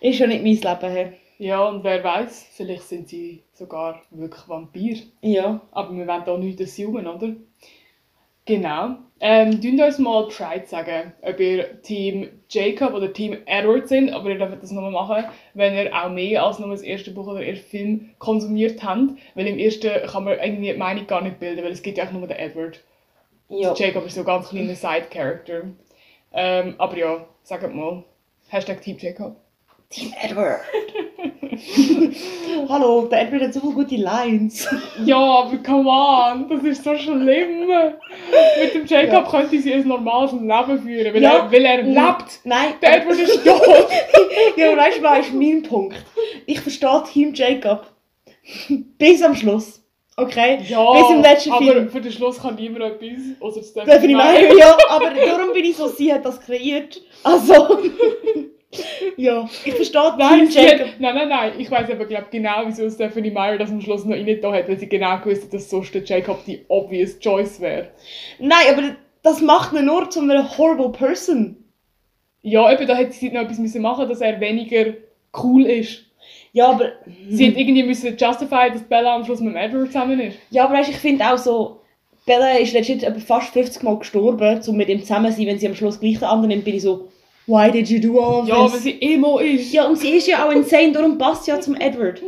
ist 0.00 0.18
schon 0.18 0.30
nicht 0.30 0.42
mein 0.42 0.54
Leben. 0.54 0.92
Hey. 0.92 1.12
Ja, 1.38 1.64
und 1.68 1.84
wer 1.84 2.02
weiß, 2.02 2.46
vielleicht 2.56 2.82
sind 2.82 3.08
sie 3.08 3.42
sogar 3.52 4.02
wirklich 4.10 4.48
Vampir. 4.48 4.96
Ja. 5.20 5.60
Aber 5.70 5.96
wir 5.96 6.06
wollen 6.06 6.22
da 6.24 6.36
nichts 6.36 6.62
assumen, 6.62 7.06
oder? 7.06 7.34
Genau. 8.46 8.96
Ähm, 9.20 9.60
tun 9.60 9.80
uns 9.80 9.98
mal 9.98 10.26
Bescheid 10.26 10.68
sagen, 10.68 11.14
ob 11.22 11.40
ihr 11.40 11.80
Team 11.82 12.28
Jacob 12.50 12.92
oder 12.92 13.12
Team 13.12 13.38
Edward 13.46 13.88
sind, 13.88 14.12
aber 14.12 14.28
ihr 14.28 14.38
dürft 14.38 14.62
das 14.62 14.70
nochmal 14.70 14.90
machen, 14.90 15.24
wenn 15.54 15.74
ihr 15.74 15.94
auch 15.94 16.10
mehr 16.10 16.44
als 16.44 16.58
nur 16.58 16.68
das 16.70 16.82
erste 16.82 17.10
Buch 17.10 17.26
oder 17.28 17.42
ersten 17.42 17.66
Film 17.66 18.10
konsumiert 18.18 18.82
habt, 18.84 19.12
weil 19.34 19.46
im 19.46 19.58
ersten 19.58 20.06
kann 20.06 20.24
man 20.24 20.38
irgendwie 20.38 20.72
die 20.72 20.78
Meinung 20.78 21.06
gar 21.06 21.22
nicht 21.22 21.38
bilden, 21.38 21.64
weil 21.64 21.72
es 21.72 21.82
gibt 21.82 21.96
ja 21.96 22.04
auch 22.04 22.12
nur 22.12 22.26
den 22.26 22.36
Edward. 22.36 22.80
Ja. 23.48 23.72
Jacob 23.74 24.04
ist 24.04 24.14
so 24.14 24.20
ein 24.20 24.26
ganz 24.26 24.48
kleiner 24.48 24.74
Side-Character. 24.74 25.62
Ähm, 26.32 26.74
aber 26.78 26.96
ja, 26.98 27.24
sagt 27.44 27.74
mal. 27.74 28.04
Hashtag 28.48 28.82
Team 28.82 28.98
Jacob. 28.98 29.36
Team 29.90 30.12
Edward. 30.20 30.60
Hallo, 32.68 33.06
der 33.06 33.22
Edward 33.22 33.42
hat 33.42 33.54
so 33.54 33.60
viele 33.60 33.72
gute 33.74 33.96
Lines. 33.96 34.66
Ja, 35.04 35.16
aber 35.18 35.56
come 35.58 35.88
on, 35.88 36.48
das 36.48 36.62
ist 36.64 36.82
so 36.84 36.96
schlimm. 36.96 37.68
Mit 38.60 38.74
dem 38.74 38.86
Jacob 38.86 39.30
könnte 39.30 39.60
sie 39.60 39.72
ein 39.74 39.86
normales 39.86 40.32
Leben 40.32 40.82
führen, 40.82 41.14
weil, 41.14 41.22
Ja. 41.22 41.36
er, 41.38 41.52
weil 41.52 41.64
er 41.64 41.84
Ja. 41.84 42.08
lebt. 42.08 42.40
Nein, 42.44 42.74
Der 42.82 42.96
Edward 43.02 43.18
ist 43.20 43.44
tot. 43.44 43.60
ja, 44.56 44.76
weißt 44.76 44.98
du, 44.98 45.02
was 45.02 45.18
ist 45.26 45.34
mein 45.34 45.62
Punkt? 45.62 45.96
Ich 46.46 46.60
verstehe 46.60 47.02
Team 47.12 47.32
Jacob. 47.34 47.86
Bis 48.98 49.22
am 49.22 49.34
Schluss. 49.36 49.80
Okay? 50.16 50.58
Ja, 50.68 50.92
Bis 50.92 51.10
im 51.10 51.22
letzten 51.22 51.52
aber 51.52 51.64
Film. 51.66 51.88
für 51.90 52.00
den 52.00 52.12
Schluss 52.12 52.40
kann 52.40 52.54
niemand 52.56 52.84
etwas, 52.84 53.22
außer 53.40 53.62
Stephanie 53.62 54.14
Meyer, 54.14 54.56
ja, 54.56 54.76
aber 54.88 55.10
darum 55.10 55.52
bin 55.52 55.64
ich 55.64 55.76
so, 55.76 55.88
sie 55.88 56.12
hat 56.12 56.24
das 56.24 56.40
kreiert. 56.40 57.00
Also, 57.24 57.78
ja, 59.16 59.48
ich 59.64 59.74
verstehe 59.74 60.14
Nein, 60.18 60.48
Jacob. 60.50 60.88
nein, 60.98 61.14
nein, 61.14 61.28
nein. 61.28 61.52
Ich 61.58 61.70
weiß 61.70 61.90
aber 61.90 62.04
glaub, 62.06 62.30
genau, 62.30 62.62
wieso 62.66 62.88
Stephanie 62.90 63.30
Meyer 63.30 63.58
das 63.58 63.70
am 63.70 63.80
Schluss 63.80 64.04
noch 64.04 64.16
rein 64.16 64.38
da 64.40 64.52
hat, 64.52 64.68
weil 64.68 64.78
sie 64.78 64.88
genau 64.88 65.18
gewusst 65.18 65.44
hat, 65.44 65.54
dass 65.54 65.70
sonst 65.70 65.94
der 65.94 66.04
Jacob 66.04 66.44
die 66.44 66.64
obvious 66.68 67.18
choice 67.18 67.60
wäre. 67.60 67.88
Nein, 68.38 68.66
aber 68.70 68.82
das 69.22 69.40
macht 69.40 69.72
ihn 69.72 69.86
nur 69.86 70.10
zu 70.10 70.20
einer 70.20 70.56
horrible 70.58 70.90
person. 70.90 71.56
Ja, 72.42 72.70
eben, 72.72 72.86
da 72.86 72.94
hätte 72.94 73.12
sie 73.12 73.30
noch 73.30 73.42
etwas 73.42 73.58
müssen 73.58 73.80
machen 73.82 74.08
dass 74.08 74.20
er 74.20 74.38
weniger 74.40 74.92
cool 75.42 75.64
ist. 75.64 76.04
Ja, 76.52 76.68
aber, 76.68 76.92
Sie 77.28 77.48
hat 77.48 77.56
irgendwie 77.56 77.82
müssen 77.82 78.16
justify, 78.16 78.70
dass 78.72 78.82
Bella 78.82 79.16
am 79.16 79.24
Schluss 79.24 79.40
mit 79.40 79.54
dem 79.54 79.56
Edward 79.56 79.88
zusammen 79.88 80.20
ist. 80.20 80.38
ja, 80.50 80.64
aber 80.64 80.74
weißt, 80.74 80.90
ich 80.90 80.96
finde 80.96 81.24
auch 81.26 81.36
so, 81.38 81.80
Bella 82.26 82.52
ist 82.52 82.72
letztendlich 82.72 83.08
etwa 83.08 83.20
fast 83.20 83.52
50 83.52 83.82
Mal 83.82 83.98
gestorben, 83.98 84.60
um 84.66 84.76
mit 84.76 84.88
ihm 84.88 85.00
zusammen 85.00 85.30
zu 85.32 85.38
sein, 85.38 85.46
wenn 85.46 85.58
sie 85.58 85.66
am 85.66 85.74
Schluss 85.74 86.00
gleich 86.00 86.18
den 86.18 86.24
anderen 86.24 86.48
nimmt, 86.48 86.64
bin 86.64 86.76
ich 86.76 86.82
so, 86.82 87.08
why 87.46 87.70
did 87.70 87.88
you 87.88 88.00
do 88.00 88.18
all 88.20 88.42
of 88.42 88.48
Ja, 88.48 88.68
this? 88.68 88.82
sie 88.82 88.98
Emo 89.00 89.38
ist. 89.38 89.72
Ja, 89.72 89.86
und 89.86 89.96
sie 89.96 90.10
ist 90.10 90.26
ja 90.26 90.46
auch 90.46 90.52
insane, 90.52 90.92
darum 90.92 91.18
passt 91.18 91.44
sie 91.44 91.50
ja 91.50 91.60
zum 91.60 91.74
Edward. 91.76 92.20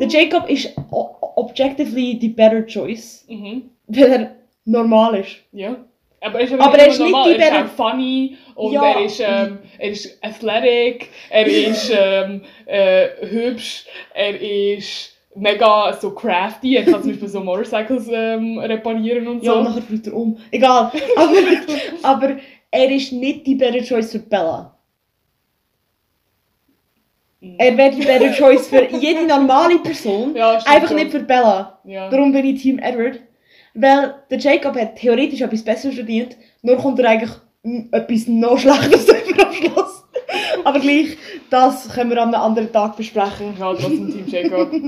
Der 0.00 0.08
Jacob 0.08 0.48
ist 0.48 0.72
o- 0.90 1.14
objectively 1.36 2.18
the 2.20 2.28
better 2.28 2.64
choice, 2.66 3.24
Mhm. 3.28 3.62
weil 3.88 4.12
er 4.12 4.30
normal 4.64 5.16
ist. 5.20 5.36
Ja. 5.52 5.76
Aber 6.20 6.40
er 6.40 6.44
ist, 6.46 6.52
Aber 6.54 6.76
nicht 6.76 6.78
er 6.78 6.84
nur 6.86 6.92
ist 6.92 6.98
nicht 7.00 7.10
normal, 7.10 7.34
die 7.34 7.38
er 7.40 7.46
ist 7.46 7.50
Bella- 7.50 7.64
auch 7.64 7.90
funny 7.92 8.36
und 8.54 8.72
Ja. 8.72 8.84
er, 8.90 9.04
ist, 9.04 9.20
ähm, 9.20 9.58
er 9.78 9.90
ist 9.90 10.18
athletic, 10.24 11.08
er 11.30 11.46
ist 11.46 11.92
ähm, 11.96 12.40
äh, 12.64 13.06
hübsch, 13.28 13.84
er 14.14 14.40
ist 14.40 15.12
mega 15.34 15.92
so 15.92 16.10
crafty, 16.12 16.76
er 16.76 16.84
kann 16.84 17.02
zum 17.02 17.10
Beispiel 17.10 17.28
so 17.28 17.40
Motorcycles 17.40 18.08
ähm, 18.10 18.58
reparieren 18.58 19.28
und 19.28 19.42
Ja, 19.44 19.52
so. 19.52 19.58
und 19.58 19.64
nachher 19.64 19.82
fliegt 19.82 20.06
er 20.06 20.14
um. 20.16 20.38
Egal. 20.50 20.90
Aber, 21.16 21.32
aber 22.02 22.36
er 22.76 22.90
ist 22.90 23.12
nicht 23.12 23.46
die 23.46 23.54
better 23.54 23.82
choice 23.82 24.12
für 24.12 24.18
Bella. 24.18 24.76
Er 27.58 27.76
wäre 27.76 27.94
die 27.94 28.04
better 28.04 28.32
choice 28.32 28.68
für 28.68 28.86
jede 28.96 29.26
normale 29.26 29.78
Person. 29.78 30.34
Ja, 30.34 30.58
einfach 30.64 30.88
schon. 30.88 30.96
nicht 30.96 31.10
für 31.10 31.20
Bella. 31.20 31.80
Ja. 31.84 32.08
Darum 32.08 32.32
bin 32.32 32.44
ich 32.46 32.62
Team 32.62 32.78
Edward. 32.78 33.20
Weil 33.74 34.14
der 34.30 34.38
Jacob 34.38 34.74
hat 34.74 34.96
theoretisch 34.96 35.42
etwas 35.42 35.62
Besseres 35.62 35.96
verdient, 35.96 36.36
nur 36.62 36.76
kommt 36.78 36.98
er 36.98 37.10
eigentlich 37.10 37.30
mm, 37.62 37.80
etwas 37.92 38.26
noch 38.26 38.58
Schlechteres 38.58 39.06
über 39.30 39.46
am 39.46 39.52
Schluss. 39.52 40.04
Aber 40.64 40.80
gleich, 40.80 41.18
das 41.50 41.88
können 41.90 42.10
wir 42.10 42.22
an 42.22 42.34
einem 42.34 42.42
anderen 42.42 42.72
Tag 42.72 42.96
besprechen. 42.96 43.54
Ja, 43.58 43.74
trotzdem 43.74 44.10
Team 44.10 44.26
Jacob. 44.26 44.72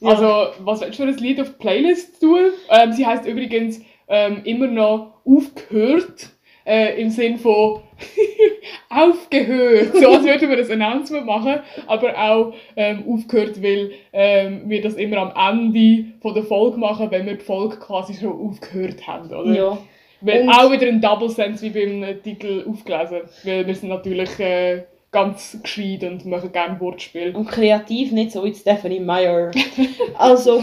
Also, 0.00 0.52
was 0.60 0.80
willst 0.80 1.00
du 1.00 1.02
für 1.02 1.08
ein 1.08 1.16
Lied 1.16 1.40
auf 1.40 1.48
die 1.48 1.58
Playlist 1.58 2.20
tun? 2.20 2.52
Ähm, 2.70 2.92
sie 2.92 3.04
heisst 3.04 3.26
übrigens 3.26 3.80
ähm, 4.06 4.42
immer 4.44 4.68
noch 4.68 5.14
«Aufgehört», 5.24 6.30
äh, 6.68 7.00
im 7.00 7.08
Sinn 7.10 7.38
von 7.38 7.80
«Aufgehört», 8.90 9.96
so 9.96 10.08
als 10.08 10.24
würden 10.24 10.50
wir 10.50 10.58
ein 10.58 10.82
Announcement 10.82 11.26
machen, 11.26 11.60
aber 11.86 12.16
auch 12.16 12.52
ähm, 12.76 13.04
«Aufgehört», 13.08 13.62
weil 13.62 13.92
ähm, 14.12 14.62
wir 14.66 14.82
das 14.82 14.94
immer 14.94 15.16
am 15.16 15.32
Ende 15.56 16.12
von 16.20 16.34
der 16.34 16.44
Folge 16.44 16.76
machen, 16.76 17.10
wenn 17.10 17.26
wir 17.26 17.34
die 17.34 17.44
Folge 17.44 17.76
quasi 17.78 18.14
schon 18.14 18.32
aufgehört 18.32 19.06
haben, 19.06 19.30
oder? 19.30 19.52
Ja. 19.52 19.78
Weil 20.20 20.42
Und- 20.42 20.50
auch 20.50 20.70
wieder 20.70 20.86
ein 20.86 21.00
Double 21.00 21.30
Sense 21.30 21.62
wie 21.62 21.70
beim 21.70 22.02
äh, 22.02 22.14
Titel 22.16 22.64
aufgelesen, 22.68 23.20
weil 23.44 23.66
wir 23.66 23.74
sind 23.74 23.88
natürlich 23.88 24.38
äh, 24.38 24.82
ganz 25.10 25.58
gescheit 25.62 26.04
und 26.04 26.26
machen 26.26 26.52
gerne 26.52 26.78
Wortspiel. 26.80 27.34
Und 27.34 27.48
kreativ 27.48 28.12
nicht 28.12 28.32
so 28.32 28.44
wie 28.44 28.54
Stephanie 28.54 29.00
Meyer. 29.00 29.50
also, 30.18 30.62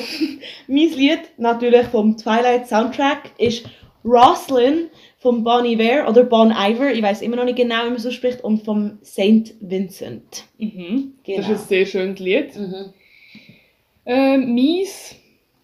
mein 0.67 0.89
Lied 0.89 1.21
natürlich 1.37 1.87
vom 1.87 2.15
Twilight 2.15 2.67
Soundtrack 2.67 3.31
ist 3.39 3.65
Roslyn 4.05 4.89
von 5.25 5.43
Bon 5.43 5.65
Iver 5.65 6.07
oder 6.07 6.23
Bon 6.23 6.51
Iver, 6.51 6.93
ich 6.93 7.01
weiß 7.01 7.23
immer 7.23 7.37
noch 7.37 7.45
nicht 7.45 7.57
genau, 7.57 7.85
wie 7.85 7.89
man 7.89 7.97
so 7.97 8.11
spricht, 8.11 8.43
und 8.43 8.61
vom 8.63 8.99
Saint 9.01 9.55
Vincent. 9.59 10.43
Mhm. 10.59 11.13
Genau. 11.23 11.37
Das 11.37 11.49
ist 11.49 11.61
ein 11.61 11.67
sehr 11.67 11.85
schönes 11.87 12.19
Lied. 12.19 12.49
Ähm, 14.05 14.53
mies, 14.53 15.15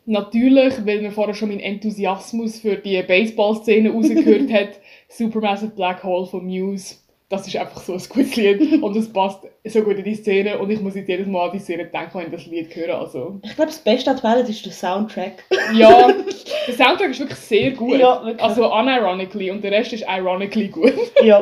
natürlich, 0.07 0.83
weil 0.83 1.03
man 1.03 1.11
vorher 1.11 1.35
schon 1.35 1.49
meinen 1.49 1.59
Enthusiasmus 1.59 2.57
für 2.57 2.77
die 2.77 3.03
Baseball-Szene 3.03 3.91
rausgehört 3.91 4.51
hat, 4.51 4.79
Supermassive 5.09 5.73
Black 5.75 6.03
Hole 6.03 6.25
von 6.25 6.43
Muse. 6.43 6.95
Das 7.31 7.47
ist 7.47 7.55
einfach 7.55 7.81
so 7.81 7.93
ein 7.93 8.01
gutes 8.09 8.35
Lied 8.35 8.83
und 8.83 8.95
es 8.95 9.11
passt 9.11 9.39
so 9.63 9.81
gut 9.81 9.97
in 9.97 10.03
die 10.03 10.15
Szene 10.15 10.59
und 10.59 10.69
ich 10.69 10.81
muss 10.81 10.95
jetzt 10.95 11.07
jedes 11.07 11.27
Mal 11.27 11.45
an 11.47 11.51
die 11.53 11.59
Szene 11.59 11.85
denken, 11.85 12.11
wenn 12.13 12.25
ich 12.25 12.31
das 12.31 12.45
Lied 12.45 12.75
höre. 12.75 12.99
Also, 12.99 13.39
Ich 13.43 13.55
glaube, 13.55 13.71
das 13.71 13.79
Beste 13.79 14.11
an 14.11 14.17
Twilight 14.17 14.49
ist 14.49 14.65
der 14.65 14.71
Soundtrack. 14.73 15.43
ja, 15.73 16.07
der 16.67 16.73
Soundtrack 16.73 17.11
ist 17.11 17.19
wirklich 17.19 17.39
sehr 17.39 17.71
gut. 17.71 17.97
Ja, 17.99 18.23
wirklich. 18.23 18.43
Also 18.43 18.71
unironically 18.73 19.49
und 19.49 19.63
der 19.63 19.71
Rest 19.71 19.93
ist 19.93 20.03
ironically 20.07 20.67
gut. 20.67 20.93
ja. 21.23 21.41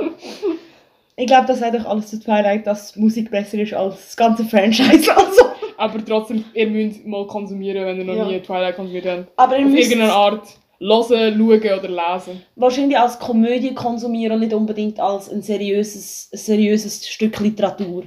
Ich 1.15 1.27
glaube, 1.27 1.47
das 1.47 1.59
sagt 1.59 1.75
doch 1.75 1.85
alles 1.85 2.07
zu 2.07 2.19
Twilight, 2.19 2.65
dass 2.65 2.95
Musik 2.95 3.29
besser 3.31 3.57
ist 3.59 3.73
als 3.73 3.95
das 3.95 4.15
ganze 4.15 4.45
Franchise. 4.45 5.13
Also. 5.15 5.45
Aber 5.77 6.03
trotzdem, 6.05 6.43
ihr 6.53 6.67
müsst 6.67 7.05
mal 7.05 7.25
konsumieren, 7.27 7.85
wenn 7.85 7.97
ihr 7.97 8.05
noch 8.05 8.15
Ja. 8.15 8.25
nie 8.27 8.39
Twilight 8.41 8.75
konsumiert 8.75 9.05
habt. 9.05 9.27
Aber 9.37 9.57
ihr 9.57 9.65
Auf 9.65 9.71
müsst 9.71 9.89
irgendeine 9.91 10.13
Art 10.13 10.43
hören, 10.79 11.37
schauen 11.37 11.79
oder 11.79 11.89
lesen. 11.89 12.41
wahrscheinlich 12.55 12.97
als 12.97 13.19
Komödie 13.19 13.73
konsumieren 13.73 14.33
und 14.33 14.39
nicht 14.39 14.53
unbedingt 14.53 14.99
als 14.99 15.29
ein 15.29 15.41
seriöses, 15.41 16.29
seriöses 16.31 17.07
Stück 17.07 17.39
Literatur. 17.39 18.03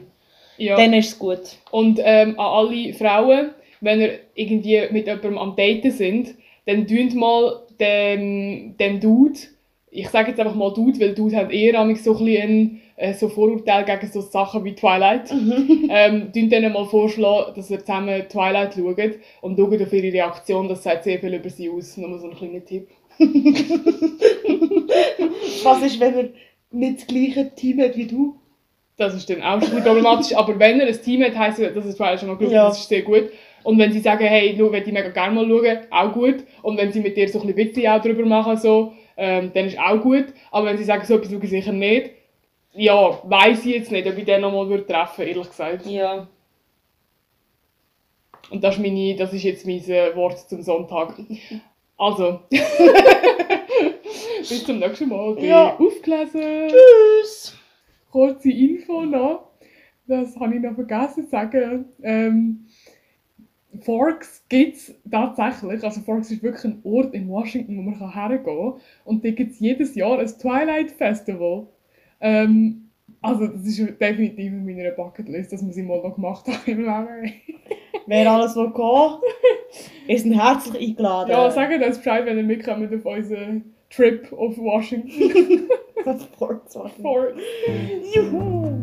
Ja. 0.57 0.77
Dann 0.77 0.93
ist 0.95 1.09
es 1.09 1.19
gut. 1.19 1.41
Und 1.71 1.99
ähm, 2.03 2.39
an 2.39 2.69
alle 2.69 2.95
Frauen, 2.95 3.51
wenn 3.81 4.01
ihr 4.01 4.19
irgendwie 4.35 4.81
mit 4.91 5.07
jemandem 5.07 5.39
am 5.39 5.57
Daten 5.57 5.91
sind, 5.91 6.35
dann 6.67 6.87
tun 6.87 7.17
mal 7.19 7.63
dem, 7.81 8.77
dem 8.79 9.01
Dude, 9.01 9.39
ich 9.95 10.09
sage 10.09 10.31
jetzt 10.31 10.41
einfach 10.41 10.55
mal 10.55 10.73
Dude, 10.73 10.99
weil 11.01 11.15
Dude 11.15 11.37
hat 11.37 11.53
eher 11.53 11.75
so 11.97 12.17
ein 12.17 12.81
äh, 12.97 13.13
so 13.13 13.29
Vorurteil 13.29 13.85
gegen 13.85 14.11
so 14.11 14.23
Sachen 14.23 14.65
wie 14.65 14.75
Twilight. 14.75 15.31
ähm, 15.91 16.33
tun 16.33 16.49
denen 16.49 16.73
mal 16.73 16.87
vorschlagen, 16.87 17.53
dass 17.55 17.71
ihr 17.71 17.81
zusammen 17.81 18.27
Twilight 18.29 18.75
schaut 18.75 19.19
und 19.43 19.59
schaut 19.59 19.83
auf 19.83 19.93
ihre 19.93 20.13
Reaktion, 20.13 20.69
das 20.69 20.83
sagt 20.83 21.05
sehr 21.05 21.19
viel 21.21 21.35
über 21.35 21.51
sie 21.51 21.69
aus. 21.69 21.99
Nur 21.99 22.19
so 22.19 22.31
ein 22.31 22.35
kleiner 22.35 22.65
Tipp. 22.65 22.89
Was 25.63 25.83
ist, 25.83 26.01
wenn 26.01 26.15
er 26.15 26.29
nicht 26.71 27.01
das 27.01 27.07
gleiche 27.07 27.55
Team 27.55 27.81
hat 27.81 27.95
wie 27.95 28.07
du? 28.07 28.37
Das 28.97 29.15
ist 29.15 29.29
dann 29.29 29.43
auch 29.43 29.61
schon 29.63 29.83
problematisch. 29.83 30.35
Aber 30.35 30.59
wenn 30.59 30.81
er 30.81 30.87
ein 30.87 31.03
Team 31.03 31.23
hat, 31.23 31.37
heisst 31.37 31.59
das, 31.59 31.75
dass 31.75 31.85
es 31.85 31.97
Twilight 31.97 32.21
schon 32.21 32.31
mal 32.31 32.39
geschaut 32.39 32.55
Ja. 32.55 32.69
das 32.69 32.79
ist 32.79 32.89
sehr 32.89 33.03
gut. 33.03 33.25
Und 33.63 33.79
wenn 33.79 33.93
sie 33.93 34.01
sagen, 34.01 34.25
hey, 34.25 34.55
schau, 34.59 34.73
will 34.73 34.83
ich 34.85 34.93
mega 34.93 35.11
gerne 35.11 35.35
mal 35.35 35.47
schauen, 35.47 35.79
auch 35.91 36.13
gut. 36.13 36.37
Und 36.63 36.79
wenn 36.79 36.91
sie 36.91 37.01
mit 37.01 37.15
dir 37.17 37.29
so 37.29 37.41
ein 37.41 37.47
bisschen 37.47 37.69
Witze 37.69 37.93
auch 37.93 38.01
drüber 38.01 38.25
machen, 38.25 38.57
so, 38.57 38.93
ähm, 39.17 39.53
dann 39.55 39.67
ist 39.67 39.79
auch 39.79 40.01
gut. 40.01 40.27
Aber 40.51 40.67
wenn 40.67 40.79
sie 40.79 40.85
sagen, 40.85 41.05
so 41.05 41.15
etwas 41.15 41.31
schaue 41.31 41.43
ich 41.43 41.51
sicher 41.51 41.73
nicht, 41.73 42.11
ja, 42.75 43.21
weiss 43.25 43.67
ich 43.67 43.75
jetzt 43.75 43.93
nicht, 43.93 44.07
ob 44.07 44.17
ich 44.17 44.25
den 44.25 44.41
nochmal 44.41 44.69
würde 44.69 44.87
treffen 44.87 45.27
ehrlich 45.27 45.49
gesagt. 45.49 45.87
Ja. 45.87 46.27
Und 48.51 48.63
das 48.65 48.77
ist, 48.77 48.83
meine, 48.83 49.17
das 49.17 49.33
ist 49.33 49.43
jetzt 49.43 49.67
mein 49.67 49.83
äh, 49.89 50.15
Wort 50.17 50.39
zum 50.49 50.63
Sonntag. 50.63 51.15
Also. 51.99 52.41
Bis 54.39 54.65
zum 54.65 54.81
nächsten 54.81 55.09
Mal. 55.09 55.39
Ja. 55.39 55.77
aufgelesen. 55.79 56.69
Tschüss! 56.69 57.57
kurze 58.13 58.51
Info 58.51 59.05
noch. 59.05 59.49
Das 60.07 60.37
habe 60.37 60.55
ich 60.55 60.61
noch 60.61 60.75
vergessen 60.75 61.25
zu 61.25 61.31
sagen. 61.31 61.87
Ähm, 62.03 62.67
Forks 63.81 64.45
gibt 64.49 64.77
es 64.77 64.95
tatsächlich. 65.11 65.83
Also 65.83 66.01
Forks 66.03 66.31
ist 66.31 66.43
wirklich 66.43 66.65
ein 66.65 66.81
Ort 66.85 67.15
in 67.15 67.29
Washington, 67.29 67.77
wo 67.79 67.83
man 67.83 68.13
hergehen 68.13 68.45
kann. 68.45 68.75
Und 69.05 69.25
da 69.25 69.31
gibt 69.31 69.53
es 69.53 69.61
jedes 69.61 69.95
Jahr 69.95 70.19
ein 70.19 70.27
Twilight 70.27 70.91
Festival. 70.91 71.67
Ähm, 72.21 72.91
also 73.21 73.47
das 73.47 73.67
ist 73.67 74.01
definitiv 74.01 74.53
auf 74.53 74.65
meiner 74.65 74.91
Bucketlist, 74.91 75.53
dass 75.53 75.63
man 75.63 75.73
sie 75.73 75.83
mal 75.83 76.03
noch 76.03 76.15
gemacht 76.15 76.47
hat 76.47 76.67
im 76.67 76.81
Leben. 76.81 77.33
Wer 78.07 78.31
alles 78.31 78.57
will 78.57 78.71
gehen, 78.71 79.21
ist 80.09 80.27
ein 80.27 80.33
herzlich 80.33 80.91
eingeladen. 80.91 81.31
Ja, 81.31 81.51
sagt 81.51 81.85
uns 81.85 81.99
Bescheid, 81.99 82.27
wenn 82.27 82.37
ihr 82.37 82.43
mitkommt 82.43 82.93
auf 82.93 83.07
unseren 83.07 83.75
Trip 83.91 84.33
auf 84.33 84.59
Washington. 84.59 85.69
Das 86.05 86.29
Wort, 86.41 86.69
sorry. 86.69 86.91
Forks. 87.01 87.41
Juhu! 88.13 88.83